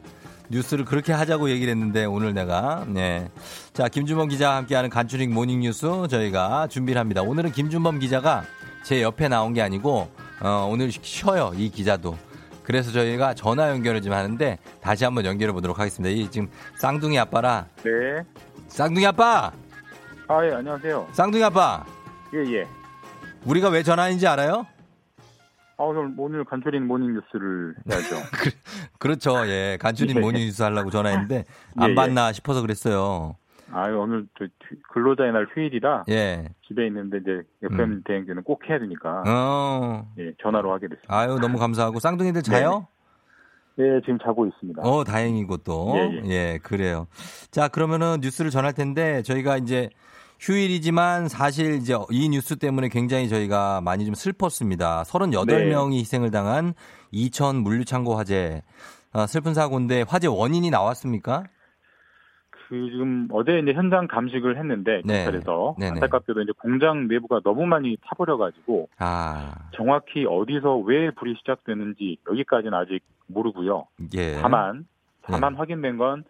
뉴스를 0.49 0.83
그렇게 0.83 1.13
하자고 1.13 1.51
얘기를 1.51 1.71
했는데 1.71 2.05
오늘 2.05 2.33
내가 2.33 2.85
네. 2.87 3.29
자, 3.73 3.87
김준범 3.87 4.29
기자와 4.29 4.55
함께하는 4.57 4.89
간추린 4.89 5.31
morning 5.31 5.59
뉴스 5.59 5.87
저희가 6.09 6.65
준비를 6.67 6.99
합니다. 6.99 7.21
오늘은 7.21 7.51
김준범 7.51 7.99
기자가 7.99 8.45
제 8.83 9.03
옆에 9.03 9.27
나온 9.27 9.53
게 9.53 9.61
아니고 9.61 10.09
어, 10.41 10.67
오늘 10.71 10.91
쉬어요. 10.91 11.51
이 11.55 11.69
기자도. 11.69 12.17
그래서 12.65 12.91
저희가 12.91 13.33
전화 13.35 13.69
연결을 13.69 14.01
좀 14.01 14.13
하는데 14.13 14.57
다시 14.81 15.05
한번 15.05 15.25
연결해 15.25 15.53
보도록 15.53 15.79
하겠습니다. 15.79 16.13
이 16.13 16.29
지금 16.29 16.49
쌍둥이 16.77 17.17
아빠라 17.19 17.67
네. 17.83 18.23
쌍둥이 18.67 19.05
아빠, 19.05 19.51
아, 20.27 20.45
예, 20.45 20.51
안녕하세요. 20.53 21.07
쌍둥이 21.13 21.43
아빠, 21.43 21.85
예, 22.33 22.39
예. 22.53 22.67
우리가 23.45 23.69
왜 23.69 23.83
전화인지 23.83 24.25
알아요? 24.27 24.65
아, 25.77 25.83
오늘, 25.83 26.11
오늘 26.17 26.43
간추린 26.45 26.87
morning 26.87 27.13
뉴스를 27.13 27.75
해야죠. 27.89 28.15
그렇죠, 28.97 29.47
예, 29.47 29.77
간추린 29.79 30.17
예. 30.17 30.19
morning 30.19 30.41
뉴스 30.45 30.63
하려고 30.63 30.89
전화했는데 30.89 31.45
안 31.77 31.89
예, 31.89 31.91
예. 31.91 31.95
받나 31.95 32.31
싶어서 32.33 32.61
그랬어요. 32.61 33.35
아유, 33.77 33.99
오늘 33.99 34.25
저 34.39 34.45
휴- 34.45 34.75
근로자의 34.93 35.33
날 35.33 35.47
휴일이라 35.53 36.05
예, 36.09 36.47
집에 36.67 36.87
있는데 36.87 37.17
이제 37.17 37.41
FM 37.61 37.79
음. 37.91 38.01
대행진은 38.05 38.43
꼭 38.43 38.61
해야 38.69 38.79
되니까 38.79 39.23
어, 39.27 40.09
예, 40.17 40.31
전화로 40.41 40.71
하게 40.71 40.87
됐습니다. 40.87 41.13
아유 41.13 41.37
너무 41.41 41.57
감사하고 41.57 41.99
쌍둥이들 41.99 42.41
자요? 42.41 42.87
예, 43.77 43.99
지금 44.05 44.17
자고 44.19 44.47
있습니다. 44.47 44.81
어, 44.83 45.03
다행이고 45.03 45.57
또, 45.57 45.93
예, 45.97 46.21
예, 46.29 46.59
그래요. 46.63 47.07
자, 47.51 47.67
그러면은 47.67 48.19
뉴스를 48.21 48.49
전할 48.49 48.71
텐데 48.71 49.21
저희가 49.23 49.57
이제 49.57 49.89
휴일이지만 50.39 51.27
사실 51.27 51.75
이제 51.75 51.95
이 52.11 52.29
뉴스 52.29 52.55
때문에 52.57 52.87
굉장히 52.87 53.27
저희가 53.27 53.81
많이 53.81 54.05
좀 54.05 54.13
슬펐습니다. 54.13 55.03
38명이 55.03 55.95
희생을 55.99 56.31
당한 56.31 56.73
이천 57.11 57.57
물류창고 57.57 58.15
화재. 58.15 58.61
아, 59.11 59.27
슬픈 59.27 59.53
사고인데 59.53 60.03
화재 60.07 60.27
원인이 60.27 60.69
나왔습니까? 60.69 61.43
그 62.67 62.89
지금 62.91 63.27
어제 63.31 63.59
이제 63.59 63.73
현장 63.73 64.07
감식을 64.07 64.57
했는데 64.57 65.01
네. 65.05 65.23
경찰에서 65.23 65.75
네네. 65.79 65.91
안타깝게도 65.93 66.41
이제 66.41 66.51
공장 66.57 67.07
내부가 67.07 67.39
너무 67.43 67.65
많이 67.65 67.97
타버려 68.01 68.37
가지고 68.37 68.89
아, 68.97 69.53
정확히 69.75 70.25
어디서 70.25 70.77
왜 70.79 71.11
불이 71.11 71.35
시작되는지 71.39 72.17
여기까지는 72.29 72.73
아직 72.73 73.01
모르고요. 73.27 73.87
예. 74.15 74.35
다만 74.41 74.85
다만 75.21 75.55
확인된 75.55 75.97
건 75.97 76.23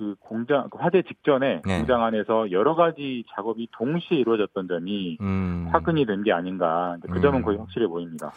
그 0.00 0.14
공장 0.18 0.70
그 0.70 0.78
화재 0.78 1.02
직전에 1.02 1.60
네. 1.62 1.76
공장 1.76 2.02
안에서 2.02 2.50
여러 2.52 2.74
가지 2.74 3.22
작업이 3.34 3.68
동시에 3.72 4.16
이루어졌던 4.16 4.66
점이 4.66 5.18
음. 5.20 5.68
화근이 5.70 6.06
된 6.06 6.22
게 6.22 6.32
아닌가 6.32 6.96
그 7.02 7.18
음. 7.18 7.20
점은 7.20 7.42
거의 7.42 7.58
확실해 7.58 7.86
보입니다. 7.86 8.32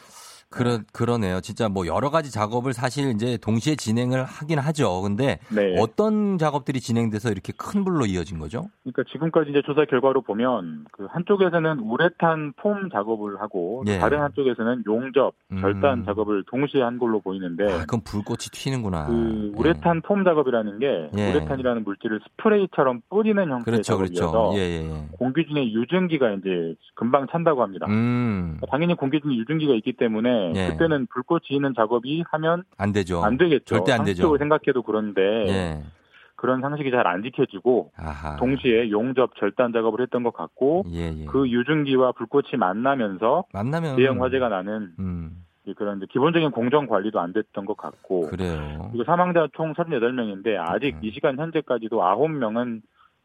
그러, 0.54 0.78
그러네요. 0.94 1.42
진짜 1.42 1.68
뭐 1.68 1.88
여러 1.88 2.12
가지 2.12 2.32
작업을 2.32 2.74
사실 2.74 3.10
이제 3.12 3.38
동시에 3.38 3.76
진행을 3.76 4.24
하긴 4.24 4.60
하죠. 4.60 5.02
근데 5.02 5.40
네. 5.50 5.76
어떤 5.80 6.38
작업들이 6.38 6.80
진행돼서 6.80 7.32
이렇게 7.32 7.52
큰 7.58 7.84
불로 7.84 8.06
이어진 8.06 8.38
거죠? 8.38 8.70
그러니까 8.84 9.04
지금까지 9.12 9.50
이제 9.50 9.64
조사 9.66 9.84
결과로 9.86 10.22
보면 10.22 10.86
그 10.92 11.08
한쪽에서는 11.10 11.80
우레탄 11.80 12.54
폼 12.58 12.90
작업을 12.92 13.42
하고 13.42 13.84
예. 13.88 13.98
다른 13.98 14.22
한쪽에서는 14.22 14.84
용접, 14.86 15.34
음. 15.52 15.58
절단 15.60 16.06
작업을 16.06 16.44
동시에 16.48 16.84
한 16.84 17.00
걸로 17.00 17.20
보이는데 17.20 17.64
아, 17.64 17.86
그럼 17.88 18.02
불꽃이 18.04 18.50
튀는구나. 18.52 19.08
그 19.08 19.52
우레탄 19.56 20.02
폼 20.02 20.24
작업이라는 20.24 20.78
게 20.80 21.10
예. 21.18 21.32
우레탄이라는 21.32 21.84
물질을 21.84 22.20
스프레이처럼 22.38 23.02
뿌리는 23.10 23.44
예. 23.44 23.50
형태의 23.50 23.64
그렇죠, 23.64 23.82
작업이어서 23.82 24.32
그렇죠. 24.32 24.52
예, 24.56 24.60
예, 24.60 24.90
예. 24.90 25.08
공기 25.18 25.48
중에 25.48 25.72
유증기가 25.72 26.32
이제 26.34 26.76
금방 26.94 27.26
찬다고 27.32 27.64
합니다. 27.64 27.88
음, 27.90 28.60
당연히 28.70 28.94
공기 28.94 29.20
중에 29.20 29.36
유증기가 29.36 29.74
있기 29.74 29.94
때문에 29.94 30.43
예. 30.56 30.68
그때는 30.70 31.08
불꽃이 31.08 31.44
있는 31.50 31.74
작업이 31.76 32.24
하면 32.32 32.64
안 32.78 32.92
되죠. 32.92 33.24
안 33.24 33.38
되겠죠. 33.38 33.64
절대 33.66 33.92
안 33.92 34.04
되죠. 34.04 34.38
생각해도 34.38 34.84
그런데 34.84 35.22
예. 35.48 35.84
그런 36.36 36.60
상식이 36.62 36.92
잘 36.92 37.08
안 37.08 37.24
지켜지고 37.24 37.92
아하. 37.96 38.36
동시에 38.36 38.90
용접 38.92 39.36
절단 39.38 39.72
작업을 39.72 40.02
했던 40.02 40.24
것 40.24 40.34
같고 40.34 40.84
예, 40.92 41.14
예. 41.18 41.26
그 41.26 41.50
유증기와 41.50 42.12
불꽃이 42.14 42.58
만나면서 42.58 43.46
만나면 43.54 43.96
대형 43.96 44.22
화재가 44.22 44.50
나는 44.50 44.92
음, 45.00 45.46
그런 45.78 46.06
기본적인 46.06 46.52
공정 46.52 46.88
관리도 46.88 47.20
안 47.22 47.32
됐던 47.32 47.66
것 47.66 47.78
같고 47.78 48.28
그래요. 48.28 48.90
그리고 48.92 49.06
사망자 49.06 49.48
총 49.56 49.74
38명인데 49.74 50.58
아직 50.60 50.96
음. 50.96 51.00
이 51.04 51.12
시간 51.12 51.38
현재까지도 51.38 51.98
9명은 52.02 52.82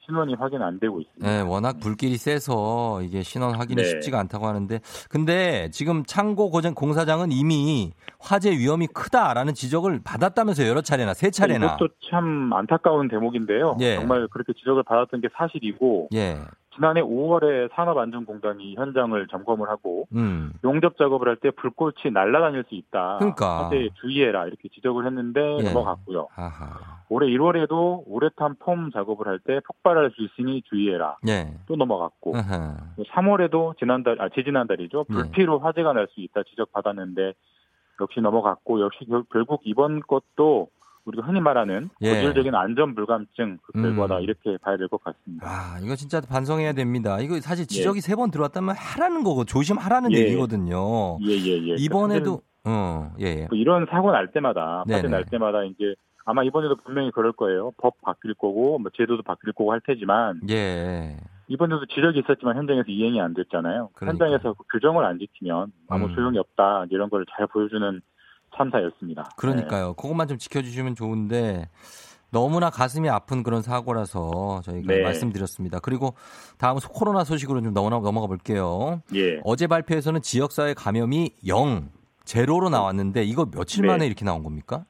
신원이 0.09 0.35
확인 0.35 0.63
안 0.63 0.81
되고 0.81 1.01
있습니다. 1.01 1.27
네, 1.27 1.41
워낙 1.43 1.81
불길이 1.81 2.17
세서 2.17 3.03
이게 3.03 3.23
신원 3.23 3.55
확인이 3.57 3.83
네. 3.83 3.89
쉽지가 3.89 4.19
않다고 4.19 4.47
하는데, 4.47 4.81
근데 5.11 5.71
지금 5.71 6.03
창고 6.05 6.51
고장 6.51 6.75
공사장은 6.75 7.31
이미 7.31 7.93
화재 8.19 8.51
위험이 8.53 8.87
크다라는 8.87 9.53
지적을 9.53 10.01
받았다면서 10.03 10.67
여러 10.67 10.81
차례나 10.81 11.13
세 11.13 11.31
차례나. 11.31 11.77
이것도 11.77 11.89
참 12.11 12.51
안타까운 12.55 13.09
대목인데요. 13.09 13.77
예. 13.81 13.97
정말 13.97 14.27
그렇게 14.29 14.55
지적을 14.55 14.83
받았던 14.85 15.21
게 15.21 15.29
사실이고 15.37 16.09
예, 16.15 16.39
지난해 16.79 17.01
5월에 17.03 17.71
산업안전공단이 17.75 18.77
현장을 18.77 19.27
점검을 19.27 19.69
하고 19.69 20.07
음, 20.15 20.53
용접 20.63 20.97
작업을 20.97 21.29
할 21.29 21.37
때 21.39 21.51
불꽃이 21.51 22.13
날아다닐 22.13 22.65
수 22.69 22.75
있다. 22.75 23.17
그러니까. 23.19 23.65
화재에 23.65 23.89
주의해라 24.01 24.47
이렇게 24.47 24.69
지적을 24.69 25.07
했는데 25.07 25.59
예. 25.59 25.63
넘어갔고요. 25.63 26.29
하하, 26.31 26.79
올해 27.09 27.27
1월에도 27.29 28.03
우레탄 28.07 28.57
폼 28.61 28.91
작업을 28.93 29.27
할 29.27 29.39
때 29.41 29.61
폭발할 29.67 30.11
수 30.17 30.23
있으니 30.23 30.63
주의해라. 30.63 31.17
예, 31.29 31.53
또 31.67 31.77
넘어갔고 31.77 32.37
아하. 32.37 32.77
3월에도 32.99 33.77
지난달 33.79 34.21
아 34.21 34.29
지지난달이죠. 34.29 35.05
예. 35.11 35.13
불피로 35.13 35.59
화재가 35.59 35.93
날 35.93 36.09
수 36.15 36.21
있다 36.21 36.43
지적받았는데 36.45 37.35
역시 38.01 38.21
넘어갔고 38.21 38.81
역시 38.81 39.05
결, 39.09 39.25
결국 39.33 39.61
이번 39.65 40.01
것도 40.01 40.69
우리가 41.09 41.27
흔히 41.27 41.41
말하는 41.41 41.89
예. 42.03 42.15
고질적인 42.15 42.55
안전 42.55 42.95
불감증 42.95 43.59
그 43.63 43.73
결과다 43.73 44.19
음. 44.19 44.23
이렇게 44.23 44.57
봐야 44.59 44.77
될 44.77 44.89
것 44.89 45.03
같습니다. 45.03 45.47
아, 45.47 45.79
이거 45.83 45.97
진짜 45.97 46.21
반성해야 46.21 46.73
됩니다. 46.75 47.19
이거 47.21 47.41
사실 47.41 47.63
예. 47.63 47.67
지적이 47.67 48.01
세번 48.01 48.31
들어왔다면 48.31 48.75
하라는 48.77 49.25
거고 49.25 49.45
조심하라는 49.45 50.13
예. 50.13 50.19
얘기거든요. 50.19 51.19
예예예. 51.23 51.77
이번에도 51.79 52.43
어, 52.65 53.13
예, 53.21 53.25
예. 53.27 53.47
뭐 53.49 53.59
이런 53.59 53.87
사고 53.91 54.11
날 54.13 54.31
때마다 54.31 54.81
화재 54.87 55.03
네네. 55.03 55.09
날 55.09 55.25
때마다 55.25 55.65
이제 55.65 55.95
아마 56.27 56.43
이번에도 56.45 56.77
분명히 56.77 57.11
그럴 57.11 57.33
거예요. 57.33 57.73
법 57.79 57.95
바뀔 58.03 58.35
거고 58.35 58.79
뭐 58.79 58.91
제도도 58.95 59.23
바뀔 59.23 59.53
거고 59.55 59.73
할 59.73 59.81
테지만 59.81 60.41
예. 60.51 61.17
이번에도 61.47 61.87
지적이 61.87 62.19
있었지만 62.19 62.57
현장에서 62.59 62.85
이행이 62.89 63.19
안 63.23 63.33
됐잖아요. 63.33 63.89
그러니까. 63.95 64.27
현장에서 64.27 64.53
그 64.53 64.65
규정을 64.71 65.03
안 65.07 65.19
지키면 65.19 65.73
아무 65.89 66.07
음. 66.07 66.15
소용이 66.15 66.39
없다 66.39 66.85
이런 66.91 67.09
걸 67.09 67.25
잘 67.35 67.47
보여주는 67.47 68.03
참사였습니다. 68.59 69.31
그러니까요. 69.37 69.95
그것만 69.95 70.29
좀 70.29 70.37
지켜주시면 70.37 70.97
좋은데 70.97 71.69
너무나 72.31 72.69
가슴이 72.69 73.09
아픈 73.09 73.43
그런 73.43 73.63
사고라서 73.63 74.61
저희가 74.65 74.93
네. 74.93 75.03
말씀드렸습니다. 75.03 75.79
그리고 75.81 76.15
다음 76.59 76.77
코로나 76.79 77.25
소식으로 77.25 77.63
좀 77.63 77.73
넘어가, 77.73 78.01
넘어가 78.01 78.27
볼게요. 78.27 79.01
네. 79.11 79.21
예. 79.21 79.41
어제 79.45 79.67
발표에서는 79.67 80.21
지역사회 80.21 80.75
감염이 80.75 81.31
0, 81.47 81.89
제로로 82.25 82.69
나왔는데 82.69 83.23
이거 83.23 83.47
며칠 83.47 83.83
네. 83.83 83.89
만에 83.89 84.07
이렇게 84.07 84.25
나온 84.25 84.43
겁니까? 84.43 84.85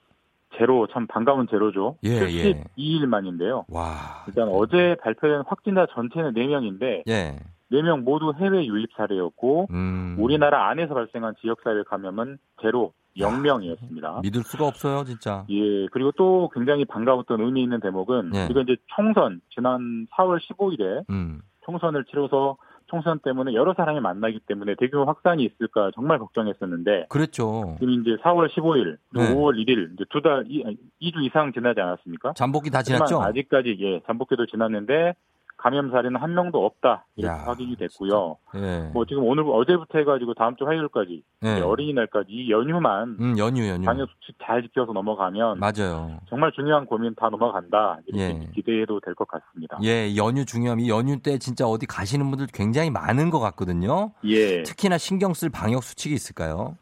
제로 0.57 0.89
참 0.89 1.07
반가운 1.07 1.47
제로죠. 1.49 1.97
예, 2.05 2.11
예. 2.11 2.65
72일 2.77 3.07
만인데요. 3.07 3.65
와. 3.69 4.25
일단 4.27 4.49
어제 4.49 4.97
발표된 5.03 5.45
확진자 5.47 5.87
전체는 5.95 6.35
4명인데 6.35 7.03
예. 7.09 7.39
4명 7.71 8.03
모두 8.03 8.33
해외 8.37 8.65
유입 8.67 8.91
사례였고 8.97 9.69
음. 9.71 10.17
우리나라 10.19 10.69
안에서 10.71 10.95
발생한 10.95 11.35
지역사회 11.41 11.85
감염은 11.89 12.39
제로 12.63 12.93
0명이었습니다. 13.19 14.23
믿을 14.23 14.43
수가 14.43 14.67
없어요, 14.67 15.05
진짜. 15.05 15.45
예, 15.51 15.87
그리고 15.93 16.13
또 16.13 16.51
굉장히 16.55 16.85
반가웠던 16.85 17.41
의미 17.41 17.63
있는 17.63 17.81
대목은 17.81 18.33
예. 18.35 18.45
우리가 18.45 18.63
이제 18.63 18.77
총선 18.95 19.41
지난 19.55 20.07
4월 20.17 20.39
15일에 20.41 21.05
음. 21.11 21.41
총선을 21.65 22.05
치러서 22.05 22.57
총선 22.89 23.19
때문에 23.19 23.53
여러 23.53 23.75
사람이 23.75 24.01
만나기 24.01 24.41
때문에 24.47 24.75
대규모 24.79 25.05
확산이 25.05 25.45
있을까 25.45 25.91
정말 25.95 26.19
걱정했었는데 26.19 27.07
그랬죠. 27.11 27.77
지금 27.79 28.01
이제 28.01 28.17
4월 28.23 28.49
15일 28.49 28.97
그리고 29.11 29.25
네. 29.25 29.35
5월 29.35 29.57
1일 29.57 29.95
이제 29.95 30.05
두 30.09 30.23
달, 30.23 30.45
2주 30.45 31.23
이상 31.23 31.53
지나지 31.53 31.81
않았습니까? 31.81 32.33
잠복기 32.35 32.71
다 32.71 32.83
지났죠? 32.83 33.21
아직까지 33.21 33.77
예, 33.81 34.01
잠복기도 34.07 34.47
지났는데 34.47 35.15
감염 35.59 35.91
사례는 35.91 36.21
한 36.21 36.35
명도 36.35 36.65
없다 36.65 37.05
이렇게 37.17 37.35
야, 37.37 37.43
확인이 37.45 37.75
됐고요. 37.77 38.37
예. 38.55 38.91
뭐 38.95 39.05
지금 39.05 39.25
오늘 39.25 39.43
어제부터 39.47 39.99
해가지고 39.99 40.35
다음 40.35 40.55
주 40.57 40.65
화요일까지 40.65 41.23
예. 41.45 41.57
예, 41.59 41.61
어린이날까지 41.61 42.31
이 42.31 42.51
연휴만 42.51 43.17
음, 43.21 43.39
연휴, 43.39 43.69
연휴. 43.69 43.85
방역 43.85 44.09
수칙 44.21 44.37
잘 44.43 44.63
지켜서 44.63 44.93
넘어가면 44.93 45.59
맞아요. 45.59 46.19
정말 46.29 46.53
중요한 46.53 46.87
고민 46.87 47.13
다 47.17 47.29
넘어간다 47.29 47.99
이렇게 48.07 48.23
예. 48.41 48.49
기대해도 48.55 49.01
될 49.01 49.15
것 49.15 49.27
같습니다. 49.27 49.79
예, 49.83 50.15
연휴 50.17 50.45
중요함. 50.45 50.79
이 50.81 50.89
연휴 50.89 51.21
때 51.21 51.39
진짜 51.39 51.67
어디 51.67 51.87
가시는 51.87 52.31
분들 52.31 52.47
굉장히 52.55 52.91
많은 52.91 53.31
것 53.31 53.41
같거든요. 53.41 54.13
예, 54.25 54.63
특히나 54.63 54.97
신경 54.97 55.35
쓸 55.35 55.51
방역 55.51 55.83
수칙이 55.83 56.15
있을까요? 56.15 56.77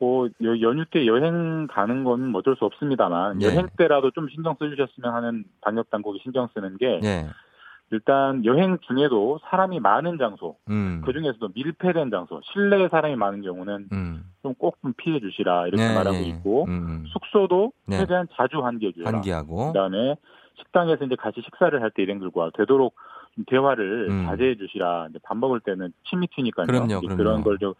뭐 0.00 0.26
여- 0.42 0.60
연휴 0.60 0.84
때 0.90 1.06
여행 1.06 1.68
가는 1.70 2.04
건 2.04 2.34
어쩔 2.34 2.54
수 2.56 2.64
없습니다만 2.66 3.40
예. 3.40 3.46
여행 3.46 3.66
때라도 3.78 4.10
좀 4.10 4.28
신경 4.34 4.54
써주셨으면 4.58 5.14
하는 5.14 5.44
방역 5.62 5.88
당국이 5.90 6.18
신경 6.22 6.48
쓰는 6.52 6.76
게 6.76 7.00
예. 7.04 7.26
일단 7.92 8.44
여행 8.44 8.78
중에도 8.86 9.38
사람이 9.48 9.78
많은 9.80 10.18
장소 10.18 10.56
음. 10.68 11.02
그 11.04 11.12
중에서도 11.12 11.50
밀폐된 11.54 12.10
장소 12.10 12.40
실내에 12.52 12.88
사람이 12.88 13.14
많은 13.16 13.42
경우는 13.42 13.88
음. 13.92 14.24
좀꼭 14.42 14.78
좀 14.82 14.92
피해 14.96 15.20
주시라 15.20 15.68
이렇게 15.68 15.86
네, 15.86 15.94
말하고 15.94 16.16
예. 16.16 16.22
있고 16.22 16.64
음, 16.64 16.70
음. 16.70 17.04
숙소도 17.06 17.72
네. 17.86 17.98
최대한 17.98 18.26
자주 18.34 18.64
환기해 18.64 18.92
주라. 18.92 19.12
환기하고. 19.12 19.68
그다음에 19.68 20.16
식당에서 20.58 21.04
이제 21.04 21.14
같이 21.16 21.40
식사를 21.42 21.80
할 21.80 21.90
때 21.90 22.02
일행들과 22.02 22.50
되도록 22.54 22.96
좀 23.36 23.44
대화를 23.46 24.08
음. 24.10 24.26
자제해 24.26 24.56
주시라. 24.56 25.08
이제 25.10 25.18
밥 25.22 25.36
먹을 25.36 25.60
때는 25.60 25.92
침이 26.08 26.26
튀니까요. 26.28 26.66
그럼요, 26.66 27.00
그럼요. 27.00 27.16
그런 27.16 27.42
걸좀 27.42 27.74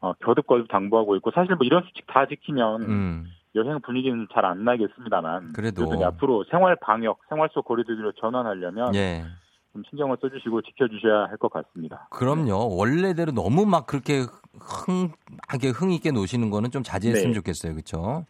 어, 0.00 0.12
거듭거듭 0.14 0.68
당부하고 0.68 1.16
있고 1.16 1.30
사실 1.32 1.54
뭐 1.56 1.64
이런 1.64 1.82
수칙 1.84 2.06
다 2.06 2.26
지키면 2.26 2.82
음. 2.82 3.24
여행 3.54 3.80
분위기는 3.80 4.26
잘 4.32 4.44
안 4.44 4.64
나겠습니다만 4.64 5.52
그래도. 5.52 5.84
앞으로 6.04 6.44
생활 6.50 6.76
방역, 6.76 7.20
생활 7.28 7.48
속 7.52 7.64
거리두기로 7.66 8.12
전환하려면 8.12 8.94
예. 8.94 9.24
좀 9.72 9.82
신경을 9.88 10.16
써주시고 10.20 10.62
지켜주셔야 10.62 11.26
할 11.28 11.36
것 11.38 11.50
같습니다. 11.52 12.08
그럼요. 12.10 12.76
원래대로 12.76 13.32
너무 13.32 13.64
막 13.66 13.86
그렇게 13.86 14.20
흥, 14.58 15.12
하게 15.48 15.68
흥 15.70 15.92
있게 15.92 16.10
노시는 16.10 16.50
거는 16.50 16.70
좀 16.70 16.82
자제했으면 16.82 17.30
네. 17.30 17.34
좋겠어요. 17.34 17.72
그렇죠? 17.72 18.24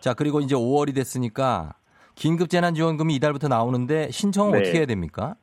자, 0.00 0.14
그리고 0.14 0.40
이제 0.40 0.54
5월이 0.54 0.94
됐으니까 0.94 1.74
긴급 2.14 2.48
재난 2.48 2.74
지원금이 2.74 3.14
이달부터 3.16 3.48
나오는데 3.48 4.10
신청은 4.10 4.52
네. 4.52 4.58
어떻게 4.60 4.78
해야 4.78 4.86
됩니까? 4.86 5.34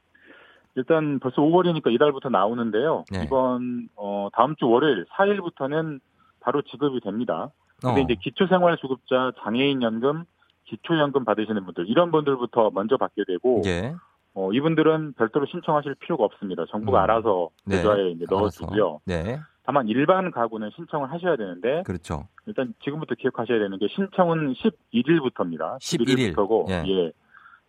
일단 0.76 1.20
벌써 1.20 1.42
5월이니까 1.42 1.94
이달부터 1.94 2.30
나오는데요. 2.30 3.06
네. 3.12 3.24
이번 3.24 3.88
어, 3.96 4.28
다음 4.34 4.56
주 4.56 4.68
월요일 4.68 5.06
4일부터는 5.06 6.00
바로 6.42 6.62
지급이 6.64 7.00
됩니다. 7.02 7.50
근데 7.82 8.02
어. 8.02 8.04
이제 8.04 8.16
기초생활수급자, 8.22 9.34
장애인연금, 9.44 10.24
기초연금 10.66 11.26
받으시는 11.26 11.66
분들 11.66 11.88
이런 11.88 12.12
분들부터 12.12 12.72
먼저 12.74 12.98
받게 12.98 13.24
되고 13.28 13.62
예. 13.66 13.96
어, 14.34 14.52
이분들은 14.52 15.14
별도로 15.14 15.46
신청하실 15.46 15.96
필요가 15.96 16.24
없습니다. 16.26 16.66
정부가 16.70 17.00
음. 17.00 17.04
알아서 17.04 17.50
네. 17.66 17.78
계좌에 17.78 18.12
이제 18.12 18.26
알아서. 18.30 18.42
넣어주고요. 18.42 19.00
네. 19.06 19.40
다만 19.64 19.88
일반 19.88 20.32
가구는 20.32 20.72
신청을 20.76 21.12
하셔야 21.12 21.36
되는데 21.38 21.84
그렇죠. 21.84 22.28
일단 22.46 22.74
지금부터 22.84 23.16
기억하셔야 23.16 23.60
되는 23.60 23.78
게 23.80 23.88
신청은 23.88 24.54
11일부터입니다. 24.54 25.78
11일. 25.80 26.30
부터고 26.30 26.68
예. 26.70 26.84
예. 26.88 27.12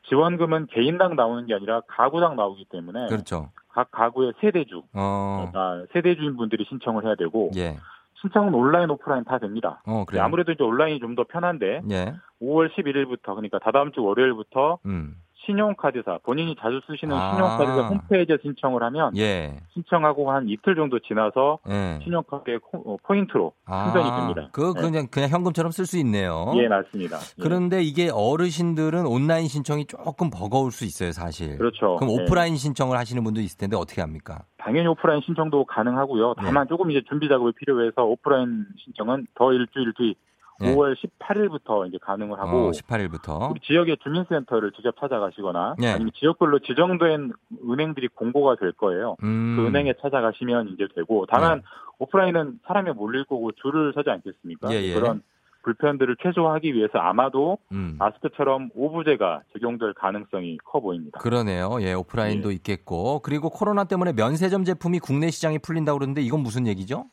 지원금은 0.09 0.67
개인당 0.67 1.17
나오는 1.17 1.47
게 1.47 1.55
아니라 1.55 1.81
가구당 1.89 2.37
나오기 2.37 2.67
때문에 2.71 3.07
그렇죠. 3.09 3.51
각 3.69 3.91
가구의 3.91 4.35
세대주, 4.41 4.83
어. 4.95 5.51
아, 5.55 5.85
세대주인 5.93 6.37
분들이 6.37 6.65
신청을 6.69 7.05
해야 7.05 7.15
되고 7.15 7.51
예. 7.57 7.77
신청은 8.21 8.55
온라인, 8.55 8.91
오프라인 8.91 9.25
다 9.25 9.39
됩니다. 9.39 9.83
어, 9.87 9.99
네, 10.01 10.05
그래요. 10.07 10.23
아무래도 10.25 10.53
이제 10.53 10.62
온라인이 10.62 11.01
좀 11.01 11.14
더 11.17 11.25
편한데 11.25 11.83
예. 11.91 12.14
5월 12.43 12.71
11일부터 12.75 13.35
그러니까 13.35 13.59
다다음 13.59 13.93
주 13.93 14.03
월요일부터 14.03 14.79
음. 14.85 15.17
신용카드사 15.47 16.18
본인이 16.24 16.55
자주 16.61 16.80
쓰시는 16.86 17.16
아. 17.16 17.34
신용카드사 17.34 17.88
홈페이지에 17.88 18.36
신청을 18.42 18.82
하면 18.82 19.16
예. 19.16 19.57
신청하고 19.72 20.30
한 20.30 20.49
이틀 20.49 20.74
정도 20.74 20.99
지나서 20.99 21.59
예. 21.68 22.01
신용카드의 22.05 22.59
코- 22.59 22.94
어, 22.94 22.97
포인트로 23.05 23.53
아, 23.64 23.84
충전이 23.92 24.16
됩니다. 24.16 24.49
그 24.53 24.72
네. 24.74 24.80
그냥 24.82 25.07
그냥 25.11 25.28
현금처럼 25.30 25.70
쓸 25.72 25.86
수 25.86 25.97
있네요. 25.99 26.53
예, 26.57 26.68
맞습니다. 26.68 27.16
예. 27.16 27.42
그런데 27.42 27.82
이게 27.82 28.11
어르신들은 28.12 29.07
온라인 29.07 29.49
신청이 29.49 29.86
조금 29.86 30.30
버거울 30.30 30.70
수 30.72 30.84
있어요, 30.84 31.12
사실. 31.12 31.57
그렇죠. 31.59 31.97
그럼 31.97 32.14
네. 32.14 32.22
오프라인 32.22 32.57
신청을 32.57 32.97
하시는 32.99 33.22
분도 33.24 33.40
있을 33.40 33.59
텐데 33.59 33.76
어떻게 33.76 34.01
합니까? 34.01 34.40
당연히 34.59 34.88
오프라인 34.88 35.20
신청도 35.24 35.64
가능하고요. 35.66 36.34
네. 36.38 36.42
다만 36.44 36.66
조금 36.68 36.90
이제 36.90 37.01
준비 37.09 37.28
작업이 37.28 37.53
필요해서 37.57 38.03
오프라인 38.05 38.66
신청은 38.84 39.26
더 39.34 39.53
일주일 39.53 39.92
뒤 39.97 40.14
네. 40.61 40.75
5월 40.75 40.97
18일부터 40.97 41.87
이제 41.89 41.99
가능을 42.01 42.39
하고 42.39 42.69
어, 42.69 42.71
18일부터. 42.71 43.51
우리 43.51 43.61
지역의 43.61 43.99
주민센터를 44.03 44.73
직접 44.73 44.95
찾아가시거나 44.99 45.77
네. 45.79 45.93
아니면 45.93 46.13
지역별로 46.15 46.61
지정된 46.61 47.33
은행들이 47.69 48.09
공고가 48.09 48.57
될 48.57 48.73
거예요. 48.73 49.17
음. 49.23 49.57
그 49.57 49.67
은행에 49.67 49.95
찾아가시면 50.01 50.71
이제 50.75 50.87
되고 50.95 51.27
다만 51.31 51.63
오프라인은 51.99 52.61
사람이 52.67 52.93
몰릴 52.93 53.25
거고 53.25 53.53
줄을 53.53 53.93
서지 53.95 54.11
않겠습니까? 54.11 54.73
예, 54.73 54.83
예. 54.83 54.95
그런 54.95 55.23
불편들을 55.67 56.17
최소화하기 56.23 56.75
위해서 56.75 56.99
아마도 56.99 57.59
음. 57.73 57.97
마스크처럼 57.99 58.71
오부제가 58.75 59.43
적용될 59.53 59.95
가능성이 59.95 60.59
커 60.65 60.81
보입니다. 60.81 61.19
그러네요. 61.19 61.79
예, 61.81 61.93
오프라인도 61.93 62.53
있겠고. 62.53 63.19
그리고 63.21 63.51
코로나 63.51 63.83
때문에 63.83 64.13
면세점 64.13 64.63
제품이 64.65 65.01
국내 65.01 65.31
시장에 65.31 65.59
풀린다고 65.59 65.99
그러는데 65.99 66.23
이건 66.23 66.41
무슨 66.41 66.69
얘기죠? 66.69 67.07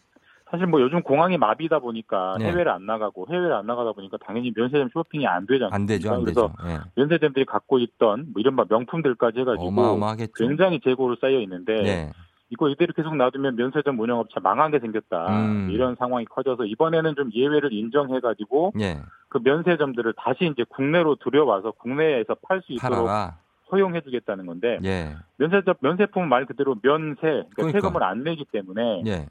사실 0.54 0.68
뭐 0.68 0.80
요즘 0.82 1.02
공항이 1.02 1.36
마비다 1.40 1.80
보니까 1.80 2.36
네. 2.38 2.46
해외를 2.46 2.72
안 2.72 2.86
나가고 2.86 3.26
해외를 3.28 3.54
안 3.54 3.66
나가다 3.66 3.94
보니까 3.94 4.18
당연히 4.24 4.54
면세점 4.56 4.90
쇼핑이 4.94 5.26
안 5.26 5.48
되잖아요. 5.48 5.72
안 5.74 5.88
되죠, 5.88 6.14
안 6.14 6.22
그래서 6.24 6.54
되죠. 6.62 6.70
예. 6.70 6.80
면세점들이 6.96 7.46
갖고 7.46 7.80
있던 7.80 8.28
뭐 8.32 8.40
이른바 8.40 8.64
명품들까지 8.70 9.40
해가지고 9.40 9.70
어마어마하겠죠. 9.70 10.48
굉장히 10.48 10.80
재고로 10.80 11.16
쌓여 11.20 11.40
있는데 11.40 11.74
예. 11.88 12.12
이거 12.52 12.70
이대로 12.70 12.94
계속 12.94 13.16
놔두면 13.16 13.56
면세점 13.56 14.00
운영업체 14.00 14.42
망하게 14.44 14.78
생겼다 14.78 15.26
음. 15.44 15.70
이런 15.72 15.96
상황이 15.98 16.26
커져서 16.26 16.66
이번에는 16.66 17.16
좀 17.16 17.32
예외를 17.34 17.74
인정해가지고 17.74 18.74
예. 18.80 19.00
그 19.30 19.40
면세점들을 19.44 20.14
다시 20.18 20.46
이제 20.46 20.64
국내로 20.70 21.16
들여와서 21.16 21.72
국내에서 21.72 22.36
팔 22.48 22.62
수 22.62 22.74
있도록 22.74 23.08
팔아라. 23.08 23.38
허용해주겠다는 23.72 24.46
건데 24.46 24.78
예. 24.84 25.16
면세점 25.38 25.74
면세품은 25.80 26.30
말 26.30 26.46
그대로 26.46 26.76
면세 26.84 27.22
그러니까 27.24 27.56
그러니까. 27.56 27.80
세금을 27.82 28.04
안 28.04 28.24
내기 28.24 28.46
때문에 28.52 29.02
예. 29.08 29.26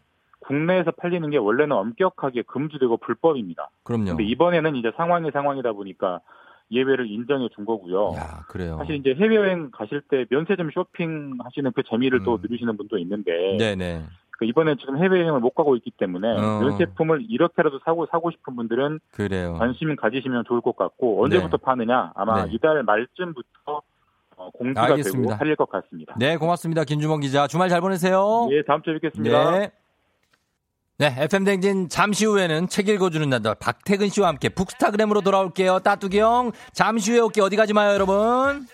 국내에서 0.47 0.91
팔리는 0.93 1.29
게 1.31 1.37
원래는 1.39 1.73
엄격하게 1.77 2.43
금지되고 2.43 2.99
불법입니다. 2.99 3.71
그럼요. 3.85 4.05
근데 4.07 4.25
이번에는 4.25 4.77
이제 4.77 4.93
상황이 4.97 5.31
상황이다 5.31 5.73
보니까 5.73 6.21
예외를 6.71 7.11
인정해 7.11 7.49
준 7.55 7.65
거고요. 7.65 8.15
야, 8.17 8.45
그래요. 8.49 8.77
사실 8.79 8.97
이제 8.97 9.15
해외여행 9.15 9.71
가실 9.73 10.01
때 10.09 10.25
면세점 10.31 10.71
쇼핑 10.73 11.39
하시는 11.43 11.71
그 11.73 11.83
재미를 11.89 12.23
또 12.25 12.37
음. 12.37 12.39
누리시는 12.43 12.77
분도 12.77 12.99
있는데 12.99 13.57
네네. 13.59 14.03
그 14.31 14.47
이번에 14.47 14.75
지금 14.77 14.97
해외여행을 14.97 15.41
못 15.41 15.51
가고 15.51 15.77
있기 15.77 15.91
때문에 15.99 16.29
어. 16.33 16.61
면세품을 16.61 17.27
이렇게라도 17.29 17.79
사고 17.85 18.07
사고 18.11 18.31
싶은 18.31 18.57
분들은 18.57 19.01
그래요. 19.13 19.55
관심 19.59 19.95
가지시면 19.95 20.45
좋을 20.49 20.61
것 20.63 20.77
같고 20.77 21.23
언제부터 21.25 21.59
파느냐 21.59 22.13
아마 22.15 22.47
네. 22.47 22.53
이달 22.53 22.83
말쯤부터 22.83 23.83
어, 24.39 24.51
공지가 24.51 24.85
알겠습니다. 24.87 25.29
되고 25.29 25.39
팔릴 25.39 25.57
것 25.57 25.69
같습니다. 25.69 26.15
네, 26.19 26.37
고맙습니다. 26.37 26.85
김주원 26.85 27.21
기자. 27.21 27.47
주말 27.47 27.69
잘 27.69 27.81
보내세요. 27.81 28.49
예, 28.51 28.63
다음 28.63 28.83
주에 28.83 28.95
뵙겠습니다. 28.95 29.51
네. 29.53 29.71
네, 30.99 31.15
FM 31.19 31.45
댕진 31.45 31.89
잠시 31.89 32.27
후에는 32.27 32.69
책 32.69 32.89
읽어주는 32.89 33.29
남자 33.29 33.55
박태근 33.55 34.11
씨와 34.11 34.29
함께 34.29 34.49
북스타그램으로 34.51 35.23
돌아올게요. 35.23 35.81
따뚜기 35.81 36.21
형. 36.21 36.53
잠시 36.75 37.13
후에 37.13 37.21
올게 37.21 37.41
어디 37.41 37.57
가지 37.57 37.73
마요, 37.73 37.93
여러분. 37.95 38.67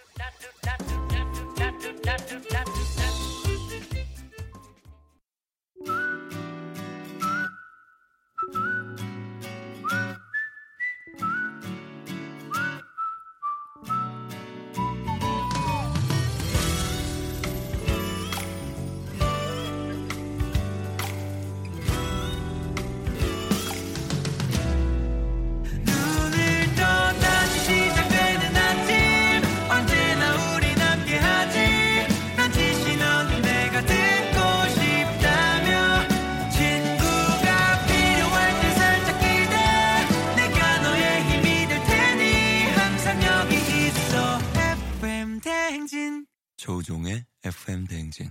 조우종의 46.68 47.24
FM 47.44 47.86
대행진. 47.86 48.30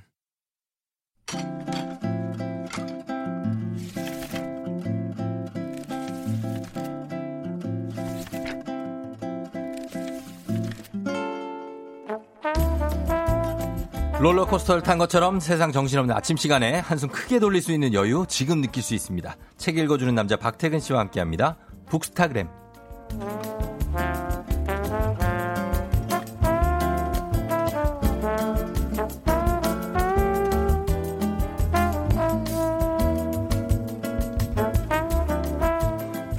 롤러코스터를 14.19 14.83
탄 14.83 14.99
것처럼 14.99 15.39
세상 15.39 15.71
정신없는 15.71 16.15
아침 16.15 16.37
시간에 16.37 16.75
한숨 16.77 17.09
크게 17.09 17.39
돌릴 17.39 17.63
수 17.63 17.71
있는 17.71 17.95
여유 17.95 18.25
지금 18.29 18.61
느낄 18.61 18.83
수 18.83 18.93
있습니다. 18.93 19.35
책 19.57 19.79
읽어주는 19.79 20.13
남자 20.13 20.37
박태근 20.37 20.79
씨와 20.79 20.99
함께합니다. 20.99 21.57
북스타그램. 21.89 22.47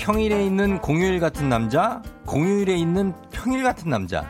평일에 0.09 0.42
있는 0.42 0.80
공휴일 0.80 1.20
같은 1.20 1.50
남자, 1.50 2.02
공휴일에 2.24 2.74
있는 2.78 3.12
평일 3.30 3.62
같은 3.62 3.90
남자. 3.90 4.26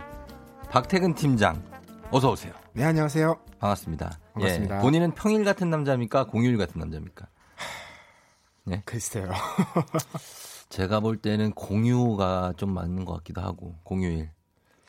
박태근 0.71 1.15
팀장, 1.15 1.63
어서 2.11 2.33
오세요. 2.33 2.53
네, 2.73 2.83
안녕하세요. 2.83 3.39
반갑습니다. 3.61 4.19
반갑습니다. 4.35 4.77
예, 4.79 4.81
본인은 4.81 5.13
평일 5.13 5.45
같은 5.45 5.71
남자입니까? 5.71 6.25
공휴일 6.27 6.59
같은 6.59 6.81
남자입니까? 6.81 7.29
글쎄요. 8.87 9.31
제가 10.69 10.99
볼 10.99 11.17
때는 11.17 11.53
공휴가 11.53 12.53
좀 12.57 12.75
맞는 12.75 13.05
것 13.05 13.13
같기도 13.19 13.41
하고 13.41 13.77
공휴일. 13.85 14.31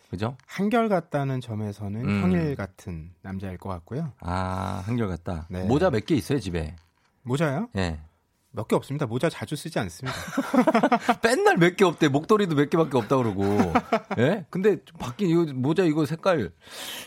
그죠? 0.10 0.38
한결같다는 0.48 1.40
점에서는 1.40 2.02
음. 2.04 2.22
평일 2.24 2.56
같은 2.56 3.14
남자일 3.22 3.60
것 3.60 3.70
같고요. 3.70 4.12
아, 4.22 4.82
한결같다. 4.88 5.46
네. 5.52 5.66
모자 5.66 5.92
몇 5.92 6.04
개 6.08 6.16
있어요, 6.16 6.40
집에? 6.40 6.76
모자요? 7.22 7.70
예. 7.76 8.00
몇 8.52 8.68
개 8.68 8.76
없습니다. 8.76 9.06
모자 9.06 9.30
자주 9.30 9.56
쓰지 9.56 9.78
않습니다. 9.80 10.18
맨날 11.24 11.58
몇 11.58 11.76
개 11.76 11.86
없대. 11.86 12.08
목도리도 12.08 12.56
몇 12.56 12.70
개밖에 12.70 12.98
없다 12.98 13.18
그러고. 13.18 13.44
예? 14.18 14.46
근데 14.50 14.84
좀 14.84 14.98
바뀐 14.98 15.30
이거 15.30 15.46
모자 15.54 15.84
이거 15.84 16.06
색깔 16.06 16.52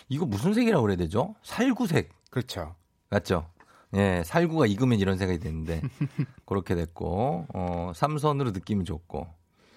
이거 0.08 0.24
무슨 0.24 0.54
색이라고 0.54 0.82
그래야 0.82 0.96
되죠? 0.96 1.34
살구색. 1.42 2.10
그렇죠. 2.30 2.76
맞죠? 3.10 3.48
예, 3.94 4.22
살구가 4.24 4.66
익으면 4.66 4.98
이런 5.00 5.18
색이 5.18 5.38
되는데 5.40 5.82
그렇게 6.46 6.74
됐고 6.74 7.46
어, 7.52 7.92
삼선으로 7.94 8.52
느낌이 8.52 8.84
좋고. 8.84 9.26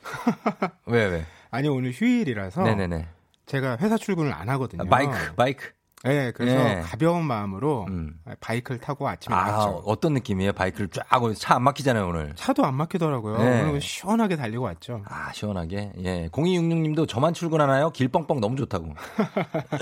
왜 0.85 1.05
왜? 1.05 1.25
아니 1.49 1.67
오늘 1.67 1.91
휴일이라서 1.91 2.63
네네네. 2.63 3.07
제가 3.47 3.77
회사 3.81 3.97
출근을 3.97 4.31
안 4.33 4.49
하거든요. 4.49 4.83
아, 4.83 4.85
바이크, 4.85 5.35
바이크. 5.35 5.71
네, 6.05 6.31
그래서 6.31 6.63
네. 6.63 6.81
가벼운 6.81 7.25
마음으로 7.25 7.85
음. 7.89 8.19
바이크를 8.39 8.79
타고 8.79 9.07
아침에 9.07 9.35
아, 9.35 9.45
나왔죠. 9.45 9.83
어떤 9.85 10.13
느낌이에요? 10.13 10.53
바이크를 10.53 10.89
쫙 10.89 11.05
차 11.35 11.55
안 11.55 11.63
막히잖아요, 11.63 12.07
오늘. 12.07 12.33
차도 12.35 12.63
안 12.65 12.75
막히더라고요. 12.75 13.37
네. 13.39 13.63
오늘 13.63 13.81
시원하게 13.81 14.35
달리고 14.35 14.63
왔죠. 14.65 15.01
아, 15.07 15.31
시원하게. 15.33 15.93
예. 16.03 16.29
0266님도 16.31 17.07
저만 17.07 17.33
출근하나요? 17.33 17.89
길 17.91 18.07
뻥뻥 18.07 18.39
너무 18.39 18.55
좋다고. 18.55 18.93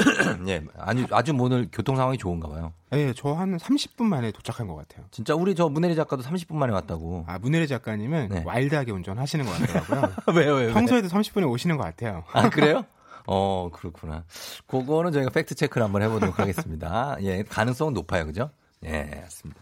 예. 0.47 0.63
아주, 0.77 1.05
아주 1.11 1.33
오늘 1.37 1.67
교통 1.71 1.95
상황이 1.95 2.17
좋은가 2.17 2.47
봐요. 2.47 2.73
네, 2.91 3.11
저한 3.13 3.57
30분 3.57 4.03
만에 4.03 4.31
도착한 4.31 4.67
것 4.67 4.75
같아요. 4.75 5.05
진짜 5.11 5.33
우리 5.35 5.55
저 5.55 5.67
문혜리 5.67 5.95
작가도 5.95 6.21
30분 6.23 6.55
만에 6.55 6.71
왔다고. 6.73 7.25
아, 7.27 7.39
문혜리 7.39 7.67
작가님은 7.67 8.29
네. 8.29 8.43
와일드하게 8.45 8.91
운전하시는 8.91 9.45
것 9.45 9.51
같더라고요. 9.59 10.13
왜요, 10.35 10.53
왜요? 10.55 10.73
평소에도 10.73 11.07
30분에 11.07 11.49
오시는 11.49 11.77
것 11.77 11.83
같아요. 11.83 12.23
아, 12.31 12.49
그래요? 12.49 12.83
어, 13.27 13.69
그렇구나. 13.73 14.23
그거는 14.67 15.11
저희가 15.11 15.29
팩트 15.31 15.55
체크를 15.55 15.83
한번 15.83 16.01
해보도록 16.01 16.39
하겠습니다. 16.39 17.15
예, 17.21 17.43
가능성은 17.43 17.93
높아요. 17.93 18.25
그죠? 18.25 18.49
예, 18.85 19.19
맞습니다. 19.21 19.61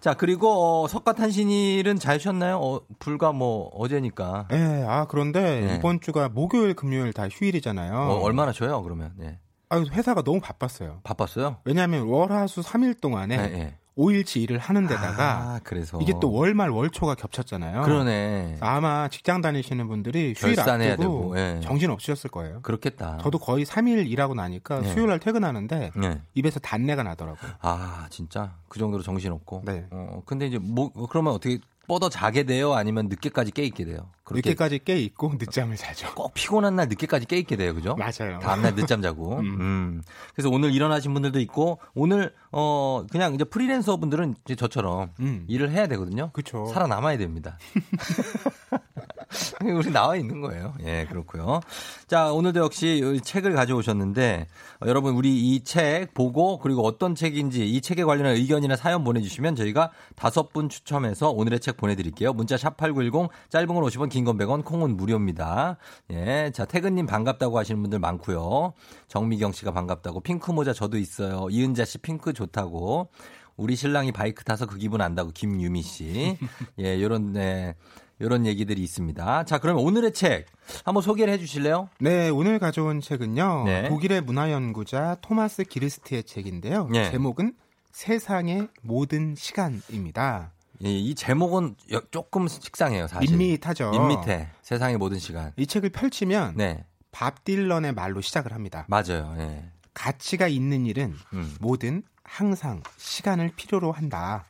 자, 0.00 0.14
그리고, 0.14 0.84
어, 0.84 0.88
석가탄신일은 0.88 1.98
잘 1.98 2.18
쉬었나요? 2.18 2.56
어, 2.58 2.80
불과 2.98 3.32
뭐, 3.32 3.68
어제니까. 3.74 4.46
네, 4.50 4.84
아 4.88 5.06
그런데 5.06 5.60
네. 5.60 5.76
이번 5.76 6.00
주가 6.00 6.28
목요일, 6.28 6.74
금요일 6.74 7.12
다 7.12 7.28
휴일이잖아요. 7.30 7.94
어, 7.94 8.20
얼마나 8.22 8.52
쉬어요, 8.52 8.82
그러면? 8.82 9.12
예. 9.22 9.38
아, 9.68 9.78
회사가 9.78 10.22
너무 10.22 10.40
바빴어요. 10.40 11.00
바빴어요? 11.04 11.58
왜냐하면 11.64 12.06
월화수 12.06 12.62
3일 12.62 13.00
동안에 13.00 13.34
예, 13.36 13.58
예. 13.58 13.74
5일치 14.00 14.40
일을 14.40 14.58
하는 14.58 14.86
데다가 14.86 15.32
아, 15.32 15.60
그래서. 15.62 15.98
이게 16.00 16.14
또 16.20 16.32
월말 16.32 16.70
월초가 16.70 17.16
겹쳤잖아요. 17.16 17.82
그러네. 17.82 18.56
아마 18.60 19.08
직장 19.08 19.42
다니시는 19.42 19.88
분들이 19.88 20.34
휴일 20.36 20.56
결산해야 20.56 20.92
앞두고 20.94 21.34
되고, 21.34 21.38
예. 21.38 21.60
정신 21.62 21.90
없으셨을 21.90 22.30
거예요. 22.30 22.62
그렇겠다. 22.62 23.18
저도 23.22 23.38
거의 23.38 23.66
3일 23.66 24.08
일하고 24.08 24.34
나니까 24.34 24.80
네. 24.80 24.92
수요일 24.92 25.10
날 25.10 25.18
퇴근하는데 25.18 25.90
예. 26.02 26.22
입에서 26.34 26.58
단내가 26.60 27.02
나더라고요. 27.02 27.52
아, 27.60 28.06
진짜? 28.10 28.54
그 28.68 28.78
정도로 28.78 29.02
정신 29.02 29.32
없고? 29.32 29.62
네. 29.66 29.86
어, 29.90 30.22
근데 30.24 30.46
이제 30.46 30.58
뭐, 30.58 30.90
그러면 31.08 31.34
어떻게 31.34 31.58
뻗어 31.90 32.08
자게 32.08 32.44
돼요? 32.44 32.74
아니면 32.74 33.08
늦게까지 33.08 33.50
깨 33.50 33.64
있게 33.64 33.84
돼요? 33.84 34.12
늦게까지 34.30 34.78
깨 34.84 34.96
있고 35.00 35.32
늦잠을 35.40 35.74
자죠. 35.74 36.14
꼭 36.14 36.32
피곤한 36.34 36.76
날 36.76 36.86
늦게까지 36.88 37.26
깨 37.26 37.36
있게 37.38 37.56
돼요. 37.56 37.74
그죠? 37.74 37.96
맞아요. 37.96 38.38
다음날 38.38 38.76
늦잠 38.76 39.02
자고. 39.02 39.38
음. 39.42 39.60
음. 39.60 40.02
그래서 40.32 40.50
오늘 40.50 40.72
일어나신 40.72 41.12
분들도 41.12 41.40
있고, 41.40 41.80
오늘, 41.94 42.32
어, 42.52 43.04
그냥 43.10 43.34
이제 43.34 43.42
프리랜서 43.42 43.96
분들은 43.96 44.36
이제 44.44 44.54
저처럼 44.54 45.10
음. 45.18 45.44
일을 45.48 45.72
해야 45.72 45.88
되거든요. 45.88 46.30
그쵸. 46.32 46.66
살아남아야 46.66 47.18
됩니다. 47.18 47.58
우리 49.62 49.90
나와 49.92 50.16
있는 50.16 50.40
거예요. 50.40 50.74
예, 50.84 51.06
그렇고요. 51.08 51.60
자, 52.08 52.32
오늘도 52.32 52.60
역시 52.60 53.00
이 53.14 53.20
책을 53.20 53.52
가져오셨는데 53.54 54.46
어, 54.80 54.86
여러분 54.88 55.14
우리 55.14 55.54
이 55.54 55.60
책 55.62 56.14
보고 56.14 56.58
그리고 56.58 56.84
어떤 56.84 57.14
책인지 57.14 57.68
이 57.68 57.80
책에 57.80 58.02
관련한 58.02 58.34
의견이나 58.34 58.74
사연 58.76 59.04
보내주시면 59.04 59.54
저희가 59.54 59.92
다섯 60.16 60.52
분 60.52 60.68
추첨해서 60.68 61.30
오늘의 61.30 61.60
책 61.60 61.76
보내드릴게요. 61.76 62.32
문자 62.32 62.56
샵 62.56 62.76
#8910 62.76 63.28
짧은 63.50 63.68
건 63.68 63.84
50원, 63.84 64.08
긴 64.10 64.24
건 64.24 64.36
100원, 64.36 64.64
콩은 64.64 64.96
무료입니다. 64.96 65.76
예, 66.10 66.50
자 66.52 66.64
태근님 66.64 67.06
반갑다고 67.06 67.56
하시는 67.58 67.80
분들 67.80 67.98
많고요. 68.00 68.72
정미경 69.08 69.52
씨가 69.52 69.70
반갑다고 69.72 70.20
핑크 70.20 70.50
모자 70.50 70.72
저도 70.72 70.98
있어요. 70.98 71.46
이은자 71.50 71.84
씨 71.84 71.98
핑크 71.98 72.32
좋다고. 72.32 73.08
우리 73.56 73.76
신랑이 73.76 74.10
바이크 74.10 74.42
타서 74.42 74.66
그 74.66 74.78
기분 74.78 75.02
안다고 75.02 75.30
김유미 75.32 75.82
씨. 75.82 76.36
예, 76.78 77.00
요런 77.02 77.32
네. 77.32 77.74
요런 78.20 78.46
얘기들이 78.46 78.82
있습니다. 78.82 79.44
자, 79.44 79.58
그러면 79.58 79.82
오늘의 79.84 80.12
책 80.12 80.46
한번 80.84 81.02
소개를 81.02 81.32
해 81.32 81.38
주실래요? 81.38 81.88
네, 82.00 82.28
오늘 82.28 82.58
가져온 82.58 83.00
책은요. 83.00 83.64
네. 83.64 83.88
독일의 83.88 84.20
문화연구자 84.22 85.16
토마스 85.22 85.64
기르스트의 85.64 86.24
책인데요. 86.24 86.88
네. 86.92 87.10
제목은 87.10 87.54
세상의 87.92 88.68
모든 88.82 89.34
시간입니다. 89.34 90.52
예, 90.84 90.90
이 90.90 91.14
제목은 91.14 91.76
여- 91.92 92.02
조금 92.10 92.46
식상해요, 92.48 93.06
사실. 93.08 93.36
밋밋하죠. 93.36 93.90
밋밋해. 93.90 94.48
세상의 94.62 94.96
모든 94.98 95.18
시간. 95.18 95.52
이 95.56 95.66
책을 95.66 95.90
펼치면 95.90 96.54
네, 96.56 96.84
밥 97.12 97.44
딜런의 97.44 97.92
말로 97.94 98.20
시작을 98.20 98.52
합니다. 98.52 98.84
맞아요. 98.88 99.34
예. 99.38 99.64
가치가 99.92 100.46
있는 100.46 100.86
일은 100.86 101.14
음. 101.32 101.54
뭐든 101.60 102.02
항상 102.22 102.82
시간을 102.96 103.52
필요로 103.56 103.92
한다. 103.92 104.44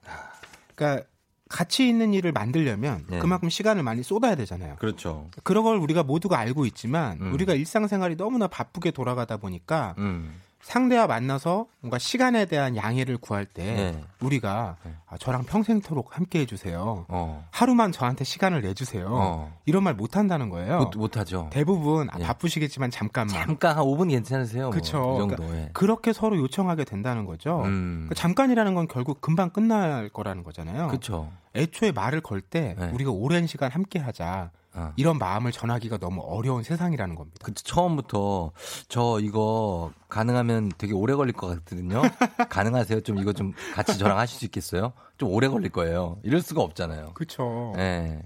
그러니까 0.75 1.07
가치 1.51 1.89
있는 1.89 2.15
일을 2.15 2.33
만들려면 2.33 3.05
네. 3.09 3.19
그만큼 3.19 3.51
시간을 3.51 3.83
많이 3.83 4.03
쏟아야 4.03 4.37
되잖아요. 4.37 4.77
그렇죠. 4.77 5.29
그런 5.43 5.65
걸 5.65 5.77
우리가 5.77 6.05
모두가 6.05 6.39
알고 6.39 6.65
있지만 6.67 7.19
음. 7.21 7.35
우리가 7.35 7.55
일상생활이 7.55 8.17
너무나 8.17 8.47
바쁘게 8.47 8.93
돌아가다 8.93 9.37
보니까 9.37 9.97
음. 9.99 10.41
상대와 10.63 11.07
만나서 11.07 11.67
뭔가 11.81 11.99
시간에 11.99 12.45
대한 12.45 12.77
양해를 12.77 13.17
구할 13.17 13.47
때 13.47 13.65
네. 13.65 14.05
우리가 14.21 14.77
아, 15.07 15.17
저랑 15.19 15.45
평생토록 15.45 16.17
함께 16.17 16.41
해주세요. 16.41 17.07
어. 17.09 17.49
하루만 17.51 17.93
저한테 17.93 18.25
시간을 18.25 18.61
내주세요. 18.61 19.07
어. 19.11 19.53
이런 19.65 19.83
말 19.83 19.95
못 20.01 20.17
한다는 20.17 20.49
거예요. 20.49 20.79
못, 20.79 20.97
못하죠. 20.97 21.49
대부분 21.53 22.09
아, 22.11 22.17
예. 22.21 22.23
바쁘시겠지만 22.25 22.91
잠깐만. 22.91 23.35
잠깐 23.35 23.77
한 23.77 23.85
5분 23.85 24.11
괜찮으세요? 24.11 24.65
뭐, 24.65 24.71
그쵸. 24.71 25.15
이 25.17 25.19
정도. 25.19 25.45
예. 25.57 25.71
그렇게 25.73 26.13
서로 26.13 26.37
요청하게 26.39 26.85
된다는 26.85 27.25
거죠. 27.25 27.63
음. 27.65 28.07
그 28.09 28.15
잠깐이라는 28.15 28.75
건 28.75 28.87
결국 28.87 29.21
금방 29.21 29.51
끝날 29.51 30.09
거라는 30.11 30.45
거잖아요. 30.45 30.89
그렇죠. 30.89 31.31
애초에 31.57 31.91
말을 31.93 32.21
걸때 32.21 32.77
네. 32.79 32.91
우리가 32.95 33.11
오랜 33.11 33.47
시간 33.47 33.71
함께 33.73 33.99
하자. 33.99 34.51
어. 34.73 34.93
이런 34.97 35.19
마음을 35.19 35.51
전하기가 35.53 35.99
너무 35.99 36.21
어려운 36.23 36.63
세상이라는 36.63 37.15
겁니다. 37.17 37.39
그 37.43 37.53
처음부터 37.55 38.53
저 38.89 39.19
이거 39.21 39.91
가능하면 40.09 40.71
되게 40.79 40.93
오래 40.93 41.15
걸릴 41.15 41.33
것 41.33 41.49
같거든요. 41.49 42.03
가능하세요? 42.51 43.01
좀 43.01 43.19
이거 43.19 43.33
좀 43.33 43.53
같이 43.75 43.99
저랑 43.99 44.19
하실 44.19 44.39
수 44.39 44.45
있겠어요? 44.45 44.93
좀 45.19 45.31
오래 45.31 45.49
걸릴 45.49 45.71
거예요. 45.71 46.19
이럴 46.23 46.41
수가 46.41 46.63
없잖아요. 46.63 47.15
그렇죠. 47.15 47.73
예. 47.79 48.23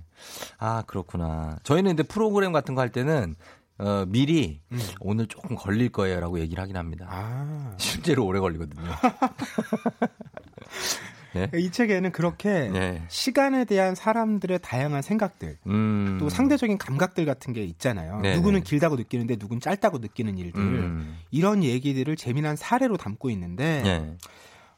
아, 0.58 0.82
그렇구나. 0.86 1.58
저희는 1.62 1.96
근데 1.96 2.02
프로그램 2.02 2.52
같은 2.52 2.74
거 2.74 2.82
할 2.82 2.92
때는 2.92 3.34
어, 3.78 4.04
미리 4.06 4.60
음. 4.70 4.78
오늘 5.00 5.26
조금 5.26 5.56
걸릴 5.56 5.90
거예요라고 5.90 6.38
얘기를 6.40 6.62
하긴 6.62 6.76
합니다. 6.76 7.06
아. 7.10 7.72
실제로 7.78 8.24
오래 8.24 8.38
걸리거든요. 8.38 8.84
예? 11.36 11.50
이 11.54 11.70
책에는 11.70 12.12
그렇게 12.12 12.70
예. 12.74 13.02
시간에 13.08 13.64
대한 13.64 13.94
사람들의 13.94 14.60
다양한 14.62 15.02
생각들, 15.02 15.58
음. 15.66 16.18
또 16.20 16.28
상대적인 16.28 16.78
감각들 16.78 17.24
같은 17.24 17.52
게 17.52 17.62
있잖아요. 17.64 18.20
네네. 18.20 18.36
누구는 18.36 18.62
길다고 18.62 18.96
느끼는데 18.96 19.36
누군 19.36 19.60
짧다고 19.60 19.98
느끼는 19.98 20.38
일들. 20.38 20.60
음. 20.60 21.18
이런 21.30 21.64
얘기들을 21.64 22.16
재미난 22.16 22.56
사례로 22.56 22.96
담고 22.96 23.30
있는데 23.30 23.82
예. 23.84 24.16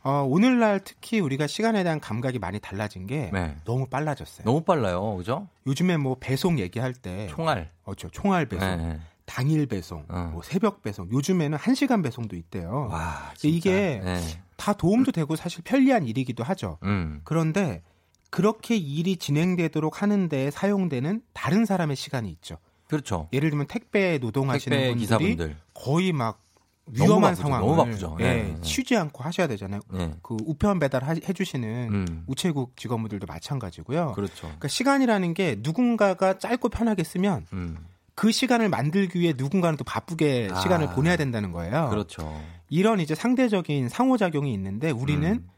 어, 0.03 0.23
오늘날 0.23 0.81
특히 0.85 1.19
우리가 1.19 1.49
시간에 1.49 1.83
대한 1.83 1.99
감각이 1.99 2.39
많이 2.39 2.61
달라진 2.61 3.09
게 3.09 3.29
네. 3.33 3.57
너무 3.65 3.87
빨라졌어요. 3.87 4.45
너무 4.45 4.63
빨라요. 4.63 5.17
그죠? 5.17 5.49
요즘에 5.67 5.97
뭐 5.97 6.17
배송 6.21 6.61
얘기할 6.61 6.93
때 6.93 7.27
총알. 7.29 7.71
어죠 7.85 8.09
총알 8.11 8.47
배송, 8.47 8.69
예. 8.69 9.01
당일 9.25 9.67
배송, 9.67 10.05
어. 10.09 10.31
뭐 10.33 10.43
새벽 10.45 10.83
배송. 10.83 11.11
요즘에는 11.11 11.59
한 11.59 11.75
시간 11.75 12.03
배송도 12.03 12.37
있대요. 12.37 12.89
와, 12.89 13.33
진짜. 13.35 13.57
이게 13.57 14.01
예. 14.05 14.21
다 14.57 14.73
도움도 14.73 15.13
되고 15.13 15.37
사실 15.37 15.63
편리한 15.63 16.07
일이기도 16.07 16.43
하죠. 16.45 16.79
음. 16.83 17.21
그런데 17.25 17.83
그렇게 18.31 18.77
일이 18.77 19.17
진행되도록 19.17 20.03
하는 20.03 20.29
데에 20.29 20.51
사용되는 20.51 21.23
다른 21.33 21.65
사람의 21.65 21.97
시간이 21.97 22.29
있죠. 22.33 22.59
그렇죠. 22.89 23.29
예를 23.33 23.51
들면 23.51 23.67
택배 23.67 24.19
노동하시는 24.19 24.77
택배 24.77 24.89
분들이 24.91 25.01
기사분들. 25.37 25.57
거의 25.75 26.13
막 26.13 26.43
위험한. 26.89 27.35
상황을 27.35 27.67
너무 27.67 27.85
바쁘죠. 27.85 28.17
예, 28.21 28.25
예, 28.25 28.29
예. 28.51 28.57
쉬지 28.63 28.97
않고 28.97 29.25
하셔야 29.25 29.49
되잖아요. 29.49 29.81
예. 29.95 30.15
그 30.23 30.37
우편 30.47 30.79
배달 30.79 31.03
하- 31.03 31.15
해주시는 31.15 31.89
음. 31.93 32.25
우체국 32.29 32.77
직원분들도 32.77 33.27
마찬가지고요. 33.27 34.13
그렇죠. 34.13 34.43
그러니까 34.43 34.69
시간이라는 34.69 35.35
게 35.35 35.57
누군가가 35.61 36.39
짧고 36.39 36.69
편하게 36.69 37.03
쓰면 37.03 37.47
음. 37.53 37.77
그 38.17 38.33
시간을 38.33 38.71
만들기 38.71 39.21
위해 39.21 39.35
누군가는 39.37 39.77
또 39.77 39.85
바쁘게 39.85 40.49
아. 40.51 40.61
시간을 40.61 40.95
보내야 40.95 41.17
된다는 41.17 41.53
거예요. 41.53 41.89
그렇죠. 41.91 42.43
이런 42.69 42.99
이제 42.99 43.14
상대적인 43.14 43.89
상호작용이 43.89 44.53
있는데 44.55 44.91
우리는 44.91 45.31
음. 45.31 45.49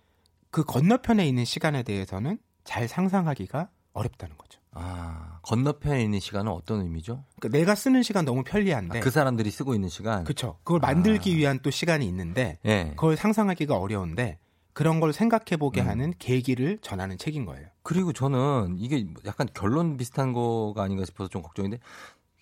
그 0.50 0.64
건너편에 0.64 1.26
있는 1.26 1.44
시간에 1.44 1.82
대해서는 1.82 2.38
잘 2.64 2.88
상상하기가 2.88 3.68
어렵다는 3.92 4.36
거죠. 4.36 4.60
아, 4.72 5.38
건너편에 5.42 6.02
있는 6.02 6.20
시간은 6.20 6.52
어떤 6.52 6.82
의미죠? 6.82 7.24
그러니까 7.38 7.58
내가 7.58 7.74
쓰는 7.74 8.02
시간 8.02 8.24
너무 8.24 8.42
편리한데, 8.44 8.98
아, 8.98 9.02
그 9.02 9.10
사람들이 9.10 9.50
쓰고 9.50 9.74
있는 9.74 9.88
시간. 9.88 10.24
그렇죠. 10.24 10.58
그걸 10.64 10.80
만들기 10.80 11.32
아. 11.32 11.36
위한 11.36 11.60
또 11.62 11.70
시간이 11.70 12.06
있는데 12.06 12.58
예. 12.66 12.92
그걸 12.96 13.16
상상하기가 13.16 13.76
어려운데 13.76 14.38
그런 14.72 15.00
걸 15.00 15.12
생각해 15.12 15.56
보게 15.58 15.80
음. 15.80 15.88
하는 15.88 16.14
계기를 16.18 16.78
전하는 16.82 17.18
책인 17.18 17.44
거예요. 17.46 17.66
그리고 17.82 18.12
저는 18.12 18.76
이게 18.78 19.06
약간 19.26 19.48
결론 19.54 19.96
비슷한 19.96 20.32
거가 20.32 20.82
아닌가 20.82 21.04
싶어서 21.04 21.28
좀 21.28 21.42
걱정인데, 21.42 21.78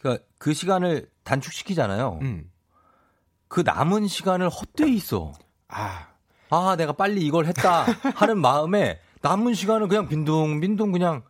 그러니까 0.07 0.25
그 0.39 0.55
시간을 0.55 1.09
단축시키잖아요. 1.25 2.21
음. 2.23 2.51
그 3.49 3.61
남은 3.61 4.07
시간을 4.07 4.49
헛되이 4.49 4.99
써. 5.01 5.33
아, 5.69 6.09
아, 6.51 6.77
내가 6.77 6.93
빨리 6.93 7.25
이걸 7.27 7.47
했다 7.47 7.85
하는 8.15 8.41
마음에 8.41 9.01
남은 9.23 9.55
시간을 9.55 9.89
그냥 9.89 10.09
빈둥빈둥 10.09 10.93
그냥 10.93 11.23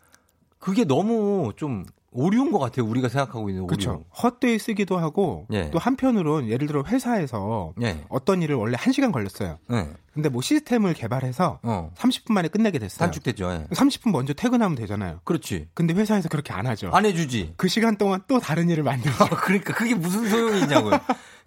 그게 0.59 0.85
너무 0.85 1.53
좀 1.57 1.87
오류인 2.17 2.51
것 2.51 2.59
같아요. 2.59 2.87
우리가 2.87 3.09
생각하고 3.09 3.49
있는 3.49 3.63
오류. 3.65 3.69
그렇죠. 3.69 4.05
헛되이 4.23 4.59
쓰기도 4.59 4.99
하고 4.99 5.47
예. 5.53 5.71
또 5.71 5.79
한편으로는 5.79 6.49
예를 6.49 6.67
들어 6.67 6.83
회사에서 6.87 7.75
예. 7.83 8.05
어떤 8.09 8.43
일을 8.43 8.57
원래 8.57 8.77
1시간 8.77 9.13
걸렸어요. 9.13 9.59
예. 9.73 9.89
근데 10.15 10.31
뭐 10.31 10.41
시스템을 10.41 10.95
개발해서 10.95 11.61
어. 11.63 11.91
30분 11.95 12.33
만에 12.33 12.49
끝내게 12.49 12.79
됐어요. 12.79 12.99
단축됐죠. 13.01 13.51
예. 13.51 13.67
30분 13.75 14.11
먼저 14.13 14.33
퇴근하면 14.33 14.75
되잖아요. 14.77 15.21
그렇지. 15.25 15.69
근데 15.75 15.93
회사에서 15.93 16.29
그렇게 16.31 16.55
안 16.55 16.67
하죠. 16.67 16.91
안 16.93 17.05
해주지. 17.05 17.53
그 17.57 17.69
시간 17.69 17.97
동안 17.97 18.23
또 18.27 18.41
다른 18.41 18.71
일을 18.71 18.83
만들죠. 18.83 19.25
아, 19.25 19.29
그러니까 19.29 19.75
그게 19.75 19.95
무슨 19.95 20.29
소용이 20.29 20.61
있냐고요. 20.63 20.99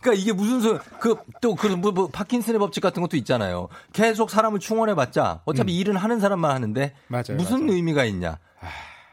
그러니까 0.01 0.21
이게 0.21 0.31
무슨 0.31 0.61
소용? 0.61 0.79
그또그 0.99 1.67
뭐, 1.67 1.91
뭐 1.91 2.07
파킨슨의 2.07 2.59
법칙 2.59 2.81
같은 2.81 3.01
것도 3.01 3.17
있잖아요. 3.17 3.69
계속 3.91 4.29
사람을 4.29 4.59
충원해봤자 4.59 5.41
어차피 5.45 5.75
일은 5.77 5.95
하는 5.97 6.19
사람만 6.19 6.51
하는데 6.51 6.93
맞아요, 7.07 7.37
무슨 7.37 7.61
맞아요. 7.61 7.73
의미가 7.73 8.05
있냐. 8.05 8.37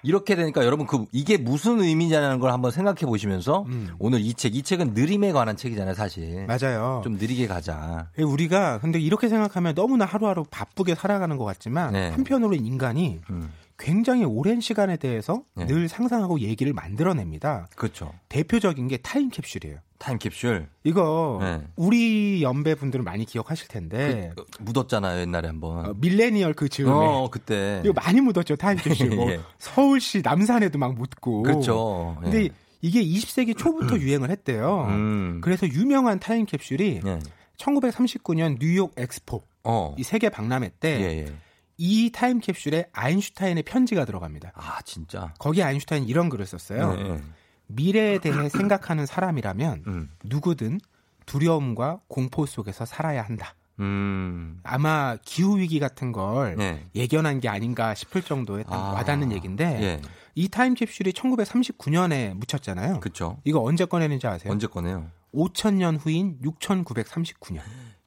이렇게 0.06 0.36
되니까 0.36 0.64
여러분 0.64 0.86
그 0.86 1.04
이게 1.10 1.36
무슨 1.36 1.80
의미냐는 1.80 2.38
걸 2.38 2.52
한번 2.52 2.70
생각해 2.70 3.00
보시면서 3.00 3.64
음. 3.66 3.90
오늘 3.98 4.20
이 4.20 4.34
책, 4.34 4.54
이 4.54 4.62
책은 4.62 4.94
느림에 4.94 5.32
관한 5.32 5.56
책이잖아요, 5.56 5.94
사실. 5.94 6.46
맞아요. 6.46 7.00
좀 7.02 7.14
느리게 7.14 7.48
가자. 7.48 8.08
예, 8.16 8.22
우리가 8.22 8.78
근데 8.78 9.00
이렇게 9.00 9.28
생각하면 9.28 9.74
너무나 9.74 10.04
하루하루 10.04 10.44
바쁘게 10.48 10.94
살아가는 10.94 11.36
것 11.36 11.44
같지만 11.44 11.92
네. 11.92 12.10
한편으로 12.10 12.54
인간이 12.54 13.18
음, 13.30 13.50
굉장히 13.78 14.24
오랜 14.24 14.60
시간에 14.60 14.96
대해서 14.96 15.42
네. 15.54 15.66
늘 15.66 15.88
상상하고 15.88 16.40
얘기를 16.40 16.72
만들어냅니다. 16.72 17.68
그렇죠. 17.76 18.12
대표적인 18.28 18.88
게 18.88 18.96
타임캡슐이에요. 18.98 19.78
타임캡슐 19.98 20.68
이거 20.84 21.38
네. 21.40 21.62
우리 21.76 22.42
연배 22.42 22.74
분들은 22.74 23.04
많이 23.04 23.24
기억하실 23.24 23.68
텐데 23.68 24.32
그, 24.36 24.44
묻었잖아요, 24.60 25.20
옛날에 25.20 25.48
한번. 25.48 25.86
어, 25.86 25.94
밀레니얼 25.98 26.54
그 26.54 26.68
즈음에 26.68 26.90
어, 26.90 27.28
그때. 27.30 27.82
이거 27.84 27.92
많이 27.94 28.20
묻었죠 28.20 28.56
타임캡슐. 28.56 29.16
뭐 29.16 29.30
예. 29.32 29.40
서울시 29.58 30.22
남산에도 30.22 30.78
막 30.78 30.94
묻고. 30.94 31.42
그렇죠. 31.42 32.16
근데 32.22 32.44
예. 32.44 32.48
이게 32.82 33.02
20세기 33.02 33.56
초부터 33.56 33.96
유행을 34.00 34.30
했대요. 34.30 34.86
음. 34.88 35.40
그래서 35.42 35.66
유명한 35.66 36.18
타임캡슐이 36.18 37.00
예. 37.04 37.18
1939년 37.56 38.58
뉴욕 38.60 38.92
엑스포 38.96 39.42
어. 39.64 39.94
이 39.98 40.02
세계 40.02 40.28
박람회 40.28 40.72
때 40.78 41.00
예, 41.00 41.26
예. 41.26 41.32
이 41.78 42.10
타임캡슐에 42.10 42.90
아인슈타인의 42.92 43.62
편지가 43.64 44.04
들어갑니다. 44.04 44.52
아, 44.54 44.80
진짜. 44.84 45.34
거기 45.38 45.62
아인슈타인 45.62 46.04
이런 46.04 46.28
글을 46.28 46.46
썼어요. 46.46 46.94
예, 46.98 47.02
예. 47.02 47.20
미래에 47.68 48.18
대해 48.18 48.48
생각하는 48.48 49.06
사람이라면 49.06 49.84
음. 49.86 50.10
누구든 50.24 50.80
두려움과 51.26 52.00
공포 52.08 52.46
속에서 52.46 52.84
살아야 52.84 53.22
한다. 53.22 53.54
음. 53.78 54.58
아마 54.62 55.16
기후 55.24 55.58
위기 55.58 55.78
같은 55.78 56.12
걸 56.12 56.56
예. 56.58 56.86
예견한 56.94 57.40
게 57.40 57.48
아닌가 57.48 57.94
싶을 57.94 58.22
정도의 58.22 58.64
딱 58.64 58.72
아. 58.72 58.92
와닿는 58.92 59.32
얘기인데 59.32 59.82
예. 59.82 60.02
이 60.34 60.48
타임캡슐이 60.48 61.12
1939년에 61.12 62.34
묻혔잖아요. 62.34 63.00
그쵸. 63.00 63.38
이거 63.44 63.62
언제 63.62 63.84
꺼내는지 63.84 64.26
아세요? 64.26 64.52
언제 64.52 64.66
꺼내요? 64.66 65.10
5천년 65.34 65.98
후인 66.00 66.38
6939년. 66.42 67.58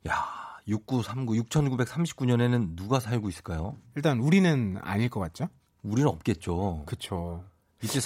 야, 0.08 0.39
6939, 0.70 1.44
6939년에는 1.44 2.76
누가 2.76 3.00
살고 3.00 3.28
있을까요? 3.30 3.76
일단 3.96 4.20
우리는 4.20 4.78
아닐 4.82 5.10
것 5.10 5.20
같죠? 5.20 5.48
우리는 5.84 6.08
없겠죠. 6.10 6.84
그쵸. 6.86 7.44
이제 7.82 8.00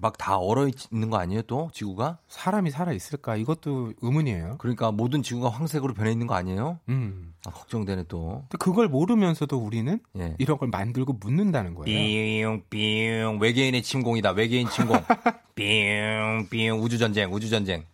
막 0.00 0.16
다 0.16 0.38
얼어 0.38 0.68
있는 0.90 1.10
거 1.10 1.18
아니에요, 1.18 1.42
또 1.42 1.70
지구가? 1.74 2.18
사람이 2.28 2.70
살아 2.70 2.92
있을까? 2.92 3.36
이것도 3.36 3.92
의문이에요. 4.00 4.56
그러니까 4.58 4.90
모든 4.90 5.22
지구가 5.22 5.50
황색으로 5.50 5.92
변해 5.92 6.10
있는 6.10 6.26
거 6.26 6.34
아니에요? 6.34 6.80
음. 6.88 7.34
아, 7.46 7.50
걱정되네 7.50 8.04
또. 8.08 8.46
그걸 8.58 8.88
모르면서도 8.88 9.58
우리는 9.58 10.00
예. 10.18 10.34
이런 10.38 10.56
걸 10.56 10.68
만들고 10.68 11.12
묻는다는 11.20 11.74
거예요. 11.74 12.62
삐용 12.70 13.38
외계인의 13.38 13.82
침공이다. 13.82 14.30
외계인 14.30 14.66
침공. 14.70 14.96
삐용 15.54 16.80
우주 16.80 16.96
전쟁, 16.98 17.30
우주 17.32 17.50
전쟁. 17.50 17.84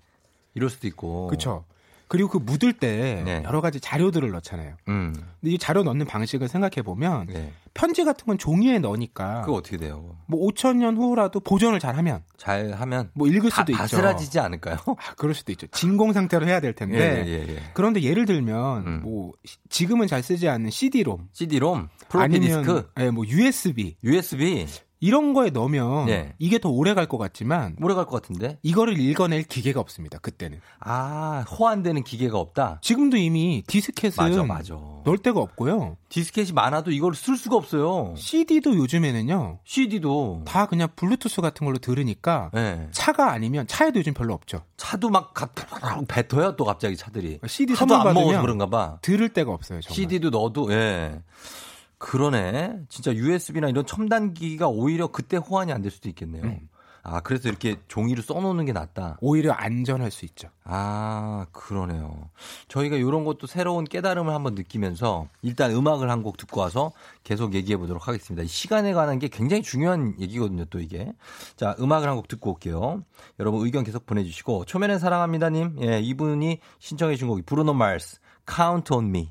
이럴 0.55 0.71
수도 0.71 0.87
있고. 0.87 1.27
그렇죠. 1.27 1.65
그리고 2.15 2.29
그 2.31 2.39
묻을 2.39 2.73
때 2.73 3.23
네. 3.25 3.43
여러 3.45 3.61
가지 3.61 3.81
자료들을 3.81 4.31
넣잖아요. 4.31 4.75
음. 4.89 5.13
근데 5.41 5.55
이 5.55 5.59
자료 5.59 5.83
넣는 5.83 6.07
방식을 6.07 6.49
생각해 6.49 6.83
보면 6.83 7.27
네. 7.27 7.53
편지 7.75 8.05
같은 8.05 8.25
건 8.27 8.39
종이에 8.39 8.79
넣으니까 8.79 9.41
그거 9.43 9.55
어떻게 9.55 9.77
돼요? 9.77 10.17
뭐 10.27 10.47
5천 10.49 10.77
년 10.77 10.97
후라도 10.97 11.41
보존을 11.41 11.81
잘 11.81 11.97
하면 11.97 12.23
잘 12.37 12.73
하면 12.73 13.11
뭐 13.15 13.27
읽을 13.27 13.51
다, 13.51 13.57
수도 13.63 13.73
있죠. 13.73 13.79
바스라지지 13.83 14.39
않을까요? 14.39 14.77
아, 14.87 15.15
그럴 15.17 15.35
수도 15.35 15.51
있죠. 15.53 15.67
진공 15.69 16.13
상태로 16.13 16.47
해야 16.47 16.61
될 16.61 16.73
텐데. 16.73 17.25
예, 17.27 17.27
예, 17.29 17.55
예. 17.55 17.63
그런데 17.75 18.01
예를 18.03 18.27
들면 18.27 18.87
음. 18.87 19.01
뭐 19.03 19.33
시- 19.45 19.59
지금은 19.69 20.07
잘 20.07 20.23
쓰지 20.23 20.49
않는 20.49 20.71
CD-롬 20.71 21.29
CD-롬, 21.33 21.89
플로피 22.09 22.25
아니면 22.25 22.63
디스크, 22.63 22.89
예, 23.01 23.11
뭐 23.11 23.25
USB 23.27 23.97
USB 24.05 24.67
이런 25.05 25.35
거에 25.35 25.51
넣으면 25.51 26.09
예. 26.09 26.33
이게 26.39 26.59
더 26.59 26.71
오래 26.71 26.95
갈 26.95 27.07
것 27.07 27.19
같지만 27.19 27.77
오래 27.83 27.95
갈 27.95 28.07
것 28.07 28.23
같은데. 28.23 28.59
이거를 28.63 28.99
읽어낼 28.99 29.43
기계가 29.43 29.79
없습니다. 29.81 30.19
그때는. 30.19 30.61
아, 30.81 31.45
호환되는 31.51 32.03
기계가 32.05 32.39
없다. 32.39 32.79
지금도 32.81 33.17
이미 33.19 33.63
디스켓은 33.67 34.25
맞아, 34.25 34.43
맞아. 34.45 34.75
넣을 35.05 35.19
데가 35.19 35.41
없고요. 35.41 35.97
디스켓이 36.09 36.53
많아도 36.53 36.91
이걸 36.91 37.15
쓸 37.15 37.37
수가 37.37 37.57
없어요. 37.57 38.15
CD도 38.17 38.77
요즘에는요. 38.77 39.59
CD도 39.65 40.43
다 40.47 40.67
그냥 40.67 40.89
블루투스 40.97 41.41
같은 41.43 41.67
걸로 41.67 41.77
들으니까 41.79 42.51
예. 42.57 42.89
차가 42.93 43.33
아니면 43.33 43.67
차에도 43.67 43.99
요즘 43.99 44.15
별로 44.15 44.33
없죠. 44.33 44.63
차도 44.79 45.11
막 45.11 45.35
가- 45.35 45.49
뱉어요 46.09 46.57
또 46.57 46.65
갑자기 46.65 46.97
차들이. 46.97 47.41
CD 47.47 47.75
선물 47.75 47.99
받으면 47.99 48.41
그런가 48.41 48.67
봐. 48.71 48.99
들을 49.03 49.29
데가 49.29 49.53
없어요. 49.53 49.81
정말. 49.83 49.95
CD도 49.95 50.31
넣어도 50.31 50.73
예. 50.73 51.21
그러네. 51.99 52.81
진짜 52.89 53.13
USB나 53.15 53.69
이런 53.69 53.87
첨단 53.87 54.35
기기가 54.35 54.69
오히려 54.69 55.07
그때 55.09 55.37
호환이 55.37 55.73
안 55.73 55.83
될 55.83 55.91
수도 55.91 56.09
있겠네요. 56.09 56.43
음. 56.45 56.69
아, 57.07 57.21
그래서 57.21 57.51
이렇게 57.51 57.77
종이로 57.87 58.23
써놓는 58.23 58.65
게 58.65 58.73
낫다. 58.73 59.19
오히려 59.21 59.53
안전할 59.53 60.11
수 60.11 60.25
있죠. 60.25 60.49
아, 60.65 61.45
그러네요. 61.53 62.31
저희가 62.69 62.97
이런 62.97 63.27
것도 63.27 63.47
새로운 63.47 63.85
깨달음을 63.85 64.33
한번 64.33 64.55
느끼면서 64.55 65.29
일단 65.43 65.73
음악을 65.73 66.09
한 66.11 66.23
곡 66.23 66.39
듣고 66.39 66.63
와서 66.63 66.93
계속 67.23 67.53
얘기해 67.53 67.77
보도록 67.77 68.09
하겠습니다. 68.09 68.43
이 68.43 68.47
시간에 68.47 68.95
관한 68.95 69.19
게 69.19 69.29
굉장히 69.29 69.63
중요한 69.63 70.15
얘기거든요, 70.19 70.65
또 70.65 70.81
이게. 70.81 71.13
자, 71.57 71.77
음악을 71.79 72.09
한 72.09 72.17
곡 72.17 72.27
듣고 72.27 72.53
올게요. 72.53 73.03
여러분 73.39 73.67
의견 73.67 73.85
계속 73.85 74.07
보내주시고, 74.07 74.65
초면에 74.65 74.99
사랑합니다님, 74.99 75.77
예, 75.83 76.01
이분이 76.01 76.61
신청해 76.79 77.17
준 77.17 77.29
곡이 77.29 77.43
브루노 77.43 77.75
마르스, 77.75 78.19
Count 78.51 78.95
on 78.95 79.09
Me. 79.09 79.31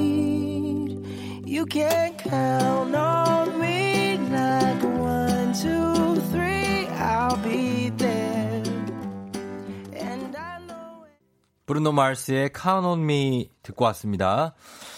You 1.51 1.65
can 1.69 2.15
count 2.15 2.95
on 2.95 3.59
me 3.59 4.15
like 4.31 4.83
one, 4.85 5.51
two, 5.51 6.21
three, 6.31 6.87
I'll 6.95 7.35
be 7.43 7.91
there. 7.97 8.63
And 9.93 10.37
I 10.37 10.59
know 10.65 11.03
브루노 11.65 11.91
마르스의 11.91 12.51
Count 12.55 12.87
on 12.87 13.03
Me 13.03 13.49
듣고 13.63 13.83
왔습니다. 13.83 14.53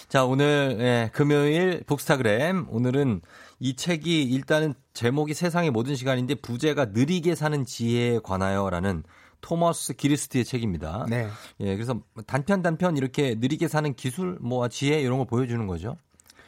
자, 0.08 0.24
오늘, 0.24 0.76
예, 0.78 1.10
금요일 1.12 1.82
복스타그램. 1.88 2.68
오늘은 2.70 3.22
이 3.58 3.74
책이 3.74 4.22
일단은 4.22 4.74
제목이 4.92 5.34
세상의 5.34 5.72
모든 5.72 5.96
시간인데 5.96 6.36
부제가 6.36 6.84
느리게 6.84 7.34
사는 7.34 7.64
지혜에 7.64 8.20
관하여라는 8.22 9.02
토머스 9.40 9.94
기리스트의 9.94 10.44
책입니다. 10.44 11.06
네. 11.10 11.26
예, 11.58 11.74
그래서 11.74 12.00
단편 12.28 12.62
단편 12.62 12.96
이렇게 12.96 13.34
느리게 13.34 13.66
사는 13.66 13.92
기술, 13.94 14.38
뭐 14.40 14.68
지혜 14.68 15.00
이런 15.00 15.18
걸 15.18 15.26
보여주는 15.26 15.66
거죠. 15.66 15.96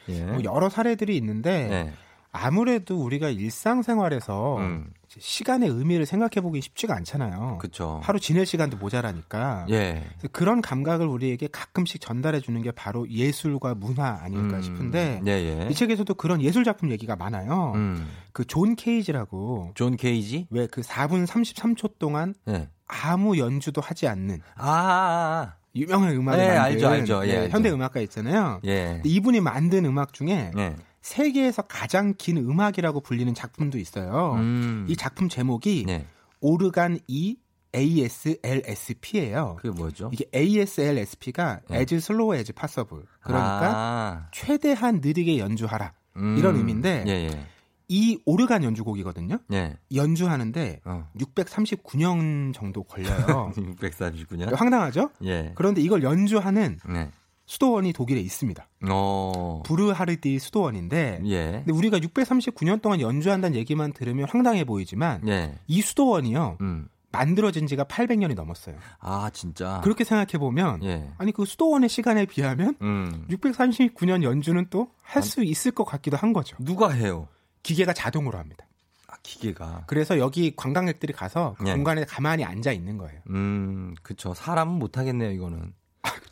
예. 0.09 0.23
뭐 0.25 0.43
여러 0.43 0.69
사례들이 0.69 1.15
있는데 1.17 1.67
네. 1.67 1.93
아무래도 2.31 3.01
우리가 3.03 3.29
일상생활에서 3.29 4.57
음. 4.57 4.91
시간의 5.07 5.69
의미를 5.69 6.05
생각해 6.05 6.41
보기 6.41 6.61
쉽지가 6.61 6.93
않잖아요. 6.97 7.57
그쵸. 7.59 7.99
하루 8.03 8.19
지낼 8.19 8.45
시간도 8.45 8.77
모자라니까. 8.77 9.65
예. 9.71 10.03
그런 10.31 10.61
감각을 10.61 11.07
우리에게 11.07 11.47
가끔씩 11.51 12.01
전달해 12.01 12.39
주는 12.41 12.61
게 12.61 12.71
바로 12.71 13.09
예술과 13.09 13.75
문화 13.75 14.19
아닐까 14.21 14.57
음, 14.57 14.61
싶은데 14.61 15.21
예, 15.25 15.31
예. 15.31 15.67
이 15.71 15.73
책에서도 15.73 16.13
그런 16.15 16.41
예술 16.41 16.63
작품 16.63 16.91
얘기가 16.91 17.15
많아요. 17.15 17.71
음. 17.75 18.07
그 18.33 18.54
존 18.54 18.75
케이지라고 18.75 19.71
존 19.73 19.95
케이지? 19.95 20.47
왜 20.51 20.67
그 20.67 20.81
4분 20.81 21.25
33초 21.25 21.97
동안 21.97 22.35
예. 22.49 22.69
아무 22.85 23.37
연주도 23.39 23.81
하지 23.81 24.07
않는 24.07 24.41
아, 24.55 24.71
아, 24.71 25.53
유명한 25.77 26.15
음악을 26.15 26.39
네, 26.39 26.47
만든 26.47 26.61
알죠, 26.61 26.87
알죠. 26.87 27.21
예, 27.23 27.31
네, 27.31 27.37
알죠. 27.39 27.53
현대 27.53 27.71
음악가 27.71 27.99
있잖아요. 28.01 28.39
아. 28.39 28.59
예. 28.65 29.01
이분이 29.05 29.41
만든 29.41 29.85
음악 29.85 30.13
중에 30.13 30.51
예. 30.57 30.75
세계에서 31.01 31.61
가장 31.63 32.13
긴 32.17 32.37
음악이라고 32.37 33.01
불리는 33.01 33.33
작품도 33.33 33.77
있어요. 33.77 34.33
음. 34.35 34.85
이 34.89 34.95
작품 34.95 35.29
제목이 35.29 35.85
네. 35.87 36.05
오르간 36.41 36.99
E 37.07 37.37
ASLSP예요. 37.75 39.57
그게 39.61 39.69
뭐죠? 39.69 40.09
이게 40.13 40.25
ASLSP가 40.33 41.61
네. 41.69 41.77
as 41.79 41.95
slow 41.95 42.35
as 42.35 42.51
possible. 42.53 43.05
그러니까 43.21 43.71
아, 43.73 44.27
최대한 44.31 44.99
느리게 45.03 45.37
연주하라. 45.37 45.93
음. 46.17 46.37
이런 46.37 46.55
의미인데 46.55 47.03
예, 47.07 47.11
예. 47.11 47.47
이 47.89 48.19
오르간 48.25 48.63
연주곡이거든요. 48.63 49.39
예. 49.53 49.77
연주하는데 49.93 50.81
어. 50.85 51.07
639년 51.19 52.53
정도 52.53 52.83
걸려요. 52.83 53.51
649년. 53.55 54.53
황당하죠? 54.55 55.09
예. 55.23 55.51
그런데 55.55 55.81
이걸 55.81 56.03
연주하는 56.03 56.79
네. 56.89 57.09
수도원이 57.45 57.93
독일에 57.93 58.19
있습니다. 58.19 58.67
어. 58.89 59.63
부르하르디 59.65 60.37
수도원인데 60.39 61.21
예. 61.25 61.63
근데 61.65 61.71
우리가 61.71 61.99
639년 61.99 62.81
동안 62.81 62.99
연주한다는 62.99 63.57
얘기만 63.57 63.93
들으면 63.93 64.27
황당해 64.29 64.65
보이지만 64.65 65.25
예. 65.27 65.55
이 65.67 65.81
수도원이요. 65.81 66.57
음. 66.61 66.89
만들어진 67.09 67.67
지가 67.67 67.85
800년이 67.85 68.35
넘었어요. 68.35 68.75
아, 68.99 69.29
진짜. 69.33 69.79
그렇게 69.81 70.03
생각해 70.03 70.37
보면 70.39 70.83
예. 70.83 71.09
아니 71.17 71.31
그 71.31 71.45
수도원의 71.45 71.87
시간에 71.87 72.25
비하면 72.25 72.75
음. 72.81 73.25
639년 73.29 74.23
연주는 74.23 74.67
또 74.69 74.89
할 75.01 75.23
수 75.23 75.41
있을 75.41 75.71
것 75.71 75.85
같기도 75.85 76.17
한 76.17 76.33
거죠. 76.33 76.57
누가 76.59 76.89
해요? 76.89 77.29
기계가 77.67 77.91
자동으로 77.91 78.37
합니다. 78.39 78.65
아, 79.07 79.15
기계가. 79.23 79.83
그래서 79.87 80.17
여기 80.19 80.55
관광객들이 80.55 81.11
가서 81.11 81.55
그 81.57 81.67
예. 81.67 81.73
공간에 81.73 82.05
가만히 82.05 82.45
앉아 82.45 82.71
있는 82.71 82.97
거예요. 82.97 83.19
음, 83.29 83.93
그쵸. 84.03 84.33
사람은 84.33 84.75
못 84.79 84.97
하겠네요, 84.97 85.31
이거는. 85.31 85.73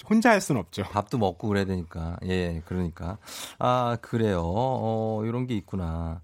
혼자 0.09 0.29
할 0.29 0.39
수는 0.39 0.61
없죠. 0.61 0.83
밥도 0.83 1.17
먹고 1.17 1.49
그래야 1.49 1.65
되니까. 1.65 2.15
예, 2.23 2.61
그러니까. 2.65 3.17
아, 3.59 3.97
그래요. 4.01 4.43
어, 4.45 5.23
이런 5.25 5.45
게 5.45 5.55
있구나. 5.55 6.21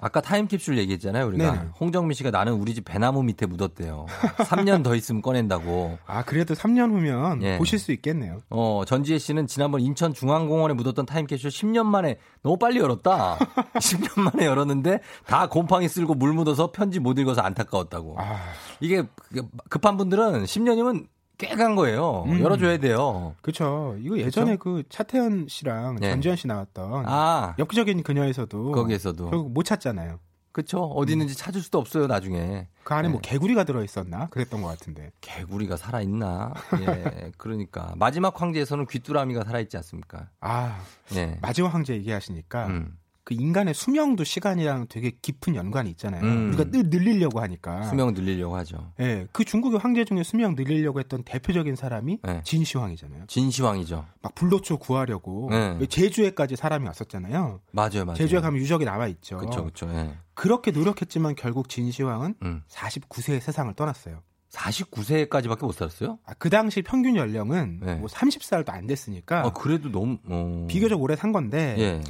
아까 0.00 0.20
타임캡슐 0.20 0.78
얘기했잖아요, 0.78 1.26
우리가. 1.26 1.52
네네. 1.52 1.68
홍정민 1.78 2.14
씨가 2.14 2.30
나는 2.30 2.54
우리 2.54 2.74
집 2.74 2.84
배나무 2.84 3.22
밑에 3.22 3.46
묻었대요. 3.46 4.06
3년 4.38 4.82
더 4.82 4.94
있으면 4.94 5.22
꺼낸다고. 5.22 5.98
아, 6.06 6.22
그래도 6.24 6.54
3년 6.54 6.90
후면 6.90 7.42
예. 7.42 7.58
보실 7.58 7.78
수 7.78 7.92
있겠네요. 7.92 8.40
어, 8.50 8.82
전지혜 8.86 9.18
씨는 9.18 9.46
지난번 9.46 9.80
인천 9.80 10.14
중앙공원에 10.14 10.74
묻었던 10.74 11.06
타임캡슐 11.06 11.50
10년 11.50 11.84
만에 11.86 12.18
너무 12.42 12.56
빨리 12.56 12.80
열었다. 12.80 13.38
10년 13.74 14.20
만에 14.20 14.46
열었는데 14.46 15.00
다 15.26 15.48
곰팡이 15.48 15.88
쓸고 15.88 16.14
물 16.14 16.32
묻어서 16.32 16.72
편지 16.72 16.98
못 16.98 17.18
읽어서 17.18 17.42
안타까웠다고. 17.42 18.16
아, 18.18 18.38
이게 18.80 19.04
급한 19.68 19.96
분들은 19.96 20.44
10년이면 20.44 21.06
꽤 21.40 21.56
간 21.56 21.74
거예요. 21.74 22.24
음. 22.26 22.40
열어줘야 22.40 22.76
돼요. 22.78 23.34
그렇죠. 23.40 23.96
이거 24.00 24.18
예전에 24.18 24.56
그 24.56 24.82
차태현 24.88 25.46
씨랑 25.48 25.96
네. 25.96 26.10
전지현 26.10 26.36
씨 26.36 26.46
나왔던 26.46 27.04
아, 27.06 27.54
엽기적인 27.58 28.02
그녀에서도 28.02 28.72
거기에서도. 28.72 29.30
결국 29.30 29.52
못 29.52 29.62
찾잖아요. 29.64 30.18
그쵸. 30.52 30.82
어디 30.82 31.12
있는지 31.12 31.36
찾을 31.36 31.60
수도 31.62 31.78
없어요, 31.78 32.08
나중에. 32.08 32.66
그 32.82 32.92
안에 32.92 33.08
뭐 33.08 33.20
네. 33.22 33.30
개구리가 33.30 33.64
들어 33.64 33.84
있었나? 33.84 34.26
그랬던 34.30 34.60
것 34.62 34.68
같은데. 34.68 35.12
개구리가 35.20 35.76
살아 35.76 36.00
있나? 36.02 36.52
예, 36.80 37.30
그러니까. 37.38 37.94
마지막 37.96 38.40
황제에서는 38.40 38.86
귀뚜라미가 38.86 39.44
살아 39.44 39.60
있지 39.60 39.76
않습니까? 39.76 40.28
아, 40.40 40.80
예. 41.14 41.38
마지막 41.40 41.72
황제 41.72 41.94
얘기하시니까 41.94 42.66
음. 42.66 42.98
그 43.30 43.34
인간의 43.34 43.74
수명도 43.74 44.24
시간이랑 44.24 44.86
되게 44.88 45.12
깊은 45.22 45.54
연관이 45.54 45.88
있잖아요. 45.90 46.20
음. 46.24 46.48
우리가 46.48 46.64
늘 46.64 46.90
늘리려고 46.90 47.40
하니까. 47.40 47.84
수명 47.84 48.12
늘리려고 48.12 48.56
하죠. 48.56 48.92
예, 48.98 49.28
그 49.30 49.44
중국의 49.44 49.78
황제 49.78 50.04
중에 50.04 50.24
수명 50.24 50.56
늘리려고 50.56 50.98
했던 50.98 51.22
대표적인 51.22 51.76
사람이 51.76 52.18
네. 52.24 52.40
진시황이잖아요. 52.42 53.26
진시황이죠. 53.28 54.04
막 54.20 54.34
불로초 54.34 54.78
구하려고 54.78 55.48
네. 55.48 55.78
제주에까지 55.86 56.56
사람이 56.56 56.86
왔었잖아요. 56.88 57.60
맞아요, 57.70 58.04
맞아요. 58.04 58.16
제주에 58.16 58.40
가면 58.40 58.60
유적이 58.60 58.84
나와 58.84 59.06
있죠. 59.06 59.38
그쵸. 59.38 59.70
예. 59.92 60.12
그렇게 60.34 60.72
노력했지만 60.72 61.36
결국 61.36 61.68
진시황은 61.68 62.34
음. 62.42 62.62
49세에 62.68 63.38
세상을 63.38 63.72
떠났어요. 63.74 64.22
49세까지밖에 64.50 65.60
못 65.60 65.72
살았어요? 65.72 66.18
아, 66.26 66.34
그 66.34 66.50
당시 66.50 66.82
평균 66.82 67.14
연령은 67.14 67.80
네. 67.80 67.94
뭐 67.94 68.08
30살도 68.08 68.70
안 68.70 68.88
됐으니까 68.88 69.46
아, 69.46 69.52
그래도 69.52 69.88
너무, 69.92 70.18
어. 70.24 70.66
비교적 70.68 71.00
오래 71.00 71.14
산 71.14 71.30
건데 71.30 71.76
예. 71.78 72.00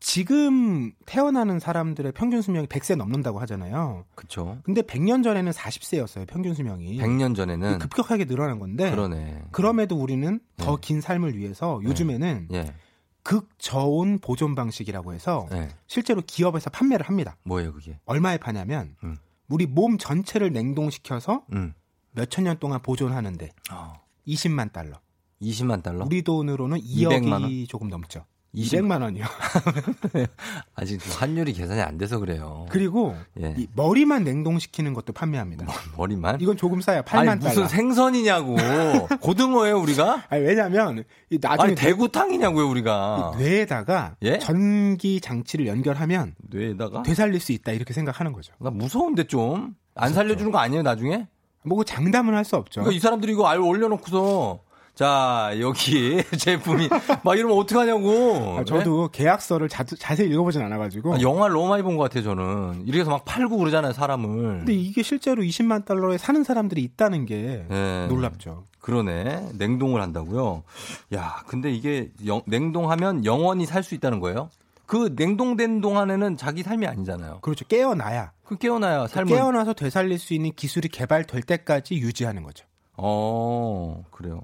지금 0.00 0.92
태어나는 1.04 1.60
사람들의 1.60 2.12
평균 2.12 2.40
수명이 2.40 2.66
100세 2.66 2.96
넘는다고 2.96 3.38
하잖아요. 3.40 4.06
그쵸. 4.14 4.58
근데 4.64 4.80
100년 4.80 5.22
전에는 5.22 5.52
40세였어요, 5.52 6.26
평균 6.26 6.54
수명이. 6.54 6.96
100년 6.98 7.36
전에는. 7.36 7.78
급격하게 7.78 8.24
늘어난 8.24 8.58
건데 8.58 8.90
그러네. 8.90 9.42
그럼에도 9.52 9.96
우리는 9.96 10.40
더 10.56 10.76
네. 10.76 10.80
긴 10.80 11.00
삶을 11.02 11.36
위해서 11.36 11.80
요즘에는 11.84 12.48
예. 12.52 12.74
극저온 13.22 14.18
보존 14.20 14.54
방식이라고 14.54 15.12
해서 15.12 15.46
예. 15.52 15.68
실제로 15.86 16.22
기업에서 16.26 16.70
판매를 16.70 17.06
합니다. 17.06 17.36
뭐예요, 17.44 17.74
그게? 17.74 17.98
얼마에 18.06 18.38
파냐면 18.38 18.96
음. 19.04 19.18
우리 19.48 19.66
몸 19.66 19.98
전체를 19.98 20.50
냉동시켜서 20.52 21.44
음. 21.52 21.74
몇천 22.12 22.44
년 22.44 22.58
동안 22.58 22.80
보존하는데 22.80 23.50
어. 23.70 24.00
20만 24.26 24.72
달러. 24.72 24.98
20만 25.42 25.82
달러? 25.82 26.04
우리 26.06 26.22
돈으로는 26.22 26.78
200만 26.78 27.22
2억이 27.22 27.30
원? 27.30 27.66
조금 27.68 27.88
넘죠. 27.88 28.24
20 28.52 28.80
200만 28.82 29.02
원이요. 29.02 29.24
아직 30.74 30.98
그 31.02 31.10
환율이 31.18 31.52
계산이 31.52 31.80
안 31.80 31.98
돼서 31.98 32.18
그래요. 32.18 32.66
그리고 32.70 33.16
예. 33.40 33.54
이 33.56 33.68
머리만 33.74 34.24
냉동시키는 34.24 34.92
것도 34.94 35.12
판매합니다. 35.12 35.66
머리만? 35.96 36.40
이건 36.40 36.56
조금 36.56 36.80
싸요. 36.80 37.02
8만 37.02 37.28
아니, 37.28 37.40
달러. 37.40 37.48
무슨 37.54 37.68
생선이냐고. 37.68 38.56
고등어예요, 39.20 39.78
우리가? 39.80 40.24
아니, 40.28 40.42
왜냐면 40.44 41.04
이 41.30 41.38
나중에 41.40 41.68
아니, 41.68 41.74
대구탕이냐고요, 41.76 42.68
우리가. 42.68 43.32
이 43.34 43.38
뇌에다가 43.42 44.16
예? 44.22 44.38
전기 44.38 45.20
장치를 45.20 45.66
연결하면 45.66 46.34
뇌에다가? 46.50 47.02
되살릴 47.04 47.40
수 47.40 47.52
있다 47.52 47.72
이렇게 47.72 47.92
생각하는 47.94 48.32
거죠. 48.32 48.52
나 48.58 48.70
무서운데 48.70 49.24
좀. 49.24 49.74
안 49.94 50.12
살려 50.12 50.36
주는 50.36 50.50
거 50.50 50.58
아니에요, 50.58 50.82
나중에? 50.82 51.28
뭐 51.64 51.84
장담은 51.84 52.34
할 52.34 52.44
수 52.44 52.56
없죠. 52.56 52.80
그러니까 52.80 52.96
이 52.96 53.00
사람들이 53.00 53.32
이거 53.32 53.46
알 53.46 53.60
올려놓고서 53.60 54.60
자 54.94 55.52
여기 55.60 56.22
제품이 56.38 56.88
막 57.24 57.38
이러면 57.38 57.56
어떡하냐고. 57.58 58.58
아, 58.58 58.64
저도 58.64 59.08
계약서를 59.08 59.68
자, 59.68 59.82
자세히 59.84 60.28
읽어보진 60.30 60.60
않아가지고. 60.62 61.14
아, 61.14 61.20
영화를 61.20 61.54
너무 61.54 61.68
많이 61.68 61.82
본 61.82 61.96
것 61.96 62.04
같아요, 62.04 62.22
저는. 62.24 62.82
이렇게 62.86 63.00
해서 63.00 63.10
막 63.10 63.24
팔고 63.24 63.56
그러잖아요, 63.56 63.92
사람을. 63.92 64.58
근데 64.58 64.74
이게 64.74 65.02
실제로 65.02 65.42
20만 65.42 65.84
달러에 65.86 66.18
사는 66.18 66.42
사람들이 66.44 66.82
있다는 66.82 67.24
게 67.26 67.64
예. 67.70 68.06
놀랍죠. 68.08 68.64
그러네. 68.80 69.50
냉동을 69.54 70.00
한다고요. 70.02 70.62
야, 71.14 71.42
근데 71.46 71.70
이게 71.72 72.10
영- 72.26 72.42
냉동하면 72.46 73.24
영원히 73.24 73.64
살 73.66 73.82
수 73.82 73.94
있다는 73.94 74.20
거예요? 74.20 74.50
그 74.86 75.14
냉동된 75.16 75.80
동안에는 75.80 76.36
자기 76.36 76.62
삶이 76.62 76.86
아니잖아요. 76.86 77.38
그렇죠. 77.42 77.64
깨어나야. 77.66 78.32
그 78.44 78.56
깨어나야 78.58 79.06
삶을. 79.06 79.34
깨어나서 79.34 79.72
되살릴 79.72 80.18
수 80.18 80.34
있는 80.34 80.50
기술이 80.54 80.88
개발될 80.88 81.42
때까지 81.42 81.94
유지하는 81.96 82.42
거죠. 82.42 82.66
어, 82.96 84.02
그래요. 84.10 84.42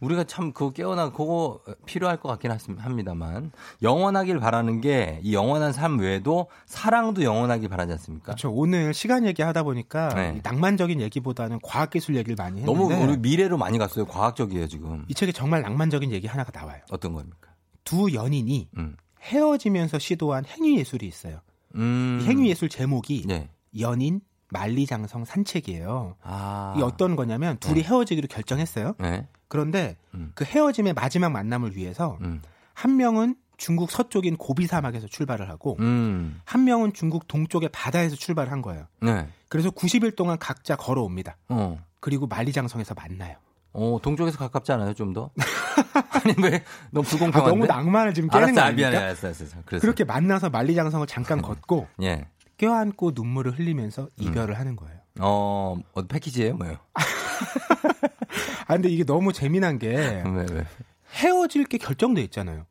우리가 0.00 0.24
참 0.24 0.52
그거 0.52 0.70
깨어나 0.70 1.10
그거 1.10 1.60
필요할 1.86 2.18
것 2.18 2.28
같긴 2.28 2.50
합니다만 2.78 3.52
영원하길 3.82 4.38
바라는 4.40 4.80
게 4.80 5.18
이 5.22 5.34
영원한 5.34 5.72
삶 5.72 5.98
외에도 5.98 6.48
사랑도 6.66 7.22
영원하길 7.22 7.68
바라지 7.68 7.92
않습니까? 7.92 8.24
그렇죠. 8.26 8.50
오늘 8.52 8.94
시간 8.94 9.26
얘기하다 9.26 9.62
보니까 9.62 10.08
네. 10.14 10.34
이 10.36 10.40
낭만적인 10.42 11.00
얘기보다는 11.00 11.58
과학기술 11.62 12.16
얘기를 12.16 12.34
많이 12.36 12.60
했는데 12.60 12.80
너무 12.80 12.94
우리 13.04 13.16
미래로 13.18 13.58
많이 13.58 13.78
갔어요. 13.78 14.06
과학적이에요 14.06 14.66
지금. 14.68 15.04
이 15.08 15.14
책에 15.14 15.32
정말 15.32 15.62
낭만적인 15.62 16.10
얘기 16.12 16.26
하나가 16.26 16.50
나와요. 16.58 16.80
어떤 16.90 17.12
겁니까? 17.14 17.50
두 17.84 18.12
연인이 18.12 18.68
음. 18.76 18.96
헤어지면서 19.22 19.98
시도한 19.98 20.44
행위 20.46 20.78
예술이 20.78 21.06
있어요. 21.06 21.40
음. 21.74 22.20
이 22.22 22.26
행위 22.26 22.48
예술 22.48 22.68
제목이 22.68 23.24
네. 23.26 23.50
연인 23.78 24.20
만리장성 24.50 25.24
산책이에요. 25.24 26.16
아. 26.22 26.74
이 26.78 26.82
어떤 26.82 27.16
거냐면 27.16 27.58
둘이 27.58 27.82
헤어지기로 27.82 28.28
결정했어요. 28.28 28.94
네. 28.98 29.26
그런데 29.48 29.96
음. 30.14 30.32
그 30.34 30.44
헤어짐의 30.44 30.92
마지막 30.94 31.30
만남을 31.30 31.76
위해서 31.76 32.18
음. 32.20 32.42
한 32.74 32.96
명은 32.96 33.36
중국 33.56 33.90
서쪽인 33.90 34.36
고비 34.36 34.66
사막에서 34.66 35.08
출발을 35.08 35.48
하고 35.48 35.76
음. 35.80 36.40
한 36.44 36.64
명은 36.64 36.92
중국 36.92 37.26
동쪽의 37.26 37.70
바다에서 37.72 38.14
출발을 38.14 38.52
한 38.52 38.62
거예요. 38.62 38.86
네. 39.00 39.26
그래서 39.48 39.70
90일 39.70 40.14
동안 40.14 40.38
각자 40.38 40.76
걸어옵니다. 40.76 41.36
어. 41.48 41.82
그리고 42.00 42.26
만리장성에서 42.28 42.94
만나요. 42.94 43.36
어, 43.72 43.98
동쪽에서 44.02 44.38
가깝지 44.38 44.72
않아요, 44.72 44.94
좀 44.94 45.12
더? 45.12 45.30
아니, 46.24 46.34
왜, 46.42 46.64
너무 46.90 47.06
아, 47.06 47.10
불공평한데? 47.10 47.50
너무 47.50 47.66
낭만을 47.66 48.14
지금 48.14 48.28
깨는 48.28 48.44
알았어, 48.44 48.54
거 48.54 48.60
아, 48.60 48.64
아닙니까? 48.64 48.90
미안해, 48.90 49.04
알았어, 49.06 49.26
알았어. 49.28 49.44
그래서. 49.66 49.80
그렇게 49.82 50.04
만나서 50.04 50.50
만리장성을 50.50 51.06
잠깐 51.06 51.42
걷고 51.42 51.86
예. 52.02 52.26
껴안고 52.56 53.12
눈물을 53.14 53.58
흘리면서 53.58 54.08
이별을 54.16 54.58
하는 54.58 54.74
거예요. 54.76 54.98
어, 55.20 55.76
어, 55.94 56.02
패키지예요 56.02 56.54
뭐예요? 56.56 56.78
아 58.66 58.74
근데 58.74 58.88
이게 58.88 59.04
너무 59.04 59.32
재미난 59.32 59.78
게 59.78 59.88
왜, 59.88 60.46
왜? 60.50 60.64
헤어질 61.14 61.64
게 61.64 61.78
결정돼 61.78 62.22
있잖아요. 62.22 62.66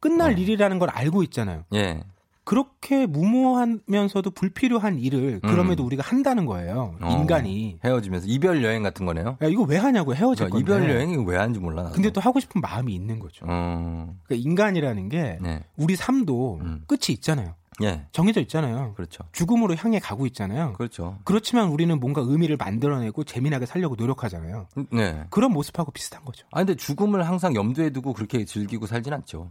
끝날 0.00 0.30
어. 0.30 0.32
일이라는 0.34 0.78
걸 0.78 0.90
알고 0.90 1.22
있잖아요. 1.24 1.64
예. 1.74 2.02
그렇게 2.44 3.06
무모하면서도 3.06 4.30
불필요한 4.30 5.00
일을 5.00 5.40
그럼에도 5.40 5.84
우리가 5.84 6.04
한다는 6.04 6.46
거예요. 6.46 6.94
음. 7.00 7.04
어, 7.04 7.10
인간이. 7.10 7.80
헤어지면서 7.84 8.28
이별 8.28 8.62
여행 8.62 8.84
같은 8.84 9.04
거네요. 9.04 9.36
야, 9.42 9.48
이거 9.48 9.64
왜 9.64 9.76
하냐고 9.78 10.14
헤어질 10.14 10.50
건데. 10.50 10.60
이별 10.60 10.88
여행이 10.88 11.24
왜 11.26 11.36
하는지 11.36 11.58
몰라. 11.58 11.82
나도. 11.82 11.94
근데 11.94 12.10
또 12.10 12.20
하고 12.20 12.38
싶은 12.38 12.60
마음이 12.60 12.94
있는 12.94 13.18
거죠. 13.18 13.44
어, 13.48 14.14
그러니까 14.24 14.48
인간이라는 14.48 15.08
게 15.08 15.38
네. 15.40 15.64
우리 15.76 15.96
삶도 15.96 16.60
음. 16.62 16.82
끝이 16.86 17.06
있잖아요. 17.08 17.56
예. 17.82 18.06
정해져 18.12 18.40
있잖아요. 18.42 18.94
그렇죠. 18.94 19.24
죽음으로 19.32 19.74
향해 19.76 19.98
가고 19.98 20.26
있잖아요. 20.26 20.72
그렇죠. 20.74 21.18
그렇지만 21.24 21.68
우리는 21.68 21.98
뭔가 22.00 22.22
의미를 22.24 22.56
만들어내고 22.56 23.24
재미나게 23.24 23.66
살려고 23.66 23.96
노력하잖아요. 23.96 24.68
네. 24.92 25.24
그런 25.30 25.52
모습하고 25.52 25.90
비슷한 25.90 26.24
거죠. 26.24 26.46
아, 26.52 26.58
근데 26.58 26.74
죽음을 26.74 27.26
항상 27.26 27.54
염두에 27.54 27.90
두고 27.90 28.12
그렇게 28.12 28.44
즐기고 28.44 28.86
살진 28.86 29.12
않죠. 29.12 29.50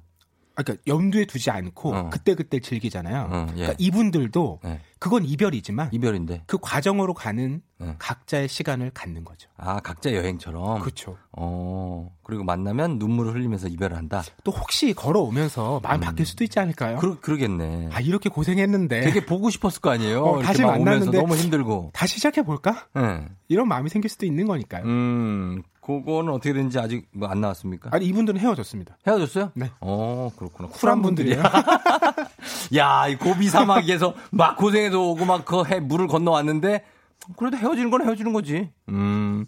아, 0.55 0.63
그러니까 0.63 0.83
염두에 0.87 1.25
두지 1.25 1.51
않고 1.51 1.93
어. 1.93 2.09
그때 2.09 2.33
그때 2.33 2.59
즐기잖아요. 2.59 3.29
어, 3.29 3.47
예. 3.51 3.55
그러니까 3.55 3.75
이분들도 3.77 4.59
네. 4.63 4.79
그건 5.05 5.23
이별이지만 5.23 5.89
이별인데. 5.91 6.45
그 6.47 6.57
과정으로 6.59 7.13
가는 7.13 7.61
네. 7.77 7.95
각자의 7.99 8.47
시간을 8.47 8.89
갖는 8.91 9.23
거죠. 9.23 9.47
아, 9.55 9.79
각자 9.79 10.11
여행처럼. 10.11 10.79
그렇죠. 10.79 11.15
어, 11.31 12.09
그리고 12.23 12.43
만나면 12.43 12.97
눈물을 12.97 13.35
흘리면서 13.35 13.67
이별을 13.67 13.95
한다. 13.97 14.23
또 14.43 14.51
혹시 14.51 14.93
걸어오면서 14.93 15.81
마음 15.83 15.99
바뀔 15.99 16.25
수도 16.25 16.43
있지 16.43 16.57
않을까요? 16.59 16.95
음. 16.95 16.99
그러, 16.99 17.19
그러겠네. 17.19 17.89
아 17.93 17.99
이렇게 17.99 18.29
고생했는데 18.29 19.01
되게 19.01 19.23
보고 19.27 19.51
싶었을 19.51 19.79
거 19.79 19.91
아니에요. 19.91 20.23
어, 20.23 20.41
다시 20.41 20.63
만났는데 20.63 21.19
너무 21.19 21.35
힘들고. 21.35 21.91
다시 21.93 22.15
시작해 22.15 22.41
볼까? 22.41 22.87
예. 22.97 23.27
이런 23.47 23.67
마음이 23.67 23.89
생길 23.91 24.09
수도 24.09 24.25
있는 24.25 24.47
거니까요. 24.47 24.85
음, 24.85 25.61
그거는 25.81 26.33
어떻게 26.33 26.51
되는지 26.53 26.79
아직 26.79 27.07
뭐 27.11 27.29
안 27.29 27.41
나왔습니까? 27.41 27.89
아니 27.93 28.07
이분들은 28.07 28.39
헤어졌습니다. 28.39 28.97
헤어졌어요? 29.05 29.51
네. 29.53 29.69
어, 29.81 30.31
그렇구나. 30.35 30.69
쿨한 30.69 31.03
분들이에요. 31.03 31.43
야, 32.75 33.07
이 33.07 33.15
고비 33.15 33.47
사막에서 33.49 34.13
막 34.31 34.57
고생해서 34.57 34.94
오고 34.95 35.25
막 35.25 35.45
그 35.45 35.63
해 35.69 35.79
물을 35.79 36.07
건너왔는데 36.07 36.83
그래도 37.37 37.57
헤어지는 37.57 37.89
건 37.91 38.03
헤어지는 38.05 38.33
거지. 38.33 38.69
음. 38.89 39.45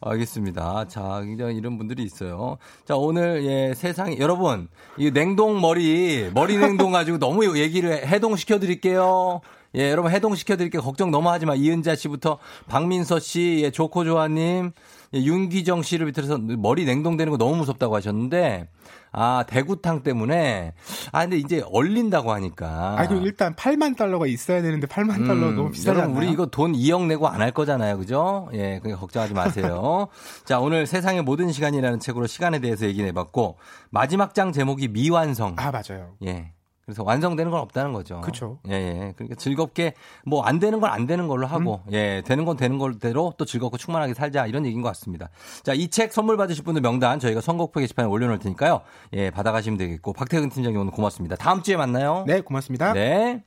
알겠습니다. 0.00 0.86
자, 0.88 1.20
굉장히 1.22 1.56
이런 1.56 1.78
분들이 1.78 2.02
있어요. 2.02 2.58
자, 2.84 2.96
오늘, 2.96 3.44
예, 3.44 3.72
세상에, 3.74 4.18
여러분, 4.18 4.68
이 4.98 5.10
냉동 5.10 5.60
머리, 5.60 6.30
머리 6.34 6.58
냉동 6.58 6.92
가지고 6.92 7.18
너무 7.18 7.56
얘기를 7.58 8.06
해동시켜 8.06 8.58
드릴게요. 8.58 9.40
예, 9.76 9.90
여러분 9.90 10.12
해동시켜 10.12 10.56
드릴게요. 10.56 10.82
걱정 10.82 11.10
너무 11.10 11.30
하지 11.30 11.46
마. 11.46 11.54
이은자 11.54 11.96
씨부터 11.96 12.38
박민서 12.68 13.18
씨, 13.18 13.62
예, 13.64 13.70
조코조아님, 13.70 14.66
예, 14.66 14.72
윤기정 15.14 15.82
씨를 15.82 16.06
비롯해서 16.06 16.38
머리 16.38 16.84
냉동되는 16.84 17.30
거 17.30 17.36
너무 17.38 17.56
무섭다고 17.56 17.94
하셨는데, 17.96 18.68
아, 19.12 19.44
대구탕 19.46 20.02
때문에, 20.02 20.72
아, 21.12 21.20
근데 21.20 21.36
이제 21.36 21.62
얼린다고 21.70 22.32
하니까. 22.32 22.96
아, 22.98 23.06
그럼 23.06 23.22
일단 23.24 23.54
8만 23.54 23.96
달러가 23.96 24.26
있어야 24.26 24.60
되는데 24.60 24.88
8만 24.88 25.24
달러 25.26 25.48
음, 25.50 25.56
너무 25.56 25.70
비싸지 25.70 25.98
여러분? 26.00 26.16
우리 26.16 26.30
이거 26.32 26.46
돈 26.46 26.72
2억 26.72 27.06
내고 27.06 27.28
안 27.28 27.40
할 27.40 27.52
거잖아요. 27.52 27.98
그죠? 27.98 28.48
예, 28.54 28.80
그러니까 28.82 28.98
걱정하지 28.98 29.34
마세요. 29.34 30.08
자, 30.44 30.58
오늘 30.58 30.86
세상의 30.86 31.22
모든 31.22 31.52
시간이라는 31.52 32.00
책으로 32.00 32.26
시간에 32.26 32.58
대해서 32.58 32.86
얘기 32.86 33.02
해봤고, 33.04 33.58
마지막 33.90 34.34
장 34.34 34.50
제목이 34.50 34.88
미완성. 34.88 35.54
아, 35.58 35.70
맞아요. 35.70 36.14
예. 36.24 36.53
그래서 36.84 37.02
완성되는 37.02 37.50
건 37.50 37.60
없다는 37.60 37.92
거죠. 37.92 38.20
그쵸. 38.20 38.58
예, 38.68 38.72
예. 38.74 39.12
그러니까 39.16 39.36
즐겁게 39.36 39.94
뭐 40.26 40.44
안 40.44 40.58
되는 40.58 40.80
건 40.80 40.90
안 40.90 41.06
되는 41.06 41.26
걸로 41.28 41.46
하고, 41.46 41.80
음. 41.86 41.92
예, 41.92 42.22
되는 42.26 42.44
건 42.44 42.56
되는 42.56 42.76
걸대로 42.78 43.32
또 43.38 43.44
즐겁고 43.44 43.78
충만하게 43.78 44.12
살자 44.14 44.46
이런 44.46 44.66
얘기인 44.66 44.82
것 44.82 44.88
같습니다. 44.88 45.30
자, 45.62 45.72
이 45.72 45.88
책 45.88 46.12
선물 46.12 46.36
받으실 46.36 46.62
분들 46.64 46.82
명단 46.82 47.18
저희가 47.18 47.40
선곡표 47.40 47.80
게시판에 47.80 48.08
올려 48.08 48.26
놓을 48.26 48.38
테니까요. 48.38 48.82
예, 49.14 49.30
받아 49.30 49.50
가시면 49.52 49.78
되겠고, 49.78 50.12
박태근 50.12 50.50
팀장님 50.50 50.78
오늘 50.80 50.92
고맙습니다. 50.92 51.36
다음 51.36 51.62
주에 51.62 51.76
만나요. 51.76 52.24
네, 52.26 52.40
고맙습니다. 52.42 52.92
네. 52.92 53.42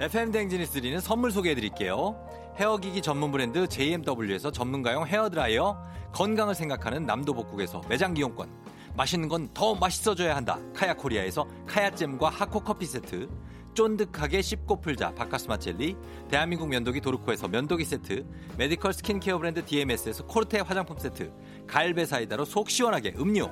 FM 0.00 0.32
대행진에서 0.32 0.72
드리는 0.72 0.98
선물 0.98 1.30
소개해 1.30 1.54
드릴게요. 1.54 2.16
헤어기기 2.58 3.02
전문 3.02 3.30
브랜드 3.30 3.68
JMW에서 3.68 4.50
전문가용 4.50 5.06
헤어드라이어, 5.06 5.80
건강을 6.12 6.54
생각하는 6.54 7.06
남도복국에서 7.06 7.82
매장 7.88 8.16
이용권, 8.16 8.48
맛있는 8.96 9.28
건 9.28 9.48
더 9.54 9.74
맛있어져야 9.74 10.36
한다. 10.36 10.58
카야 10.74 10.94
코리아에서 10.94 11.46
카야잼과 11.66 12.28
하코 12.28 12.60
커피 12.60 12.86
세트, 12.86 13.28
쫀득하게 13.74 14.42
씹고 14.42 14.80
풀자 14.80 15.14
박카스맛 15.14 15.58
젤리, 15.58 15.96
대한민국 16.28 16.68
면도기 16.68 17.00
도르코에서 17.00 17.48
면도기 17.48 17.84
세트, 17.84 18.26
메디컬 18.58 18.92
스킨케어 18.92 19.38
브랜드 19.38 19.64
DMS에서 19.64 20.26
코르테 20.26 20.60
화장품 20.60 20.98
세트, 20.98 21.32
갈베 21.66 22.04
사이다로 22.04 22.44
속 22.44 22.70
시원하게 22.70 23.14
음료, 23.18 23.50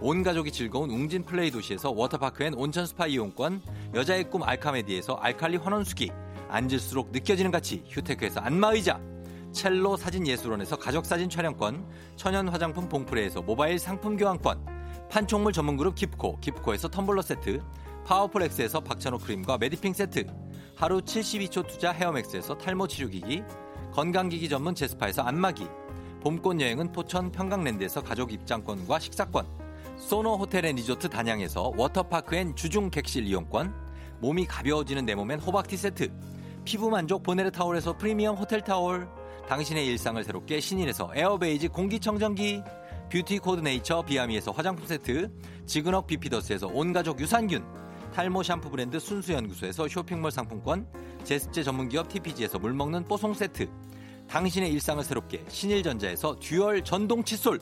온 0.00 0.22
가족이 0.22 0.50
즐거운 0.50 0.90
웅진 0.90 1.24
플레이 1.24 1.50
도시에서 1.50 1.90
워터파크 1.90 2.42
and 2.44 2.54
온천 2.54 2.86
스파 2.86 3.06
이용권, 3.06 3.62
여자의 3.94 4.28
꿈 4.30 4.42
알카메디에서 4.42 5.14
알칼리 5.14 5.58
환원수기, 5.58 6.10
앉을수록 6.48 7.12
느껴지는 7.12 7.50
가치 7.50 7.84
휴테크에서 7.88 8.40
안마의자, 8.40 9.00
첼로 9.52 9.96
사진 9.96 10.26
예술원에서 10.26 10.76
가족 10.76 11.06
사진 11.06 11.28
촬영권, 11.28 11.86
천연 12.16 12.48
화장품 12.48 12.88
봉프레에서 12.88 13.42
모바일 13.42 13.78
상품 13.78 14.16
교환권, 14.16 14.79
판촉물 15.10 15.52
전문 15.52 15.76
그룹 15.76 15.96
깁코, 15.96 16.38
깁코에서 16.38 16.88
텀블러 16.88 17.20
세트, 17.22 17.60
파워풀 18.06 18.44
엑스에서 18.44 18.78
박찬호 18.78 19.18
크림과 19.18 19.58
메디핑 19.58 19.92
세트, 19.92 20.24
하루 20.76 21.00
72초 21.00 21.66
투자 21.66 21.90
헤어맥스에서 21.90 22.56
탈모 22.56 22.86
치료기기, 22.86 23.42
건강기기 23.92 24.48
전문 24.48 24.76
제스파에서 24.76 25.22
안마기, 25.22 25.66
봄꽃 26.22 26.60
여행은 26.60 26.92
포천 26.92 27.32
평강랜드에서 27.32 28.02
가족 28.02 28.32
입장권과 28.32 29.00
식사권, 29.00 29.48
소노 29.98 30.36
호텔 30.36 30.64
앤 30.64 30.76
리조트 30.76 31.08
단양에서 31.08 31.72
워터파크 31.76 32.36
and 32.36 32.54
주중 32.54 32.88
객실 32.88 33.26
이용권, 33.26 33.74
몸이 34.20 34.46
가벼워지는 34.46 35.06
내 35.06 35.16
몸엔 35.16 35.40
호박티 35.40 35.76
세트, 35.76 36.12
피부 36.64 36.88
만족 36.88 37.24
보네르 37.24 37.50
타올에서 37.50 37.96
프리미엄 37.96 38.36
호텔 38.36 38.60
타올, 38.60 39.08
당신의 39.48 39.88
일상을 39.88 40.22
새롭게 40.22 40.60
신인에서 40.60 41.10
에어베이지 41.16 41.66
공기청정기, 41.66 42.62
뷰티 43.10 43.40
코드네이처 43.40 44.02
비아미에서 44.02 44.52
화장품 44.52 44.86
세트, 44.86 45.32
지그넉 45.66 46.06
비피더스에서 46.06 46.68
온가족 46.68 47.20
유산균, 47.20 47.64
탈모 48.14 48.44
샴푸 48.44 48.70
브랜드 48.70 49.00
순수연구소에서 49.00 49.88
쇼핑몰 49.88 50.30
상품권, 50.30 50.86
제습제 51.24 51.64
전문기업 51.64 52.08
TPG에서 52.08 52.60
물먹는 52.60 53.04
뽀송 53.06 53.34
세트, 53.34 53.68
당신의 54.28 54.70
일상을 54.70 55.02
새롭게 55.02 55.44
신일전자에서 55.48 56.36
듀얼 56.38 56.84
전동 56.84 57.24
칫솔, 57.24 57.58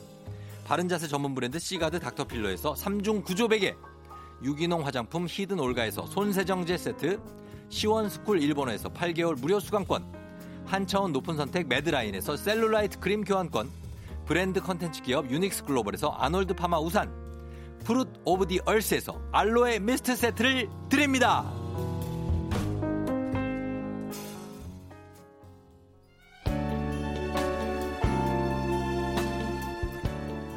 바른자세 0.65 1.07
전문 1.07 1.33
브랜드 1.33 1.57
시가드 1.57 1.99
닥터필러에서 1.99 2.75
3중 2.75 3.23
구조 3.23 3.47
베개, 3.47 3.75
유기농 4.43 4.85
화장품 4.85 5.25
히든 5.27 5.59
올가에서 5.59 6.05
손세정제 6.05 6.77
세트, 6.77 7.19
시원스쿨 7.69 8.39
일본어에서 8.39 8.89
8개월 8.89 9.39
무료 9.39 9.59
수강권, 9.59 10.05
한차원 10.67 11.11
높은 11.11 11.37
선택 11.37 11.67
매드라인에서 11.67 12.37
셀룰라이트 12.37 12.99
크림 12.99 13.23
교환권, 13.23 13.78
브랜드 14.29 14.61
컨텐츠 14.61 15.01
기업 15.01 15.31
유닉스 15.31 15.63
글로벌에서 15.63 16.09
아놀드 16.09 16.53
파마 16.53 16.79
우산, 16.79 17.11
프룻 17.83 18.07
오브 18.25 18.45
디 18.45 18.59
얼스에서 18.63 19.19
알로에 19.31 19.79
미스트 19.79 20.15
세트를 20.15 20.69
드립니다. 20.87 21.51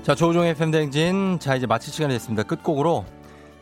자, 0.03 0.15
조우종의 0.15 0.55
팬댕진. 0.55 1.39
자, 1.39 1.55
이제 1.55 1.67
마칠 1.67 1.95
시간이 1.95 2.13
됐습니다. 2.13 2.43
끝곡으로 2.43 3.07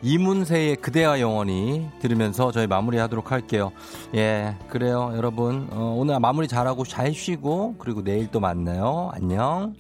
이문세의 0.03 0.77
그대와 0.77 1.21
영원히 1.21 1.89
들으면서 2.01 2.51
저희 2.51 2.67
마무리 2.67 2.99
하도록 2.99 3.31
할게요. 3.31 3.71
예, 4.17 4.57
그래요. 4.69 5.13
여러분, 5.15 5.69
어, 5.71 5.95
오늘 5.97 6.19
마무리 6.19 6.49
잘하고 6.49 6.85
잘 6.85 7.13
쉬고, 7.15 7.77
그리고 7.79 8.03
내일 8.03 8.29
또 8.33 8.41
만나요. 8.41 9.11
안녕. 9.13 9.73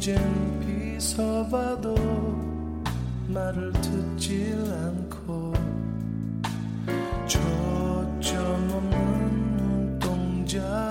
이젠 0.00 0.16
비서봐도 0.60 1.94
말을 3.28 3.70
듣지 3.82 4.56
않고 4.86 5.52
초점 7.26 8.70
없는 8.72 9.58
눈동자 9.98 10.90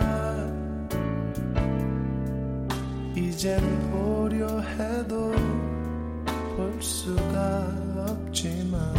이젠 3.16 3.60
보려 3.90 4.46
해도 4.60 5.32
볼 6.56 6.80
수가 6.80 7.66
없지만 8.10 8.94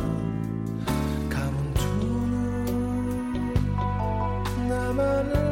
감은 1.28 1.74
두는 1.74 3.55
나만을 4.69 5.50